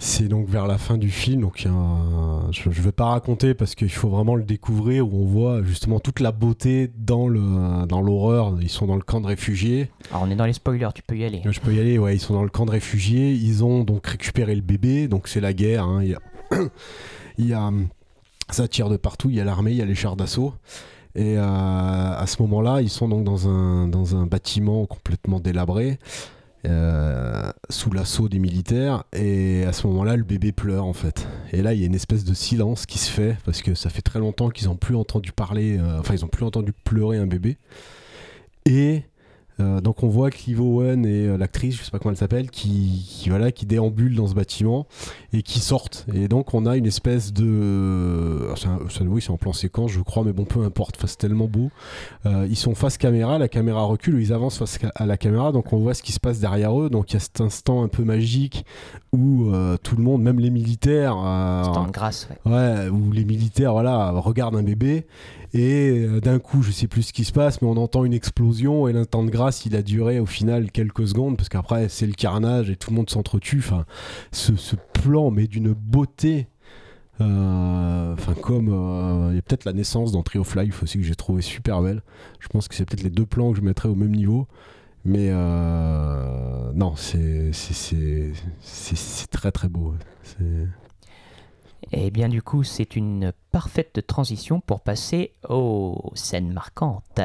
C'est 0.00 0.28
donc 0.28 0.48
vers 0.48 0.68
la 0.68 0.78
fin 0.78 0.96
du 0.96 1.10
film, 1.10 1.40
donc 1.40 1.66
un- 1.66 2.48
je 2.52 2.68
ne 2.68 2.74
vais 2.74 2.92
pas 2.92 3.06
raconter 3.06 3.54
parce 3.54 3.74
qu'il 3.74 3.90
faut 3.90 4.08
vraiment 4.08 4.36
le 4.36 4.44
découvrir, 4.44 5.06
où 5.12 5.22
on 5.22 5.26
voit 5.26 5.62
justement 5.64 5.98
toute 5.98 6.20
la 6.20 6.30
beauté 6.30 6.88
dans 6.96 7.26
le 7.26 7.84
dans 7.86 8.00
l'horreur. 8.00 8.54
Ils 8.60 8.68
sont 8.68 8.86
dans 8.86 8.94
le 8.94 9.02
camp 9.02 9.20
de 9.20 9.26
réfugiés. 9.26 9.90
Alors 10.10 10.22
on 10.22 10.30
est 10.30 10.36
dans 10.36 10.46
les 10.46 10.52
spoilers, 10.52 10.90
tu 10.94 11.02
peux 11.02 11.16
y 11.16 11.24
aller. 11.24 11.42
Je 11.44 11.58
peux 11.60 11.74
y 11.74 11.80
aller, 11.80 11.98
ouais, 11.98 12.14
ils 12.14 12.20
sont 12.20 12.34
dans 12.34 12.44
le 12.44 12.48
camp 12.48 12.64
de 12.64 12.70
réfugiés, 12.70 13.32
ils 13.32 13.64
ont 13.64 13.82
donc 13.82 14.06
récupéré 14.06 14.54
le 14.54 14.60
bébé, 14.62 15.08
donc 15.08 15.26
c'est 15.26 15.40
la 15.40 15.52
guerre, 15.52 15.84
hein, 15.84 16.02
il 16.04 16.10
y 16.10 16.14
a... 16.14 16.20
il 17.38 17.46
y 17.48 17.52
a, 17.52 17.70
Ça 18.50 18.68
tire 18.68 18.88
de 18.90 18.96
partout, 18.96 19.30
il 19.30 19.36
y 19.36 19.40
a 19.40 19.44
l'armée, 19.44 19.72
il 19.72 19.78
y 19.78 19.82
a 19.82 19.84
les 19.84 19.96
chars 19.96 20.14
d'assaut. 20.16 20.54
Et 21.16 21.36
euh, 21.36 21.42
à 21.42 22.24
ce 22.28 22.40
moment-là, 22.42 22.82
ils 22.82 22.88
sont 22.90 23.08
donc 23.08 23.24
dans 23.24 23.48
un, 23.48 23.88
dans 23.88 24.14
un 24.14 24.26
bâtiment 24.26 24.86
complètement 24.86 25.40
délabré, 25.40 25.98
euh, 26.66 27.50
sous 27.70 27.90
l'assaut 27.92 28.28
des 28.28 28.38
militaires. 28.38 29.04
Et 29.12 29.64
à 29.64 29.72
ce 29.72 29.86
moment-là, 29.86 30.16
le 30.16 30.24
bébé 30.24 30.52
pleure 30.52 30.84
en 30.84 30.92
fait. 30.92 31.28
Et 31.52 31.62
là, 31.62 31.74
il 31.74 31.80
y 31.80 31.82
a 31.82 31.86
une 31.86 31.94
espèce 31.94 32.24
de 32.24 32.34
silence 32.34 32.86
qui 32.86 32.98
se 32.98 33.10
fait, 33.10 33.36
parce 33.44 33.62
que 33.62 33.74
ça 33.74 33.90
fait 33.90 34.02
très 34.02 34.18
longtemps 34.18 34.50
qu'ils 34.50 34.68
n'ont 34.68 34.76
plus 34.76 34.96
entendu 34.96 35.32
parler, 35.32 35.78
euh, 35.78 36.00
enfin, 36.00 36.14
ils 36.14 36.22
n'ont 36.22 36.28
plus 36.28 36.44
entendu 36.44 36.72
pleurer 36.72 37.18
un 37.18 37.26
bébé. 37.26 37.56
Et 38.66 39.02
euh, 39.60 39.80
donc 39.80 40.02
on 40.02 40.08
voit 40.08 40.30
Clive 40.30 40.60
Owen 40.60 41.04
et 41.06 41.26
euh, 41.26 41.36
l'actrice, 41.36 41.76
je 41.76 41.82
sais 41.84 41.90
pas 41.90 41.98
comment 41.98 42.12
elle 42.12 42.16
s'appelle, 42.18 42.50
qui, 42.50 43.04
qui, 43.08 43.28
voilà, 43.30 43.50
qui 43.52 43.66
déambulent 43.66 44.14
dans 44.14 44.26
ce 44.28 44.34
bâtiment 44.34 44.86
et 45.32 45.42
qui 45.42 45.58
sortent. 45.58 46.06
Et 46.14 46.28
donc 46.28 46.54
on 46.54 46.64
a 46.66 46.76
une 46.76 46.86
espèce 46.86 47.32
de, 47.32 48.48
c'est 48.56 48.66
un- 49.02 49.06
oui 49.06 49.20
c'est 49.22 49.30
en 49.30 49.36
plan 49.36 49.52
séquence 49.52 49.90
je 49.90 50.00
crois, 50.00 50.22
mais 50.24 50.32
bon 50.32 50.44
peu 50.44 50.62
importe, 50.64 50.96
Enfin, 50.98 51.06
c'est 51.06 51.18
tellement 51.18 51.46
beau. 51.46 51.70
Euh, 52.26 52.46
ils 52.48 52.56
sont 52.56 52.74
face 52.74 52.98
caméra, 52.98 53.38
la 53.38 53.48
caméra 53.48 53.82
recule, 53.84 54.20
ils 54.20 54.32
avancent 54.32 54.58
face 54.58 54.78
à 54.94 55.06
la 55.06 55.16
caméra, 55.16 55.52
donc 55.52 55.72
on 55.72 55.78
voit 55.78 55.94
ce 55.94 56.02
qui 56.02 56.12
se 56.12 56.20
passe 56.20 56.40
derrière 56.40 56.80
eux. 56.80 56.88
Donc 56.90 57.10
il 57.10 57.14
y 57.14 57.16
a 57.16 57.20
cet 57.20 57.40
instant 57.40 57.82
un 57.82 57.88
peu 57.88 58.04
magique 58.04 58.64
où 59.12 59.50
euh, 59.52 59.76
tout 59.82 59.96
le 59.96 60.02
monde, 60.02 60.22
même 60.22 60.38
les 60.38 60.50
militaires, 60.50 61.16
euh, 61.24 61.62
grâce, 61.92 62.28
ouais. 62.46 62.52
Ouais, 62.52 62.88
où 62.88 63.10
les 63.12 63.24
militaires 63.24 63.72
voilà, 63.72 64.10
regardent 64.12 64.56
un 64.56 64.62
bébé 64.62 65.06
et 65.54 66.00
euh, 66.00 66.20
d'un 66.20 66.38
coup, 66.38 66.62
je 66.62 66.70
sais 66.70 66.88
plus 66.88 67.02
ce 67.02 67.12
qui 67.12 67.24
se 67.24 67.32
passe, 67.32 67.62
mais 67.62 67.68
on 67.68 67.76
entend 67.76 68.04
une 68.04 68.12
explosion 68.12 68.86
et 68.86 68.92
l'instant 68.92 69.24
de 69.24 69.30
grâce, 69.30 69.64
il 69.64 69.74
a 69.76 69.82
duré 69.82 70.20
au 70.20 70.26
final 70.26 70.70
quelques 70.70 71.08
secondes 71.08 71.36
parce 71.36 71.48
qu'après, 71.48 71.88
c'est 71.88 72.06
le 72.06 72.12
carnage 72.12 72.70
et 72.70 72.76
tout 72.76 72.90
le 72.90 72.96
monde 72.96 73.08
s'entretue. 73.08 73.58
Enfin, 73.58 73.86
ce, 74.32 74.52
plan, 74.92 75.30
mais 75.30 75.46
d'une 75.46 75.72
beauté. 75.72 76.48
euh, 77.20 78.12
Enfin, 78.14 78.34
comme 78.34 78.68
euh, 78.70 79.28
il 79.30 79.36
y 79.36 79.38
a 79.38 79.42
peut-être 79.42 79.64
la 79.64 79.72
naissance 79.72 80.12
dans 80.12 80.22
Tree 80.22 80.38
of 80.38 80.54
Life 80.56 80.82
aussi 80.82 80.98
que 80.98 81.04
j'ai 81.04 81.14
trouvé 81.14 81.40
super 81.40 81.82
belle. 81.82 82.02
Je 82.40 82.48
pense 82.48 82.68
que 82.68 82.74
c'est 82.74 82.84
peut-être 82.84 83.02
les 83.04 83.10
deux 83.10 83.26
plans 83.26 83.52
que 83.52 83.58
je 83.58 83.62
mettrais 83.62 83.88
au 83.88 83.94
même 83.94 84.14
niveau. 84.14 84.46
Mais 85.04 85.30
non, 86.74 86.94
c'est 86.96 87.52
très 89.30 89.52
très 89.52 89.68
beau. 89.68 89.94
Et 91.92 92.10
bien 92.10 92.28
du 92.28 92.42
coup, 92.42 92.64
c'est 92.64 92.96
une 92.96 93.32
parfaite 93.50 94.06
transition 94.06 94.60
pour 94.60 94.80
passer 94.80 95.32
aux 95.48 96.12
scènes 96.14 96.52
marquantes. 96.52 97.20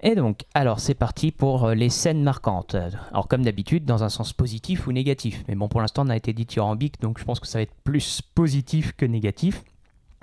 Et 0.00 0.14
donc, 0.14 0.44
alors 0.52 0.80
c'est 0.80 0.94
parti 0.94 1.32
pour 1.32 1.70
les 1.70 1.88
scènes 1.88 2.22
marquantes. 2.22 2.76
Alors 3.10 3.26
comme 3.26 3.42
d'habitude, 3.42 3.84
dans 3.84 4.04
un 4.04 4.10
sens 4.10 4.32
positif 4.32 4.86
ou 4.86 4.92
négatif. 4.92 5.42
Mais 5.48 5.54
bon, 5.54 5.68
pour 5.68 5.80
l'instant, 5.80 6.04
on 6.06 6.10
a 6.10 6.16
été 6.16 6.32
dithyrambique, 6.32 7.00
donc 7.00 7.18
je 7.18 7.24
pense 7.24 7.40
que 7.40 7.46
ça 7.46 7.58
va 7.58 7.62
être 7.62 7.74
plus 7.84 8.20
positif 8.34 8.92
que 8.96 9.06
négatif. 9.06 9.62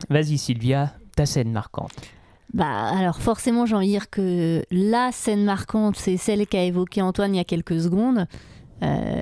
Vas-y 0.09 0.37
Sylvia, 0.37 0.93
ta 1.15 1.25
scène 1.25 1.51
marquante. 1.51 1.91
Bah, 2.53 2.89
alors 2.89 3.19
forcément, 3.21 3.65
j'ai 3.65 3.75
envie 3.75 3.87
de 3.87 3.91
dire 3.91 4.09
que 4.09 4.63
la 4.71 5.11
scène 5.11 5.45
marquante, 5.45 5.95
c'est 5.95 6.17
celle 6.17 6.45
qu'a 6.47 6.63
évoquée 6.63 7.01
Antoine 7.01 7.33
il 7.33 7.37
y 7.37 7.41
a 7.41 7.45
quelques 7.45 7.79
secondes, 7.79 8.27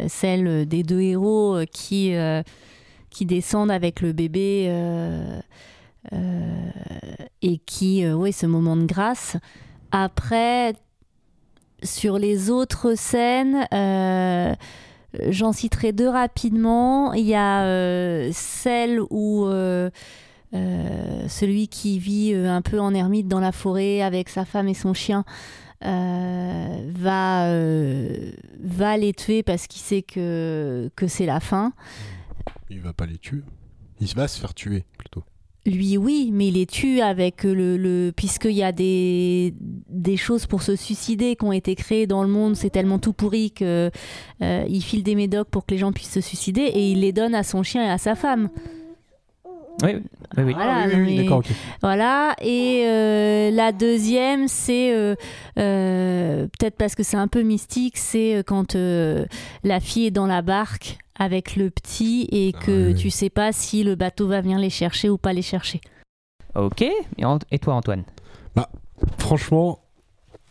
celle 0.07 0.65
des 0.67 0.83
deux 0.83 1.01
héros 1.01 1.55
euh, 1.55 1.65
qui, 1.65 2.15
euh, 2.15 2.41
qui 3.09 3.25
descendent 3.25 3.71
avec 3.71 4.01
le 4.01 4.13
bébé 4.13 4.67
euh, 4.69 5.39
euh, 6.13 6.69
et 7.41 7.57
qui, 7.59 8.05
euh, 8.05 8.13
oui, 8.13 8.31
ce 8.31 8.45
moment 8.45 8.75
de 8.75 8.85
grâce. 8.85 9.37
Après, 9.91 10.73
sur 11.83 12.17
les 12.19 12.49
autres 12.49 12.95
scènes, 12.95 13.67
euh, 13.73 14.53
j'en 15.29 15.51
citerai 15.51 15.91
deux 15.91 16.09
rapidement. 16.09 17.13
Il 17.13 17.25
y 17.25 17.35
a 17.35 17.63
euh, 17.63 18.29
celle 18.33 18.99
où 19.09 19.45
euh, 19.45 19.89
euh, 20.53 21.27
celui 21.27 21.67
qui 21.67 21.99
vit 21.99 22.33
euh, 22.33 22.49
un 22.49 22.61
peu 22.61 22.79
en 22.79 22.93
ermite 22.93 23.27
dans 23.27 23.39
la 23.39 23.51
forêt 23.51 24.01
avec 24.01 24.29
sa 24.29 24.45
femme 24.45 24.67
et 24.67 24.73
son 24.73 24.93
chien 24.93 25.23
euh, 25.85 26.91
va, 26.93 27.47
euh, 27.47 28.31
va 28.61 28.97
les 28.97 29.13
tuer 29.13 29.43
parce 29.43 29.67
qu'il 29.67 29.81
sait 29.81 30.01
que, 30.01 30.89
que 30.95 31.07
c'est 31.07 31.25
la 31.25 31.39
fin. 31.39 31.73
Il 32.69 32.81
va 32.81 32.93
pas 32.93 33.05
les 33.05 33.17
tuer. 33.17 33.41
Il 34.01 34.13
va 34.15 34.27
se 34.27 34.39
faire 34.39 34.53
tuer 34.53 34.85
plutôt. 34.97 35.23
Lui, 35.65 35.97
oui, 35.97 36.29
mais 36.33 36.47
il 36.47 36.53
les 36.53 36.65
tue 36.65 37.01
avec 37.01 37.43
le. 37.43 37.77
le 37.77 38.11
Puisqu'il 38.15 38.51
y 38.51 38.63
a 38.63 38.71
des, 38.71 39.53
des 39.59 40.17
choses 40.17 40.45
pour 40.45 40.61
se 40.61 40.75
suicider 40.75 41.35
qui 41.35 41.45
ont 41.45 41.51
été 41.51 41.75
créées 41.75 42.07
dans 42.07 42.23
le 42.23 42.29
monde, 42.29 42.55
c'est 42.55 42.69
tellement 42.69 42.97
tout 42.97 43.13
pourri 43.13 43.51
que 43.51 43.91
euh, 44.41 44.65
il 44.69 44.81
file 44.81 45.03
des 45.03 45.15
médocs 45.15 45.49
pour 45.49 45.65
que 45.65 45.73
les 45.73 45.77
gens 45.77 45.91
puissent 45.91 46.13
se 46.13 46.21
suicider 46.21 46.61
et 46.61 46.91
il 46.91 47.01
les 47.01 47.11
donne 47.11 47.35
à 47.35 47.43
son 47.43 47.61
chien 47.61 47.85
et 47.85 47.89
à 47.89 47.97
sa 47.97 48.15
femme. 48.15 48.49
Oui, 49.83 49.95
oui, 50.37 50.43
oui. 50.43 50.53
Voilà, 50.53 50.83
Ah 50.83 50.85
oui, 50.87 50.93
oui, 50.93 51.01
oui, 51.01 51.15
mais- 51.15 51.23
d'accord, 51.23 51.37
ok. 51.39 51.45
Voilà, 51.81 52.35
et 52.41 52.83
euh, 52.85 53.51
la 53.51 53.71
deuxième, 53.71 54.47
c'est 54.47 54.93
euh, 54.93 55.15
euh, 55.57 56.47
peut-être 56.57 56.75
parce 56.75 56.95
que 56.95 57.03
c'est 57.03 57.17
un 57.17 57.27
peu 57.27 57.41
mystique, 57.41 57.97
c'est 57.97 58.35
euh, 58.37 58.43
quand 58.43 58.75
euh, 58.75 59.25
la 59.63 59.79
fille 59.79 60.07
est 60.07 60.11
dans 60.11 60.27
la 60.27 60.41
barque 60.41 60.97
avec 61.17 61.55
le 61.55 61.69
petit 61.69 62.27
et 62.31 62.53
que 62.53 62.87
Ah 62.89 62.93
oui. 62.93 62.95
tu 62.95 63.09
sais 63.09 63.29
pas 63.29 63.51
si 63.51 63.83
le 63.83 63.95
bateau 63.95 64.27
va 64.27 64.41
venir 64.41 64.57
les 64.59 64.69
chercher 64.69 65.09
ou 65.09 65.17
pas 65.17 65.33
les 65.33 65.41
chercher. 65.41 65.81
Ok, 66.55 66.81
et, 66.81 67.59
toi 67.59 67.75
Antoine? 67.75 68.03
Franchement, 69.17 69.79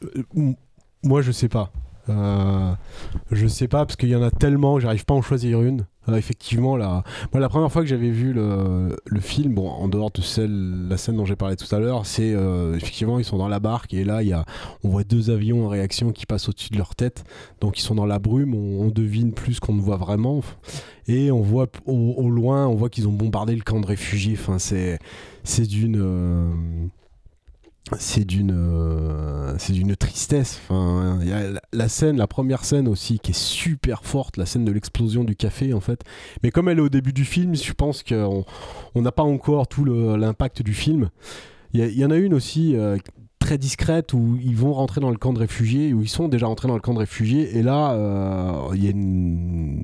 euh, 0.05 0.23
m- 0.35 0.55
moi 1.03 1.21
je 1.21 1.33
sais 1.33 1.49
pas. 1.49 1.71
Euh, 2.09 2.73
je 3.31 3.47
sais 3.47 3.69
pas 3.69 3.85
parce 3.85 3.97
qu'il 3.97 4.09
y 4.09 4.17
en 4.17 4.23
a 4.23 4.31
tellement 4.31 4.81
j'arrive 4.81 5.05
pas 5.05 5.15
à 5.15 5.17
en 5.17 5.23
choisir 5.23 5.63
une. 5.63 5.87
Euh, 6.09 6.17
effectivement, 6.17 6.77
la... 6.77 7.05
Moi, 7.33 7.41
la 7.41 7.49
première 7.51 7.71
fois 7.71 7.83
que 7.83 7.89
j'avais 7.89 8.11
vu 8.11 8.33
le, 8.33 8.97
film, 9.21 9.55
bon, 9.55 9.69
en 9.69 9.89
dehors 9.89 10.11
de 10.11 10.23
celle, 10.23 10.89
la 10.89 10.97
scène 10.97 11.17
dont 11.17 11.27
j'ai 11.27 11.37
parlé 11.37 11.57
tout 11.57 11.73
à 11.75 11.79
l'heure, 11.79 12.07
c'est 12.07 12.33
euh, 12.33 12.75
effectivement 12.77 13.19
ils 13.19 13.25
sont 13.25 13.37
dans 13.37 13.49
la 13.49 13.61
barque 13.61 13.93
et 13.93 14.05
là 14.05 14.23
y 14.23 14.33
a, 14.33 14.47
on 14.85 14.89
voit 14.89 15.05
deux 15.05 15.31
avions 15.31 15.67
en 15.67 15.69
réaction 15.69 16.13
qui 16.13 16.25
passent 16.25 16.49
au-dessus 16.49 16.71
de 16.71 16.79
leur 16.79 16.95
tête. 16.95 17.25
Donc 17.61 17.79
ils 17.79 17.83
sont 17.83 17.95
dans 17.95 18.07
la 18.07 18.19
brume, 18.19 18.55
on, 18.55 18.89
devine 18.89 19.33
plus 19.33 19.61
qu'on 19.61 19.75
ne 19.75 19.83
voit 19.83 19.97
vraiment 19.99 20.41
et 21.09 21.31
on 21.31 21.43
voit 21.43 21.67
au, 21.85 22.15
au 22.17 22.31
loin, 22.31 22.67
on 22.67 22.75
voit 22.75 22.89
qu'ils 22.89 23.07
ont 23.07 23.13
bombardé 23.13 23.55
le 23.55 23.63
camp 23.63 23.81
de 23.81 23.87
réfugiés. 23.87 24.37
Enfin, 24.39 24.59
c'est 24.59 25.67
d'une 25.67 26.91
c'est 27.99 28.25
d'une 28.25 28.53
euh, 28.55 29.55
c'est 29.59 29.73
d'une 29.73 29.97
tristesse. 29.97 30.61
Enfin 30.69 31.19
il 31.23 31.29
y 31.29 31.33
a 31.33 31.61
la, 31.73 31.89
scène 31.89 32.17
la 32.19 32.27
première 32.27 32.65
scène 32.65 32.87
aussi 32.89 33.19
qui 33.19 33.31
est 33.31 33.39
super 33.39 34.05
forte 34.05 34.37
la 34.37 34.47
scène 34.47 34.65
de 34.65 34.73
l'explosion 34.73 35.25
du 35.25 35.37
café 35.37 35.73
en 35.73 35.81
fait. 35.81 36.03
Mais 36.43 36.51
comme 36.51 36.69
elle 36.69 36.79
est 36.79 36.83
au 36.83 36.89
début 36.91 37.13
du 37.13 37.25
film 37.25 37.55
je 37.55 37.73
pense 37.73 38.03
qu'on 38.03 38.45
on 38.95 39.03
n'a 39.03 39.13
pas 39.13 39.23
encore 39.23 39.69
tout 39.69 39.85
l'impact 39.85 40.63
du 40.63 40.75
film. 40.75 41.09
Il 41.73 41.81
y, 41.81 41.83
a- 41.83 41.87
il 41.87 41.99
y 41.99 42.05
en 42.05 42.11
a 42.11 42.17
une 42.17 42.35
aussi 42.35 42.75
euh, 42.77 42.97
très 43.39 43.59
discrète 43.59 44.13
où 44.15 44.39
ils 44.43 44.57
vont 44.57 44.73
rentrer 44.73 45.01
dans 45.01 45.11
le 45.11 45.17
camp 45.19 45.33
de 45.33 45.39
réfugiés 45.39 45.93
où 45.95 46.03
ils 46.03 46.09
sont 46.09 46.29
déjà 46.29 46.47
rentrés 46.47 46.69
dans 46.69 46.75
le 46.75 46.81
camp 46.81 46.95
de 46.95 46.99
réfugiés 46.99 47.57
et 47.57 47.63
là 47.63 47.93
euh, 47.93 48.69
il 48.75 48.85
y 48.85 48.89
a 48.89 48.91
une, 48.91 49.83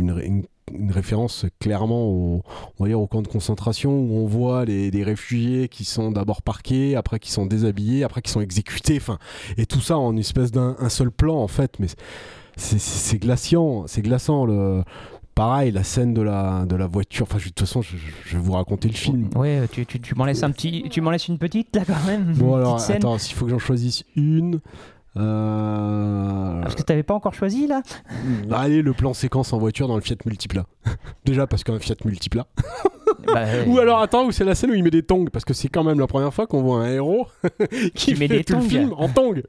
une, 0.00 0.20
une- 0.24 0.44
une 0.78 0.90
référence 0.90 1.46
clairement 1.60 2.04
au, 2.04 2.42
on 2.78 2.84
va 2.84 2.88
dire 2.88 3.00
au 3.00 3.06
camp 3.06 3.22
de 3.22 3.28
concentration 3.28 3.90
où 3.92 4.16
on 4.18 4.26
voit 4.26 4.64
les, 4.64 4.90
les 4.90 5.04
réfugiés 5.04 5.68
qui 5.68 5.84
sont 5.84 6.10
d'abord 6.10 6.42
parqués, 6.42 6.96
après 6.96 7.18
qui 7.18 7.30
sont 7.30 7.46
déshabillés, 7.46 8.04
après 8.04 8.22
qui 8.22 8.30
sont 8.30 8.40
exécutés, 8.40 8.96
enfin, 8.96 9.18
et 9.56 9.66
tout 9.66 9.80
ça 9.80 9.98
en 9.98 10.16
espèce 10.16 10.50
d'un 10.50 10.76
un 10.78 10.88
seul 10.88 11.10
plan 11.10 11.36
en 11.36 11.48
fait, 11.48 11.78
mais 11.78 11.86
c'est- 12.56 13.18
glaciant, 13.18 13.84
c'est 13.86 14.02
glaçant 14.02 14.46
le. 14.46 14.82
Pareil, 15.34 15.72
la 15.72 15.82
scène 15.82 16.12
de 16.12 16.20
la, 16.20 16.66
de 16.66 16.76
la 16.76 16.86
voiture. 16.86 17.26
Enfin, 17.26 17.38
de 17.38 17.44
toute 17.44 17.60
façon, 17.60 17.80
je, 17.80 17.96
vais 17.96 18.38
vous 18.38 18.52
raconter 18.52 18.88
le 18.88 18.94
film. 18.94 19.30
Ouais, 19.34 19.62
tu, 19.72 19.86
tu, 19.86 19.98
tu 19.98 20.14
m'en 20.14 20.26
laisses 20.26 20.42
un 20.42 20.50
petit, 20.50 20.84
tu 20.90 21.00
m'en 21.00 21.10
laisses 21.10 21.26
une 21.26 21.38
petite 21.38 21.74
là 21.74 21.84
quand 21.86 22.04
même. 22.06 22.34
Bon, 22.34 22.54
alors, 22.54 22.78
attends, 22.90 23.16
s'il 23.16 23.34
faut 23.34 23.46
que 23.46 23.50
j'en 23.50 23.58
choisisse 23.58 24.04
une. 24.14 24.60
Euh, 25.16 26.60
Parce 26.62 26.74
que 26.74 26.82
t'avais 26.82 27.02
pas 27.02 27.14
encore 27.14 27.34
choisi 27.34 27.66
là 27.66 27.82
bah, 28.48 28.60
allez, 28.60 28.82
le 28.82 28.92
plan 28.92 29.12
séquence 29.14 29.52
en 29.52 29.58
voiture 29.58 29.88
dans 29.88 29.94
le 29.96 30.00
Fiat 30.00 30.16
Multipla. 30.24 30.64
Déjà 31.24 31.46
parce 31.46 31.64
qu'un 31.64 31.78
Fiat 31.78 31.96
Multipla. 32.04 32.46
Bah. 33.26 33.44
Ou 33.68 33.78
alors, 33.78 34.00
attends, 34.00 34.24
où 34.26 34.32
c'est 34.32 34.42
la 34.44 34.54
scène 34.54 34.70
où 34.70 34.74
il 34.74 34.82
met 34.82 34.90
des 34.90 35.02
tongs 35.04 35.26
Parce 35.30 35.44
que 35.44 35.54
c'est 35.54 35.68
quand 35.68 35.84
même 35.84 36.00
la 36.00 36.06
première 36.08 36.32
fois 36.34 36.46
qu'on 36.46 36.62
voit 36.62 36.78
un 36.78 36.90
héros 36.90 37.28
qui, 37.94 38.12
met 38.14 38.26
fait 38.26 38.38
des 38.38 38.44
tout 38.44 38.54
le 38.54 38.60
tongs. 38.60 38.68
film 38.68 38.92
en 38.96 39.08
tongs. 39.08 39.42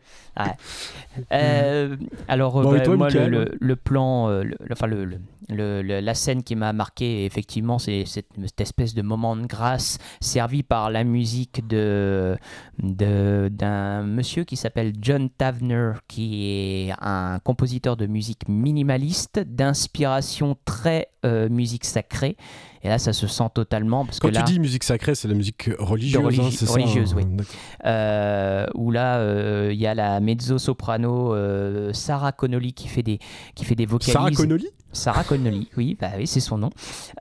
Euh, 1.31 1.95
alors, 2.27 2.59
euh, 2.59 2.63
Bon, 2.63 2.71
bah, 2.71 2.79
toi, 2.81 2.95
moi, 2.95 3.09
le, 3.09 3.27
le- 3.27 3.51
le 3.59 3.75
plan, 3.75 4.29
euh, 4.29 4.43
le- 4.43 4.55
enfin, 4.71 4.85
le, 4.87 5.05
la 5.49 6.13
scène 6.13 6.43
qui 6.43 6.55
m'a 6.55 6.73
marqué, 6.73 7.25
effectivement, 7.25 7.79
c'est 7.79 8.05
cette, 8.05 8.27
espèce 8.59 8.93
de 8.93 9.01
moment 9.01 9.35
de 9.35 9.45
grâce 9.45 9.97
servi 10.21 10.63
par 10.63 10.89
la 10.89 11.03
musique 11.03 11.67
de- 11.67 12.37
d'un 12.79 14.03
monsieur 14.03 14.43
qui 14.43 14.55
s'appelle 14.55 14.93
John 15.01 15.29
Tavner, 15.29 15.93
qui 16.07 16.49
est 16.87 16.93
un 17.01 17.39
compositeur 17.43 17.97
de 17.97 18.05
musique 18.05 18.47
minimaliste, 18.47 19.39
d'inspiration 19.39 20.57
très 20.65 21.09
euh, 21.25 21.49
musique 21.49 21.85
sacrée. 21.85 22.35
Et 22.83 22.89
là, 22.89 22.99
ça 22.99 23.13
se 23.13 23.27
sent 23.27 23.45
totalement. 23.53 24.05
Parce 24.05 24.19
Quand 24.19 24.27
que 24.27 24.33
là, 24.33 24.43
tu 24.43 24.53
dis 24.53 24.59
musique 24.59 24.83
sacrée, 24.83 25.15
c'est 25.15 25.27
la 25.29 25.33
musique 25.35 25.69
religieuse, 25.79 26.21
De 26.21 26.27
religi- 26.27 26.63
hein, 26.63 26.65
ça, 26.67 26.73
religieuse, 26.73 27.13
hein, 27.13 27.23
oui. 27.37 27.45
euh, 27.85 28.65
où 28.75 28.91
là, 28.91 29.17
euh, 29.19 29.69
il 29.71 29.79
y 29.79 29.87
a 29.87 29.95
la 29.95 30.19
mezzo-soprano 30.19 31.33
euh, 31.33 31.93
Sarah 31.93 32.33
Connolly 32.33 32.73
qui 32.73 32.89
fait 32.89 33.03
des, 33.03 33.19
qui 33.55 33.63
fait 33.63 33.75
des 33.75 33.85
vocalises. 33.85 34.13
Sarah 34.13 34.31
Connolly? 34.31 34.67
Sarah 34.91 35.23
Connolly, 35.23 35.69
oui, 35.77 35.97
bah 35.99 36.11
oui, 36.17 36.27
c'est 36.27 36.39
son 36.39 36.57
nom, 36.59 36.69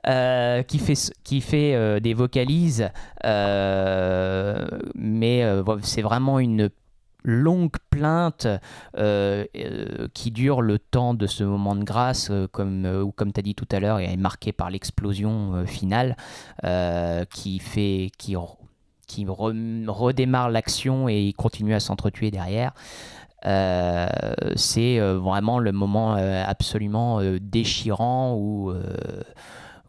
euh, 0.07 0.61
qui 0.63 0.77
fait, 0.79 0.93
qui 1.23 1.41
fait 1.41 1.73
euh, 1.73 1.99
des 1.99 2.13
vocalises, 2.13 2.89
euh, 3.25 4.67
mais 4.95 5.43
euh, 5.43 5.63
c'est 5.81 6.01
vraiment 6.03 6.39
une 6.39 6.69
longue 7.23 7.75
plainte 7.89 8.47
euh, 8.97 9.45
euh, 9.55 10.07
qui 10.13 10.31
dure 10.31 10.61
le 10.61 10.77
temps 10.77 11.13
de 11.13 11.25
ce 11.25 11.43
moment 11.43 11.75
de 11.75 11.83
grâce, 11.83 12.29
euh, 12.29 12.47
comme, 12.51 13.11
comme 13.15 13.31
tu 13.31 13.39
as 13.39 13.43
dit 13.43 13.55
tout 13.55 13.67
à 13.71 13.79
l'heure, 13.79 13.99
est 13.99 14.17
marqué 14.17 14.51
par 14.51 14.69
l'explosion 14.69 15.65
finale 15.65 16.15
qui 17.29 17.59
fait 17.59 18.11
qui, 18.17 18.35
qui 19.07 19.25
re- 19.25 19.87
redémarre 19.87 20.49
l'action 20.49 21.07
et 21.07 21.33
continue 21.37 21.73
à 21.73 21.79
s'entretuer 21.79 22.31
derrière. 22.31 22.73
C'est 24.55 24.99
vraiment 24.99 25.59
le 25.59 25.71
moment 25.71 26.13
absolument 26.13 27.21
déchirant 27.41 28.35
où, 28.37 28.73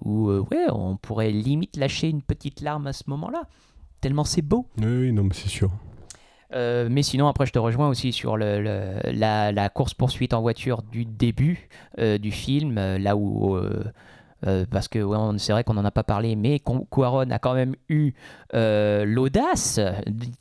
où 0.05 0.28
ouais, 0.28 0.66
on 0.70 0.97
pourrait 0.97 1.30
limite 1.30 1.76
lâcher 1.76 2.09
une 2.09 2.22
petite 2.22 2.61
larme 2.61 2.87
à 2.87 2.93
ce 2.93 3.05
moment-là, 3.09 3.43
tellement 4.01 4.24
c'est 4.24 4.43
beau. 4.43 4.66
Oui, 4.78 4.85
oui, 4.87 5.12
non, 5.12 5.24
mais 5.24 5.35
c'est 5.35 5.49
sûr. 5.49 5.70
Euh, 6.53 6.89
mais 6.91 7.03
sinon, 7.03 7.29
après, 7.29 7.47
je 7.47 7.53
te 7.53 7.59
rejoins 7.59 7.89
aussi 7.89 8.13
sur 8.13 8.37
la, 8.37 9.69
course-poursuite 9.69 10.35
en 10.35 10.41
voiture 10.41 10.83
du 10.83 11.05
début 11.05 11.69
euh, 11.99 12.19
du 12.19 12.31
film, 12.31 12.79
euh, 12.79 12.99
là 12.99 13.17
où. 13.17 13.59
parce 14.71 14.89
que 14.89 14.99
c'est 15.39 15.53
vrai 15.53 15.65
qu'on 15.65 15.75
n'en 15.75 15.85
a 15.85 15.91
pas 15.91 16.05
parlé, 16.05 16.37
mais 16.37 16.61
Cuaron 16.91 17.31
a 17.31 17.39
quand 17.39 17.55
même 17.55 17.75
eu 17.89 18.13
l'audace, 18.53 19.81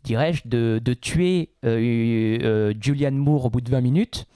dirais-je, 0.04 0.42
de, 0.46 0.82
de 0.84 0.94
tuer 0.94 1.52
Julianne 1.64 3.18
Moore 3.18 3.46
au 3.46 3.50
bout 3.50 3.62
de 3.62 3.70
20 3.70 3.82
minutes. 3.82 4.28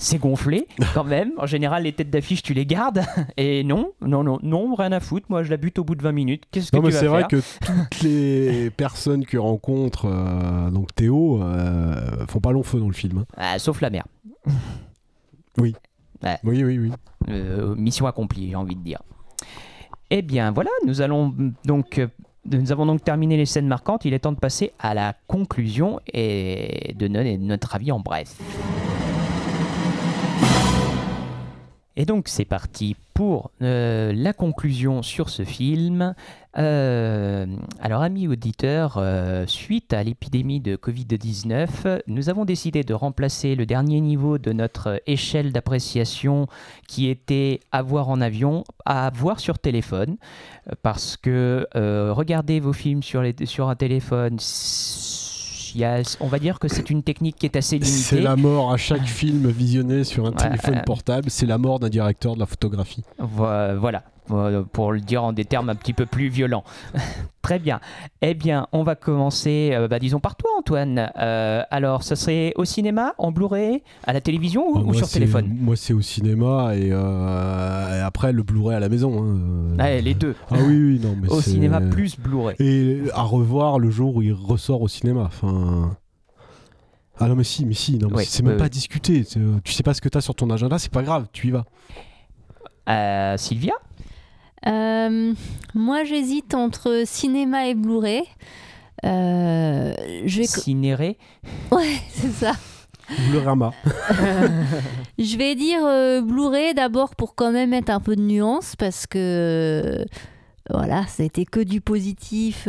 C'est 0.00 0.18
gonflé 0.18 0.68
quand 0.94 1.02
même. 1.04 1.32
En 1.38 1.46
général, 1.46 1.82
les 1.82 1.92
têtes 1.92 2.08
d'affiche, 2.10 2.42
tu 2.42 2.54
les 2.54 2.64
gardes. 2.66 3.02
Et 3.36 3.64
non, 3.64 3.90
non, 4.00 4.22
non, 4.22 4.38
non, 4.42 4.74
rien 4.76 4.92
à 4.92 5.00
foutre. 5.00 5.26
Moi, 5.28 5.42
je 5.42 5.50
la 5.50 5.56
bute 5.56 5.78
au 5.80 5.84
bout 5.84 5.96
de 5.96 6.02
20 6.02 6.12
minutes. 6.12 6.44
Qu'est-ce 6.52 6.70
que 6.70 6.76
Non, 6.76 6.82
tu 6.82 6.86
mais 6.86 6.92
vas 6.94 7.00
c'est 7.00 7.06
vrai 7.08 7.24
que 7.28 7.42
toutes 7.90 8.02
les 8.02 8.70
personnes 8.70 9.26
que 9.26 9.36
rencontre 9.36 10.06
euh, 10.06 10.70
donc 10.70 10.94
Théo 10.94 11.42
euh, 11.42 12.24
font 12.28 12.38
pas 12.40 12.52
long 12.52 12.62
feu 12.62 12.78
dans 12.78 12.86
le 12.86 12.92
film. 12.94 13.18
hein. 13.18 13.24
Ah, 13.36 13.58
Sauf 13.58 13.80
la 13.80 13.90
mère. 13.90 14.04
Oui, 15.58 15.74
oui, 16.44 16.62
oui. 16.78 16.92
Euh, 17.28 17.74
mission 17.74 18.06
accomplie, 18.06 18.48
j'ai 18.50 18.56
envie 18.56 18.76
de 18.76 18.80
dire. 18.82 19.00
Eh 20.10 20.22
bien, 20.22 20.52
voilà, 20.52 20.70
nous 20.86 21.00
allons 21.00 21.34
donc. 21.64 21.98
euh, 21.98 22.06
nous 22.50 22.72
avons 22.72 22.86
donc 22.86 23.02
terminé 23.04 23.36
les 23.36 23.44
scènes 23.46 23.66
marquantes. 23.66 24.04
Il 24.06 24.14
est 24.14 24.20
temps 24.20 24.32
de 24.32 24.38
passer 24.38 24.72
à 24.78 24.94
la 24.94 25.14
conclusion 25.26 26.00
et 26.14 26.94
de 26.96 27.06
donner 27.08 27.36
notre 27.36 27.74
avis 27.74 27.92
en 27.92 28.00
bref. 28.00 28.36
Et 32.00 32.06
donc 32.06 32.28
c'est 32.28 32.44
parti 32.44 32.94
pour 33.12 33.50
euh, 33.60 34.12
la 34.14 34.32
conclusion 34.32 35.02
sur 35.02 35.30
ce 35.30 35.42
film. 35.42 36.14
Euh, 36.56 37.44
alors 37.80 38.02
amis 38.02 38.28
auditeurs, 38.28 38.98
euh, 38.98 39.46
suite 39.48 39.92
à 39.92 40.04
l'épidémie 40.04 40.60
de 40.60 40.76
Covid-19, 40.76 42.02
nous 42.06 42.28
avons 42.28 42.44
décidé 42.44 42.84
de 42.84 42.94
remplacer 42.94 43.56
le 43.56 43.66
dernier 43.66 44.00
niveau 44.00 44.38
de 44.38 44.52
notre 44.52 45.02
échelle 45.08 45.50
d'appréciation 45.50 46.46
qui 46.86 47.08
était 47.08 47.58
à 47.72 47.82
voir 47.82 48.10
en 48.10 48.20
avion 48.20 48.62
à 48.84 49.10
voir 49.12 49.40
sur 49.40 49.58
téléphone. 49.58 50.18
Parce 50.82 51.16
que 51.16 51.66
regarder 52.12 52.60
vos 52.60 52.72
films 52.72 53.02
sur, 53.02 53.24
sur 53.44 53.68
un 53.68 53.74
téléphone, 53.74 54.36
s- 55.68 55.74
il 55.74 55.80
y 55.80 55.84
a- 55.84 56.02
on 56.20 56.26
va 56.26 56.38
dire 56.38 56.58
que 56.58 56.68
c'est 56.68 56.90
une 56.90 57.02
technique 57.02 57.36
qui 57.36 57.46
est 57.46 57.56
assez 57.56 57.76
limitée. 57.76 57.90
C'est 57.90 58.20
la 58.20 58.36
mort 58.36 58.72
à 58.72 58.76
chaque 58.76 59.06
film 59.06 59.48
visionné 59.48 60.04
sur 60.04 60.26
un 60.26 60.32
téléphone 60.32 60.82
portable. 60.84 61.30
C'est 61.30 61.46
la 61.46 61.58
mort 61.58 61.78
d'un 61.80 61.88
directeur 61.88 62.34
de 62.34 62.40
la 62.40 62.46
photographie. 62.46 63.04
Vo- 63.18 63.26
Voilà, 63.44 63.74
Voilà, 63.76 64.02
pour 64.72 64.92
le 64.92 65.00
dire 65.00 65.24
en 65.24 65.32
des 65.32 65.44
termes 65.44 65.68
un 65.70 65.74
petit 65.74 65.92
peu 65.92 66.06
plus 66.06 66.28
violents. 66.28 66.64
Très 67.42 67.58
bien. 67.58 67.80
Eh 68.20 68.34
bien, 68.34 68.66
on 68.72 68.82
va 68.82 68.94
commencer, 68.94 69.70
euh, 69.72 69.88
bah, 69.88 69.98
disons 69.98 70.20
par 70.20 70.36
toi, 70.36 70.50
Antoine. 70.58 71.10
Euh, 71.18 71.62
alors, 71.70 72.02
ça 72.02 72.14
serait 72.14 72.52
au 72.56 72.64
cinéma, 72.66 73.14
en 73.16 73.32
Blu-ray, 73.32 73.82
à 74.04 74.12
la 74.12 74.20
télévision 74.20 74.68
ou, 74.68 74.90
Ah, 74.90 74.94
sur 74.94 75.08
téléphone? 75.08 75.48
Moi, 75.58 75.74
c'est 75.76 75.94
au 75.94 76.02
cinéma 76.02 76.72
et, 76.76 76.90
euh, 76.92 77.98
et 77.98 78.02
après 78.02 78.32
le 78.32 78.42
Blu-ray 78.42 78.76
à 78.76 78.80
la 78.80 78.88
maison. 78.90 79.22
hein. 79.22 79.76
Ouais, 79.78 80.02
Les 80.02 80.12
deux. 80.14 80.34
Ah 80.50 80.56
oui, 80.58 80.76
oui, 80.76 81.00
non, 81.02 81.16
mais 81.20 81.28
Au 81.32 81.40
cinéma 81.40 81.80
plus 81.80 82.18
Blu-ray. 82.18 82.56
Et 82.58 83.02
à 83.14 83.22
revoir 83.22 83.78
le 83.78 83.88
jour 83.90 84.16
où 84.16 84.22
il 84.22 84.32
ressort 84.34 84.82
au 84.82 84.88
cinéma. 84.88 85.22
Enfin. 85.26 85.96
Ah 87.20 87.28
non, 87.28 87.34
mais 87.34 87.44
si, 87.44 87.64
mais 87.66 87.74
si, 87.74 87.98
non, 87.98 88.08
Ouais, 88.10 88.24
c'est 88.24 88.44
même 88.44 88.58
pas 88.58 88.68
discuté. 88.68 89.24
Euh, 89.38 89.58
Tu 89.64 89.72
sais 89.72 89.82
pas 89.82 89.94
ce 89.94 90.00
que 90.00 90.08
t'as 90.08 90.20
sur 90.20 90.34
ton 90.34 90.50
agenda, 90.50 90.78
c'est 90.78 90.92
pas 90.92 91.02
grave, 91.02 91.26
tu 91.32 91.48
y 91.48 91.50
vas. 91.50 91.64
Euh, 92.88 93.36
Sylvia? 93.36 93.72
Euh, 94.66 95.32
moi, 95.74 96.04
j'hésite 96.04 96.54
entre 96.54 97.02
cinéma 97.06 97.68
et 97.68 97.74
Blu-ray. 97.74 98.22
Euh, 99.04 99.92
je 100.26 100.40
vais... 100.40 100.46
co- 100.46 100.60
Cinéré 100.60 101.16
Ouais, 101.70 101.96
c'est 102.10 102.32
ça. 102.32 102.52
Blu-rama. 103.30 103.72
Je 105.18 105.36
vais 105.38 105.54
dire 105.54 105.80
euh, 105.86 106.20
Blu-ray 106.20 106.74
d'abord 106.74 107.16
pour 107.16 107.34
quand 107.34 107.52
même 107.52 107.70
mettre 107.70 107.90
un 107.90 108.00
peu 108.00 108.14
de 108.16 108.20
nuance 108.20 108.76
parce 108.76 109.06
que 109.06 109.18
euh, 109.18 110.04
voilà, 110.70 111.06
ça 111.06 111.22
a 111.22 111.26
été 111.26 111.44
que 111.44 111.60
du 111.60 111.80
positif. 111.80 112.68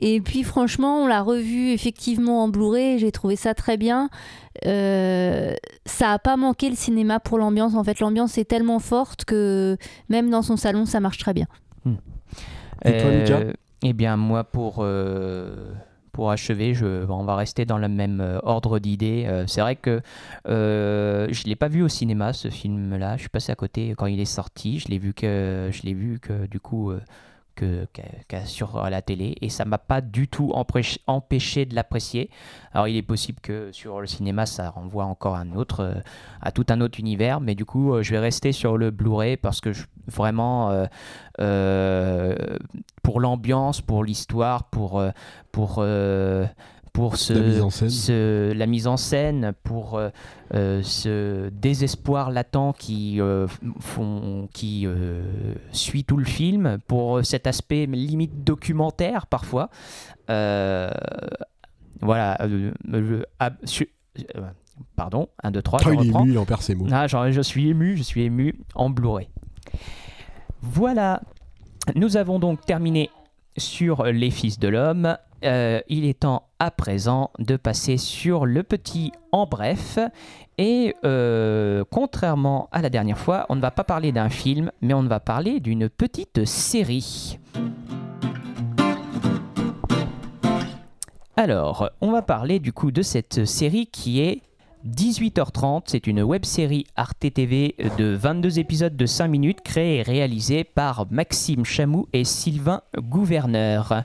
Et 0.00 0.20
puis 0.20 0.44
franchement, 0.44 1.02
on 1.02 1.06
l'a 1.06 1.22
revu 1.22 1.70
effectivement 1.70 2.44
en 2.44 2.48
Blu-ray, 2.48 2.98
j'ai 2.98 3.10
trouvé 3.10 3.34
ça 3.34 3.54
très 3.54 3.76
bien. 3.76 4.10
Euh, 4.66 5.54
ça 5.86 6.12
a 6.12 6.18
pas 6.18 6.36
manqué 6.36 6.70
le 6.70 6.76
cinéma 6.76 7.18
pour 7.18 7.38
l'ambiance. 7.38 7.74
En 7.74 7.82
fait, 7.82 7.98
l'ambiance 8.00 8.38
est 8.38 8.44
tellement 8.44 8.78
forte 8.78 9.24
que 9.24 9.76
même 10.08 10.30
dans 10.30 10.42
son 10.42 10.56
salon, 10.56 10.86
ça 10.86 11.00
marche 11.00 11.18
très 11.18 11.34
bien. 11.34 11.46
Et 12.84 12.98
toi, 12.98 13.10
Lucas 13.10 13.52
Eh 13.82 13.92
bien, 13.92 14.16
moi, 14.16 14.44
pour, 14.44 14.76
euh, 14.80 15.72
pour 16.12 16.30
achever, 16.30 16.74
je, 16.74 17.04
on 17.08 17.24
va 17.24 17.36
rester 17.36 17.64
dans 17.64 17.78
le 17.78 17.88
même 17.88 18.20
euh, 18.20 18.38
ordre 18.42 18.78
d'idées. 18.78 19.24
Euh, 19.26 19.46
c'est 19.46 19.60
vrai 19.60 19.76
que 19.76 20.00
euh, 20.48 21.26
je 21.30 21.42
ne 21.44 21.48
l'ai 21.48 21.56
pas 21.56 21.68
vu 21.68 21.82
au 21.82 21.88
cinéma, 21.88 22.32
ce 22.32 22.50
film-là. 22.50 23.16
Je 23.16 23.22
suis 23.22 23.28
passé 23.28 23.50
à 23.50 23.56
côté 23.56 23.94
quand 23.96 24.06
il 24.06 24.20
est 24.20 24.24
sorti. 24.24 24.78
Je 24.78 24.88
l'ai 24.88 24.98
vu 24.98 25.12
que, 25.12 25.70
je 25.72 25.82
l'ai 25.82 25.94
vu 25.94 26.20
que 26.20 26.46
du 26.46 26.60
coup, 26.60 26.92
euh, 27.62 27.86
sur 28.44 28.88
la 28.88 29.02
télé. 29.02 29.36
Et 29.40 29.48
ça 29.48 29.64
m'a 29.64 29.78
pas 29.78 30.00
du 30.00 30.28
tout 30.28 30.52
empêché, 30.54 31.66
de 31.66 31.74
l'apprécier. 31.74 32.30
Alors, 32.72 32.88
il 32.88 32.96
est 32.96 33.02
possible 33.02 33.40
que 33.40 33.70
sur 33.72 34.00
le 34.00 34.06
cinéma, 34.06 34.46
ça 34.46 34.70
renvoie 34.70 35.04
encore 35.04 35.36
un 35.36 35.52
autre, 35.52 35.80
euh, 35.80 35.94
à 36.40 36.52
tout 36.52 36.66
un 36.68 36.80
autre 36.80 37.00
univers. 37.00 37.40
Mais 37.40 37.54
du 37.54 37.64
coup, 37.64 37.94
euh, 37.94 38.02
je 38.02 38.10
vais 38.12 38.18
rester 38.18 38.52
sur 38.52 38.76
le 38.76 38.90
Blu-ray 38.90 39.36
parce 39.36 39.60
que 39.60 39.70
vraiment, 40.06 40.70
euh, 40.70 40.86
euh, 41.40 42.34
pour 43.02 43.20
l'ambiance, 43.20 43.80
pour 43.80 44.04
l'histoire, 44.04 44.64
pour, 44.64 44.98
euh, 44.98 45.10
pour, 45.52 45.76
euh, 45.78 46.46
pour 46.98 47.16
ce, 47.16 47.32
La 47.32 47.40
mise 47.46 47.60
en 47.62 47.70
scène. 47.70 47.90
ce- 47.90 48.52
la 48.52 48.66
mise 48.66 48.86
en 48.88 48.96
scène, 48.96 49.52
pour 49.62 49.96
euh, 49.98 50.08
euh, 50.54 50.82
ce 50.82 51.48
désespoir 51.50 52.32
latent 52.32 52.72
qui, 52.76 53.20
euh, 53.20 53.46
font, 53.78 54.48
qui 54.52 54.82
euh, 54.84 55.22
suit 55.70 56.02
tout 56.02 56.16
le 56.16 56.24
film, 56.24 56.78
pour 56.88 57.24
cet 57.24 57.46
aspect 57.46 57.86
limite 57.86 58.42
documentaire 58.42 59.28
parfois. 59.28 59.70
Voilà. 62.00 62.36
ah, 63.38 63.50
pardon, 64.96 65.28
1, 65.42 65.50
2, 65.52 65.62
3, 65.62 65.80
Ah, 65.80 65.84
je 65.84 65.90
il 65.90 65.94
est 65.94 65.98
reprends. 66.08 66.22
ému, 66.24 66.32
il 66.32 66.38
en 66.38 66.44
perd 66.44 66.62
ses 66.62 66.74
mots. 66.74 66.86
Ah, 66.90 67.06
genre, 67.06 67.30
je 67.30 67.40
suis 67.40 67.68
ému, 67.68 67.96
je 67.96 68.02
suis 68.02 68.22
ému 68.22 68.54
en 68.74 68.90
Blu-ray. 68.90 69.28
Voilà, 70.62 71.22
nous 71.94 72.16
avons 72.16 72.38
donc 72.40 72.64
terminé 72.66 73.10
sur 73.56 74.04
Les 74.04 74.30
Fils 74.30 74.58
de 74.58 74.66
l'Homme. 74.68 75.16
Euh, 75.44 75.80
il 75.88 76.04
est 76.04 76.20
temps 76.20 76.48
à 76.58 76.70
présent 76.70 77.30
de 77.38 77.56
passer 77.56 77.96
sur 77.96 78.46
le 78.46 78.62
petit 78.62 79.12
en 79.32 79.46
bref. 79.46 79.98
Et 80.58 80.94
euh, 81.04 81.84
contrairement 81.90 82.68
à 82.72 82.82
la 82.82 82.90
dernière 82.90 83.18
fois, 83.18 83.46
on 83.48 83.56
ne 83.56 83.60
va 83.60 83.70
pas 83.70 83.84
parler 83.84 84.10
d'un 84.10 84.28
film, 84.28 84.72
mais 84.80 84.94
on 84.94 85.02
va 85.04 85.20
parler 85.20 85.60
d'une 85.60 85.88
petite 85.88 86.44
série. 86.44 87.38
Alors, 91.36 91.90
on 92.00 92.10
va 92.10 92.22
parler 92.22 92.58
du 92.58 92.72
coup 92.72 92.90
de 92.90 93.02
cette 93.02 93.44
série 93.44 93.86
qui 93.86 94.20
est 94.20 94.42
18h30, 94.88 95.82
c'est 95.86 96.06
une 96.06 96.22
web 96.22 96.44
série 96.44 96.86
de 96.96 98.14
22 98.14 98.58
épisodes 98.58 98.96
de 98.96 99.06
5 99.06 99.28
minutes 99.28 99.60
créée 99.60 99.98
et 99.98 100.02
réalisée 100.02 100.64
par 100.64 101.06
Maxime 101.10 101.64
Chamou 101.64 102.08
et 102.12 102.24
Sylvain 102.24 102.80
Gouverneur. 102.96 104.04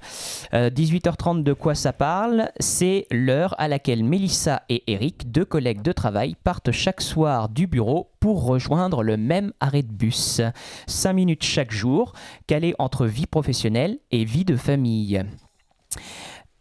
Euh, 0.54 0.70
18h30, 0.70 1.44
de 1.44 1.54
quoi 1.54 1.74
ça 1.74 1.94
parle? 1.94 2.50
C'est 2.60 3.08
l'heure 3.12 3.56
à 3.60 3.68
laquelle 3.68 4.04
Mélissa 4.04 4.64
et 4.68 4.84
Eric, 4.88 5.32
deux 5.32 5.46
collègues 5.46 5.82
de 5.82 5.94
travail, 5.94 6.36
partent 6.44 6.72
chaque 6.72 7.02
soir 7.02 7.50
du 7.50 7.68
bureau 7.68 8.12
pour 8.20 8.46
rejoindre 8.46 9.04
le 9.04 9.16
même 9.16 9.54
arrêt 9.62 9.84
de 9.84 9.92
bus. 9.92 10.42
5 10.88 11.14
minutes 11.14 11.44
chaque 11.44 11.72
jour, 11.72 12.14
calées 12.46 12.76
entre 12.78 13.06
vie 13.06 13.28
professionnelle 13.28 14.00
et 14.12 14.26
vie 14.26 14.46
de 14.46 14.58
famille. 14.58 15.24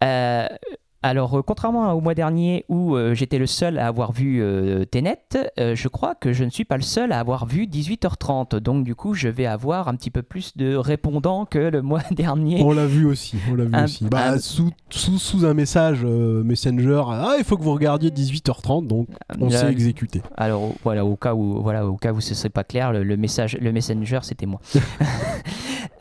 Euh, 0.03 0.47
alors, 1.03 1.39
euh, 1.39 1.43
contrairement 1.43 1.93
au 1.93 2.01
mois 2.01 2.15
dernier 2.15 2.65
où 2.69 2.95
euh, 2.95 3.15
j'étais 3.15 3.39
le 3.39 3.47
seul 3.47 3.79
à 3.79 3.87
avoir 3.89 4.13
vu 4.13 4.41
euh, 4.41 4.85
Tenet, 4.85 5.19
euh, 5.59 5.75
je 5.75 5.89
crois 5.89 6.15
que 6.15 6.33
je 6.33 6.45
ne 6.45 6.51
suis 6.51 6.65
pas 6.65 6.77
le 6.77 6.83
seul 6.83 7.11
à 7.13 7.19
avoir 7.19 7.47
vu 7.47 7.65
18h30. 7.67 8.57
Donc, 8.61 8.85
du 8.85 8.95
coup, 8.95 9.13
je 9.15 9.29
vais 9.29 9.47
avoir 9.47 9.89
un 9.89 9.95
petit 9.97 10.11
peu 10.11 10.23
plus 10.23 10.57
de 10.57 10.75
répondants 10.77 11.45
que 11.45 11.59
le 11.59 11.83
mois 11.83 12.03
dernier. 12.13 12.63
On 12.63 12.73
l'a 12.73 12.87
vu 12.87 13.05
aussi, 13.05 13.37
on 13.51 13.55
l'a 13.55 13.65
vu 13.65 13.75
Un- 13.75 13.85
aussi. 13.85 14.05
Bah, 14.05 14.31
un- 14.33 14.39
sous, 14.39 14.71
sous, 14.91 15.19
sous 15.19 15.45
un 15.45 15.55
message 15.55 16.05
Messenger, 16.05 17.03
ah, 17.09 17.35
il 17.39 17.45
faut 17.45 17.57
que 17.57 17.63
vous 17.63 17.73
regardiez 17.75 18.11
18h30, 18.11 18.87
donc 18.87 19.09
on 19.41 19.51
s'est 19.51 19.71
exécuté. 19.71 20.23
Alors 20.37 20.73
voilà, 20.85 21.05
au 21.05 21.17
cas 21.17 21.35
où 21.35 21.61
voilà, 21.63 21.87
au 21.87 21.97
cas 21.97 22.13
où 22.13 22.21
ce 22.21 22.35
serait 22.35 22.49
pas 22.49 22.65
clair, 22.65 22.93
le, 22.93 23.03
le 23.03 23.17
message, 23.17 23.57
le 23.61 23.73
messenger, 23.73 24.21
c'était 24.23 24.47
moi. 24.47 24.61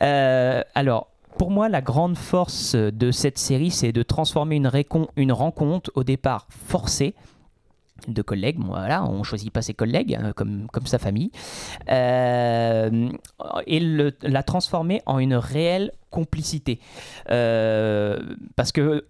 Alors. 0.00 1.11
Pour 1.38 1.50
moi, 1.50 1.68
la 1.68 1.80
grande 1.80 2.16
force 2.16 2.74
de 2.74 3.10
cette 3.10 3.38
série, 3.38 3.70
c'est 3.70 3.92
de 3.92 4.02
transformer 4.02 4.56
une, 4.56 5.32
rencontre 5.32 5.90
au 5.94 6.04
départ 6.04 6.46
forcée 6.50 7.14
de 8.08 8.20
collègues, 8.20 8.58
voilà, 8.58 9.04
on 9.04 9.22
choisit 9.22 9.52
pas 9.52 9.62
ses 9.62 9.74
collègues 9.74 10.18
hein, 10.20 10.32
comme, 10.34 10.66
comme 10.72 10.86
sa 10.86 10.98
famille, 10.98 11.30
euh, 11.88 13.08
et 13.68 13.80
la 14.22 14.42
transformer 14.42 15.02
en 15.06 15.20
une 15.20 15.34
réelle 15.34 15.92
complicité. 16.10 16.80
Euh, 17.30 18.18
parce 18.56 18.72
que 18.72 19.04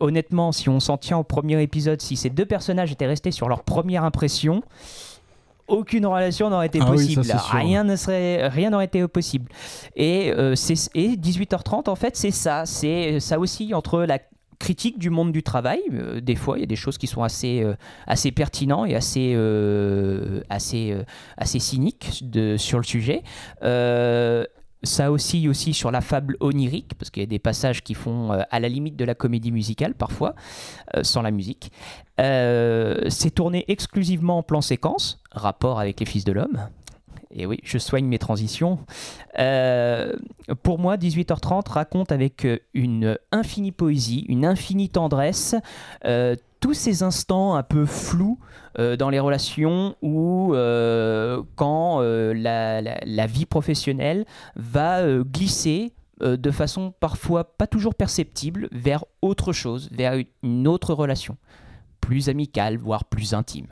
honnêtement, 0.00 0.52
si 0.52 0.68
on 0.68 0.80
s'en 0.80 0.96
tient 0.96 1.18
au 1.18 1.24
premier 1.24 1.60
épisode, 1.62 2.00
si 2.00 2.16
ces 2.16 2.30
deux 2.30 2.46
personnages 2.46 2.92
étaient 2.92 3.06
restés 3.06 3.30
sur 3.30 3.48
leur 3.48 3.62
première 3.64 4.04
impression, 4.04 4.62
aucune 5.68 6.06
relation 6.06 6.50
n'aurait 6.50 6.66
été 6.66 6.78
Ah 6.80 6.86
oui, 6.90 6.96
possible. 6.96 7.24
ça, 7.24 7.38
rien 7.38 7.84
ne 7.84 7.96
serait, 7.96 8.48
rien 8.48 8.70
n'aurait 8.70 8.84
été 8.86 9.06
possible. 9.08 9.50
Et, 9.94 10.32
euh, 10.32 10.54
c'est- 10.54 10.90
et 10.94 11.16
18h30, 11.16 11.88
en 11.88 11.94
fait, 11.96 12.16
c'est 12.16 12.30
ça. 12.30 12.66
C'est 12.66 13.20
ça 13.20 13.38
aussi 13.38 13.74
entre 13.74 14.02
la 14.02 14.18
critique 14.58 14.98
du 14.98 15.10
monde 15.10 15.32
du 15.32 15.42
travail. 15.42 15.80
euh, 15.92 16.20
des 16.20 16.34
fois, 16.34 16.56
il 16.56 16.60
y 16.60 16.64
a 16.64 16.66
des 16.66 16.76
choses 16.76 16.96
qui 16.98 17.06
sont 17.06 17.22
assez, 17.22 17.62
euh, 17.62 17.74
assez 18.06 18.32
pertinentes 18.32 18.88
et 18.88 18.96
assez, 18.96 19.32
euh, 19.34 20.40
assez, 20.48 20.92
euh, 20.92 21.02
assez 21.36 21.58
cyniques 21.58 22.20
de, 22.30 22.56
sur 22.56 22.78
le 22.78 22.84
sujet. 22.84 23.22
Euh, 23.62 24.44
ça 24.82 25.10
aussi 25.10 25.48
aussi 25.48 25.74
sur 25.74 25.90
la 25.90 26.00
fable 26.00 26.36
onirique, 26.40 26.92
parce 26.98 27.10
qu'il 27.10 27.22
y 27.22 27.24
a 27.24 27.26
des 27.26 27.38
passages 27.40 27.82
qui 27.82 27.94
font 27.94 28.32
euh, 28.32 28.42
à 28.50 28.60
la 28.60 28.68
limite 28.68 28.94
de 28.96 29.04
la 29.04 29.14
comédie 29.14 29.50
musicale 29.50 29.94
parfois, 29.94 30.34
euh, 30.96 31.02
sans 31.02 31.22
la 31.22 31.30
musique. 31.32 31.72
Euh, 32.20 32.98
c'est 33.08 33.30
tourné 33.34 33.64
exclusivement 33.68 34.38
en 34.38 34.42
plan 34.42 34.60
séquence, 34.60 35.22
rapport 35.36 35.80
avec 35.80 36.00
les 36.00 36.06
Fils 36.06 36.24
de 36.24 36.32
l'Homme. 36.32 36.68
Et 37.36 37.44
oui, 37.44 37.60
je 37.62 37.78
soigne 37.78 38.06
mes 38.06 38.18
transitions. 38.18 38.78
Euh, 39.38 40.12
pour 40.62 40.78
moi, 40.78 40.96
18h30 40.96 41.68
raconte 41.68 42.10
avec 42.10 42.44
euh, 42.44 42.58
une 42.72 43.18
infinie 43.30 43.72
poésie, 43.72 44.24
une 44.28 44.46
infinie 44.46 44.88
tendresse, 44.88 45.54
euh, 46.04 46.34
tous 46.60 46.72
ces 46.72 47.02
instants 47.02 47.54
un 47.54 47.62
peu 47.62 47.84
flous 47.84 48.38
dans 48.98 49.08
les 49.08 49.20
relations 49.20 49.94
où, 50.02 50.52
quand 51.54 52.00
la, 52.00 53.26
vie 53.26 53.46
professionnelle 53.46 54.26
va 54.56 55.02
glisser 55.22 55.92
de 56.20 56.50
façon 56.50 56.92
parfois 56.98 57.44
pas 57.44 57.66
toujours 57.66 57.94
perceptible 57.94 58.68
vers 58.72 59.04
autre 59.22 59.52
chose, 59.52 59.88
vers 59.92 60.14
une 60.42 60.66
autre 60.66 60.92
relation, 60.92 61.36
plus 62.00 62.28
amicale, 62.28 62.76
voire 62.76 63.04
plus 63.04 63.32
intime. 63.32 63.68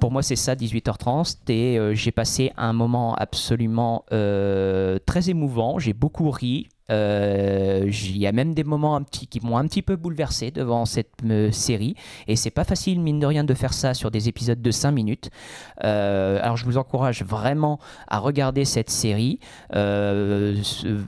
Pour 0.00 0.10
moi, 0.10 0.22
c'est 0.22 0.36
ça, 0.36 0.54
18h30. 0.54 1.36
Et 1.48 1.78
euh, 1.78 1.94
j'ai 1.94 2.12
passé 2.12 2.52
un 2.56 2.72
moment 2.72 3.14
absolument 3.14 4.04
euh, 4.12 4.98
très 5.04 5.30
émouvant. 5.30 5.78
J'ai 5.78 5.92
beaucoup 5.92 6.30
ri. 6.30 6.68
Euh, 6.90 7.86
Il 7.86 8.18
y 8.18 8.26
a 8.26 8.32
même 8.32 8.52
des 8.52 8.64
moments 8.64 8.94
un 8.94 9.02
petit, 9.02 9.26
qui 9.26 9.40
m'ont 9.40 9.56
un 9.56 9.66
petit 9.66 9.80
peu 9.80 9.96
bouleversé 9.96 10.50
devant 10.50 10.84
cette 10.84 11.22
série. 11.50 11.96
Et 12.28 12.36
c'est 12.36 12.50
pas 12.50 12.64
facile, 12.64 13.00
mine 13.00 13.18
de 13.18 13.26
rien, 13.26 13.42
de 13.44 13.54
faire 13.54 13.72
ça 13.72 13.94
sur 13.94 14.10
des 14.10 14.28
épisodes 14.28 14.60
de 14.60 14.70
5 14.70 14.90
minutes. 14.90 15.30
Alors, 15.78 16.58
je 16.58 16.64
vous 16.66 16.76
encourage 16.76 17.22
vraiment 17.22 17.78
à 18.06 18.18
regarder 18.18 18.66
cette 18.66 18.90
série. 18.90 19.40
Euh, 19.74 20.56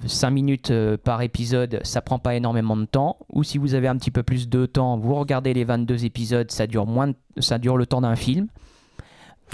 5 0.07 0.31
minutes 0.31 0.73
par 1.05 1.21
épisode, 1.21 1.81
ça 1.83 2.01
prend 2.01 2.19
pas 2.19 2.35
énormément 2.35 2.77
de 2.77 2.87
temps. 2.87 3.19
Ou 3.33 3.43
si 3.43 3.59
vous 3.59 3.75
avez 3.75 3.89
un 3.89 3.97
petit 3.97 4.11
peu 4.11 4.23
plus 4.23 4.49
de 4.49 4.65
temps, 4.65 4.97
vous 4.97 5.15
regardez 5.15 5.53
les 5.53 5.65
22 5.65 6.07
épisodes, 6.07 6.51
ça 6.51 6.67
dure, 6.67 6.87
moins 6.87 7.13
ça 7.39 7.59
dure 7.59 7.77
le 7.77 7.85
temps 7.85 8.01
d'un 8.01 8.17
film. 8.17 8.49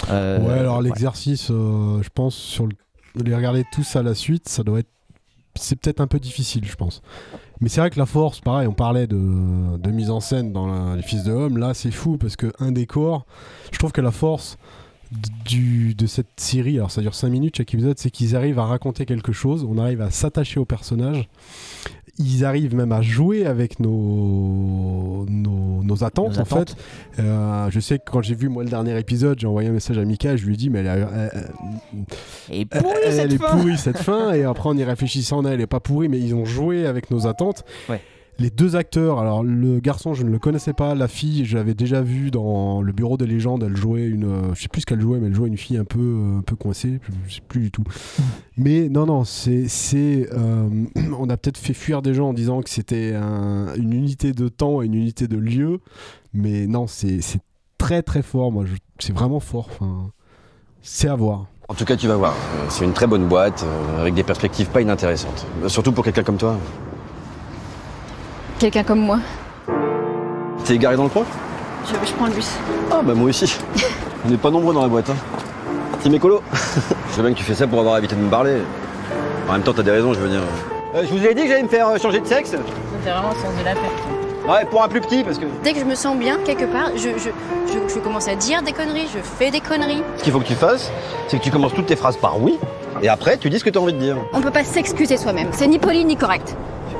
Euh, 0.09 0.39
ouais, 0.39 0.59
alors 0.59 0.77
ouais. 0.77 0.83
l'exercice, 0.83 1.49
euh, 1.51 2.01
je 2.01 2.09
pense, 2.13 2.35
sur 2.35 2.65
le- 2.67 2.73
les 3.23 3.35
regarder 3.35 3.63
tous 3.71 3.95
à 3.95 4.03
la 4.03 4.15
suite, 4.15 4.49
ça 4.49 4.63
doit 4.63 4.79
être. 4.79 4.89
C'est 5.55 5.75
peut-être 5.75 6.01
un 6.01 6.07
peu 6.07 6.19
difficile, 6.19 6.65
je 6.65 6.75
pense. 6.75 7.03
Mais 7.61 7.69
c'est 7.69 7.79
vrai 7.79 7.91
que 7.91 7.99
la 7.99 8.07
force, 8.07 8.39
pareil, 8.41 8.67
on 8.67 8.73
parlait 8.73 9.05
de, 9.05 9.77
de 9.77 9.91
mise 9.91 10.09
en 10.09 10.19
scène 10.19 10.51
dans 10.51 10.65
la- 10.65 10.95
Les 10.95 11.03
Fils 11.03 11.23
de 11.23 11.31
Homme. 11.31 11.57
Là, 11.57 11.73
c'est 11.75 11.91
fou 11.91 12.17
parce 12.17 12.35
que 12.35 12.51
un 12.59 12.71
décor, 12.71 13.25
je 13.71 13.77
trouve 13.77 13.91
que 13.91 14.01
la 14.01 14.11
force 14.11 14.57
du, 15.45 15.93
de 15.93 16.07
cette 16.07 16.39
série, 16.39 16.77
alors 16.77 16.89
ça 16.89 17.01
dure 17.01 17.13
5 17.13 17.29
minutes 17.29 17.57
chaque 17.57 17.71
épisode, 17.71 17.99
c'est 17.99 18.09
qu'ils 18.09 18.35
arrivent 18.35 18.57
à 18.57 18.65
raconter 18.65 19.05
quelque 19.05 19.31
chose, 19.31 19.63
on 19.63 19.77
arrive 19.77 20.01
à 20.01 20.09
s'attacher 20.09 20.59
aux 20.59 20.65
personnages. 20.65 21.29
Ils 22.19 22.45
arrivent 22.45 22.75
même 22.75 22.91
à 22.91 23.01
jouer 23.01 23.45
avec 23.47 23.79
nos, 23.79 25.25
nos, 25.27 25.81
nos 25.83 26.03
attentes, 26.03 26.33
Nos 26.33 26.39
en 26.39 26.43
attentes. 26.43 26.75
fait. 27.11 27.21
Euh, 27.23 27.69
je 27.71 27.79
sais 27.79 27.97
que 27.97 28.03
quand 28.11 28.21
j'ai 28.21 28.35
vu 28.35 28.49
moi 28.49 28.63
le 28.63 28.69
dernier 28.69 28.97
épisode, 28.99 29.39
j'ai 29.39 29.47
envoyé 29.47 29.69
un 29.69 29.71
message 29.71 29.97
à 29.97 30.05
Mika, 30.05 30.35
je 30.37 30.45
lui 30.45 30.53
ai 30.53 30.57
dit 30.57 30.69
mais 30.69 30.79
elle, 30.79 30.87
a- 30.89 30.95
elle- 30.95 31.31
elle- 31.33 32.55
Et 32.55 32.65
pourri 32.65 32.93
elle 33.05 33.33
est 33.33 33.37
fin 33.37 33.57
pourrie 33.57 33.77
cette 33.77 33.97
fin 33.97 34.31
et 34.33 34.43
après 34.43 34.69
en 34.69 34.77
y 34.77 34.83
réfléchissant 34.83 35.43
elle 35.45 35.59
est 35.61 35.65
pas 35.67 35.79
pourrie 35.79 36.07
mais 36.07 36.19
ils 36.19 36.35
ont 36.35 36.45
joué 36.45 36.85
avec 36.85 37.09
nos 37.09 37.25
attentes. 37.25 37.63
Ouais. 37.89 38.01
Les 38.39 38.49
deux 38.49 38.75
acteurs, 38.75 39.19
alors 39.19 39.43
le 39.43 39.79
garçon 39.79 40.13
je 40.15 40.23
ne 40.23 40.29
le 40.31 40.39
connaissais 40.39 40.73
pas, 40.73 40.95
la 40.95 41.07
fille 41.07 41.45
je 41.45 41.55
l'avais 41.55 41.75
déjà 41.75 42.01
vu 42.01 42.31
dans 42.31 42.81
le 42.81 42.91
bureau 42.91 43.15
des 43.15 43.27
légendes, 43.27 43.63
elle 43.63 43.77
jouait 43.77 44.05
une, 44.07 44.25
euh, 44.25 44.53
je 44.55 44.61
sais 44.63 44.67
plus 44.69 44.81
ce 44.81 44.85
qu'elle 44.87 44.99
jouait 45.01 45.19
mais 45.19 45.27
elle 45.27 45.35
jouait 45.35 45.47
une 45.49 45.57
fille 45.57 45.77
un 45.77 45.85
peu, 45.85 45.99
euh, 45.99 46.39
un 46.39 46.41
peu 46.41 46.55
coincée, 46.55 46.99
je 47.27 47.35
sais 47.35 47.41
plus 47.47 47.61
du 47.61 47.71
tout. 47.71 47.83
Mais 48.57 48.89
non 48.89 49.05
non 49.05 49.23
c'est, 49.23 49.67
c'est 49.67 50.27
euh, 50.33 50.67
on 51.19 51.29
a 51.29 51.37
peut-être 51.37 51.57
fait 51.59 51.73
fuir 51.75 52.01
des 52.01 52.15
gens 52.15 52.29
en 52.29 52.33
disant 52.33 52.61
que 52.61 52.71
c'était 52.71 53.13
un- 53.13 53.73
une 53.75 53.93
unité 53.93 54.31
de 54.33 54.47
temps 54.49 54.81
et 54.81 54.87
une 54.87 54.95
unité 54.95 55.27
de 55.27 55.37
lieu, 55.37 55.79
mais 56.33 56.65
non 56.65 56.87
c'est, 56.87 57.21
c'est 57.21 57.39
très 57.77 58.01
très 58.01 58.23
fort, 58.23 58.51
moi 58.51 58.65
c'est 58.97 59.13
vraiment 59.13 59.39
fort, 59.41 59.69
enfin, 59.71 60.09
c'est 60.81 61.07
à 61.07 61.15
voir. 61.15 61.45
En 61.69 61.75
tout 61.75 61.85
cas, 61.85 61.95
tu 61.95 62.07
vas 62.09 62.17
voir. 62.17 62.35
C'est 62.67 62.83
une 62.83 62.91
très 62.91 63.07
bonne 63.07 63.25
boîte, 63.27 63.65
avec 63.97 64.13
des 64.13 64.23
perspectives 64.23 64.67
pas 64.67 64.81
inintéressantes. 64.81 65.47
Surtout 65.67 65.93
pour 65.93 66.03
quelqu'un 66.03 66.23
comme 66.23 66.35
toi. 66.37 66.57
Quelqu'un 68.63 68.83
comme 68.83 69.01
moi. 69.01 69.19
T'es 70.63 70.77
garé 70.77 70.95
dans 70.95 71.03
le 71.03 71.09
coin 71.09 71.25
Je, 71.85 72.07
je 72.07 72.13
prends 72.13 72.27
le 72.27 72.31
bus. 72.31 72.49
Ah, 72.89 73.01
bah 73.03 73.13
moi 73.13 73.27
aussi. 73.27 73.59
On 74.25 74.29
n'est 74.29 74.37
pas 74.37 74.51
nombreux 74.51 74.73
dans 74.73 74.83
la 74.83 74.87
boîte. 74.87 75.09
Hein. 75.09 75.17
Team 76.01 76.15
écolo 76.15 76.41
Je 76.53 77.13
sais 77.13 77.21
bien 77.21 77.33
que 77.33 77.37
tu 77.37 77.43
fais 77.43 77.55
ça 77.55 77.67
pour 77.67 77.81
avoir 77.81 77.97
évité 77.97 78.15
de 78.15 78.21
me 78.21 78.29
parler. 78.29 78.59
En 79.49 79.51
même 79.51 79.63
temps, 79.63 79.73
t'as 79.73 79.83
des 79.83 79.91
raisons, 79.91 80.13
je 80.13 80.19
veux 80.21 80.29
dire. 80.29 80.39
Euh, 80.95 81.03
je 81.05 81.13
vous 81.13 81.25
ai 81.25 81.33
dit 81.33 81.41
que 81.41 81.49
j'allais 81.49 81.63
me 81.63 81.67
faire 81.67 81.89
euh, 81.89 81.97
changer 81.97 82.21
de 82.21 82.25
sexe 82.25 82.51
C'est 82.51 83.09
vraiment 83.09 83.31
le 83.31 83.35
sens 83.35 83.51
de 83.59 83.65
l'affaire. 83.65 83.91
Ouais, 84.47 84.63
pour 84.71 84.81
un 84.81 84.87
plus 84.87 85.01
petit, 85.01 85.25
parce 85.25 85.37
que. 85.39 85.45
Dès 85.61 85.73
que 85.73 85.79
je 85.79 85.85
me 85.85 85.95
sens 85.95 86.15
bien 86.15 86.37
quelque 86.45 86.63
part, 86.63 86.91
je, 86.95 87.09
je, 87.17 87.31
je, 87.67 87.93
je 87.93 87.99
commence 87.99 88.29
à 88.29 88.35
dire 88.35 88.61
des 88.61 88.71
conneries, 88.71 89.09
je 89.13 89.19
fais 89.19 89.51
des 89.51 89.59
conneries. 89.59 90.03
Ce 90.19 90.23
qu'il 90.23 90.31
faut 90.31 90.39
que 90.39 90.47
tu 90.47 90.55
fasses, 90.55 90.89
c'est 91.27 91.37
que 91.37 91.43
tu 91.43 91.51
commences 91.51 91.73
toutes 91.73 91.87
tes 91.87 91.97
phrases 91.97 92.15
par 92.15 92.41
oui, 92.41 92.57
et 93.01 93.09
après, 93.09 93.37
tu 93.37 93.49
dis 93.49 93.59
ce 93.59 93.65
que 93.65 93.69
t'as 93.69 93.81
envie 93.81 93.91
de 93.91 93.99
dire. 93.99 94.15
On 94.31 94.39
peut 94.39 94.51
pas 94.51 94.63
s'excuser 94.63 95.17
soi-même. 95.17 95.49
C'est 95.51 95.67
ni 95.67 95.79
poli 95.79 96.05
ni 96.05 96.15
correct. 96.15 96.55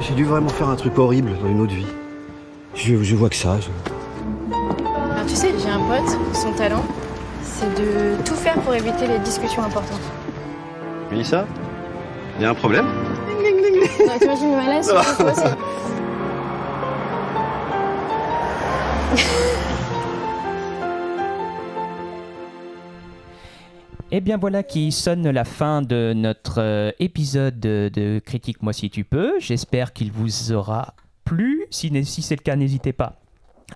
J'ai 0.07 0.13
dû 0.15 0.25
vraiment 0.25 0.49
faire 0.49 0.69
un 0.69 0.75
truc 0.75 0.97
horrible 0.97 1.31
dans 1.41 1.47
une 1.47 1.61
autre 1.61 1.73
vie. 1.73 1.85
Je, 2.75 3.01
je 3.03 3.15
vois 3.15 3.29
que 3.29 3.35
ça. 3.35 3.57
je- 3.59 3.69
Alors 5.13 5.25
tu 5.27 5.35
sais, 5.35 5.49
j'ai 5.57 5.69
un 5.69 5.79
pote, 5.79 6.17
son 6.33 6.51
talent, 6.51 6.83
c'est 7.43 7.69
de 7.75 8.21
tout 8.23 8.35
faire 8.35 8.55
pour 8.55 8.73
éviter 8.73 9.07
les 9.07 9.19
discussions 9.19 9.63
importantes. 9.63 10.01
Tu 11.09 11.15
dis 11.15 11.23
ça 11.25 11.45
Y 12.39 12.45
a 12.45 12.49
un 12.49 12.53
problème 12.53 12.85
Non, 12.85 14.17
T'imagines 14.19 14.51
le 14.51 14.57
malaise. 14.57 14.93
Et 24.15 24.21
bien 24.21 24.37
voilà 24.37 24.61
qui 24.61 24.91
sonne 24.91 25.27
la 25.27 25.43
fin 25.43 25.81
de 25.81 26.13
notre 26.15 26.61
euh, 26.61 26.91
épisode 26.99 27.59
de, 27.59 27.89
de 27.91 28.21
Critique-moi 28.23 28.71
si 28.71 28.91
tu 28.91 29.05
peux. 29.05 29.39
J'espère 29.39 29.91
qu'il 29.91 30.11
vous 30.11 30.51
aura 30.51 30.93
plu. 31.25 31.65
Si 31.71 31.89
c'est 32.21 32.35
le 32.35 32.43
cas, 32.43 32.55
n'hésitez 32.55 32.93
pas 32.93 33.15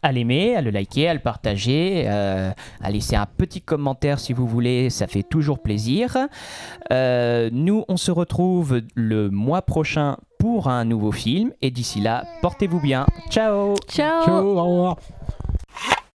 à 0.03 0.11
l'aimer, 0.11 0.55
à 0.55 0.61
le 0.61 0.69
liker, 0.69 1.07
à 1.07 1.15
le 1.15 1.21
partager, 1.21 2.03
euh, 2.05 2.51
à 2.81 2.91
laisser 2.91 3.15
un 3.15 3.25
petit 3.25 3.61
commentaire 3.61 4.19
si 4.19 4.31
vous 4.31 4.45
voulez, 4.45 4.91
ça 4.91 5.07
fait 5.07 5.23
toujours 5.23 5.57
plaisir. 5.57 6.15
Euh, 6.91 7.49
nous, 7.51 7.83
on 7.87 7.97
se 7.97 8.11
retrouve 8.11 8.81
le 8.93 9.31
mois 9.31 9.63
prochain 9.63 10.17
pour 10.37 10.67
un 10.67 10.85
nouveau 10.85 11.11
film 11.11 11.51
et 11.63 11.71
d'ici 11.71 11.99
là, 11.99 12.25
portez-vous 12.43 12.79
bien. 12.79 13.07
Ciao 13.31 13.73
Ciao. 13.87 14.23
Ciao, 14.23 14.45
au 14.45 14.63
revoir. 14.63 14.97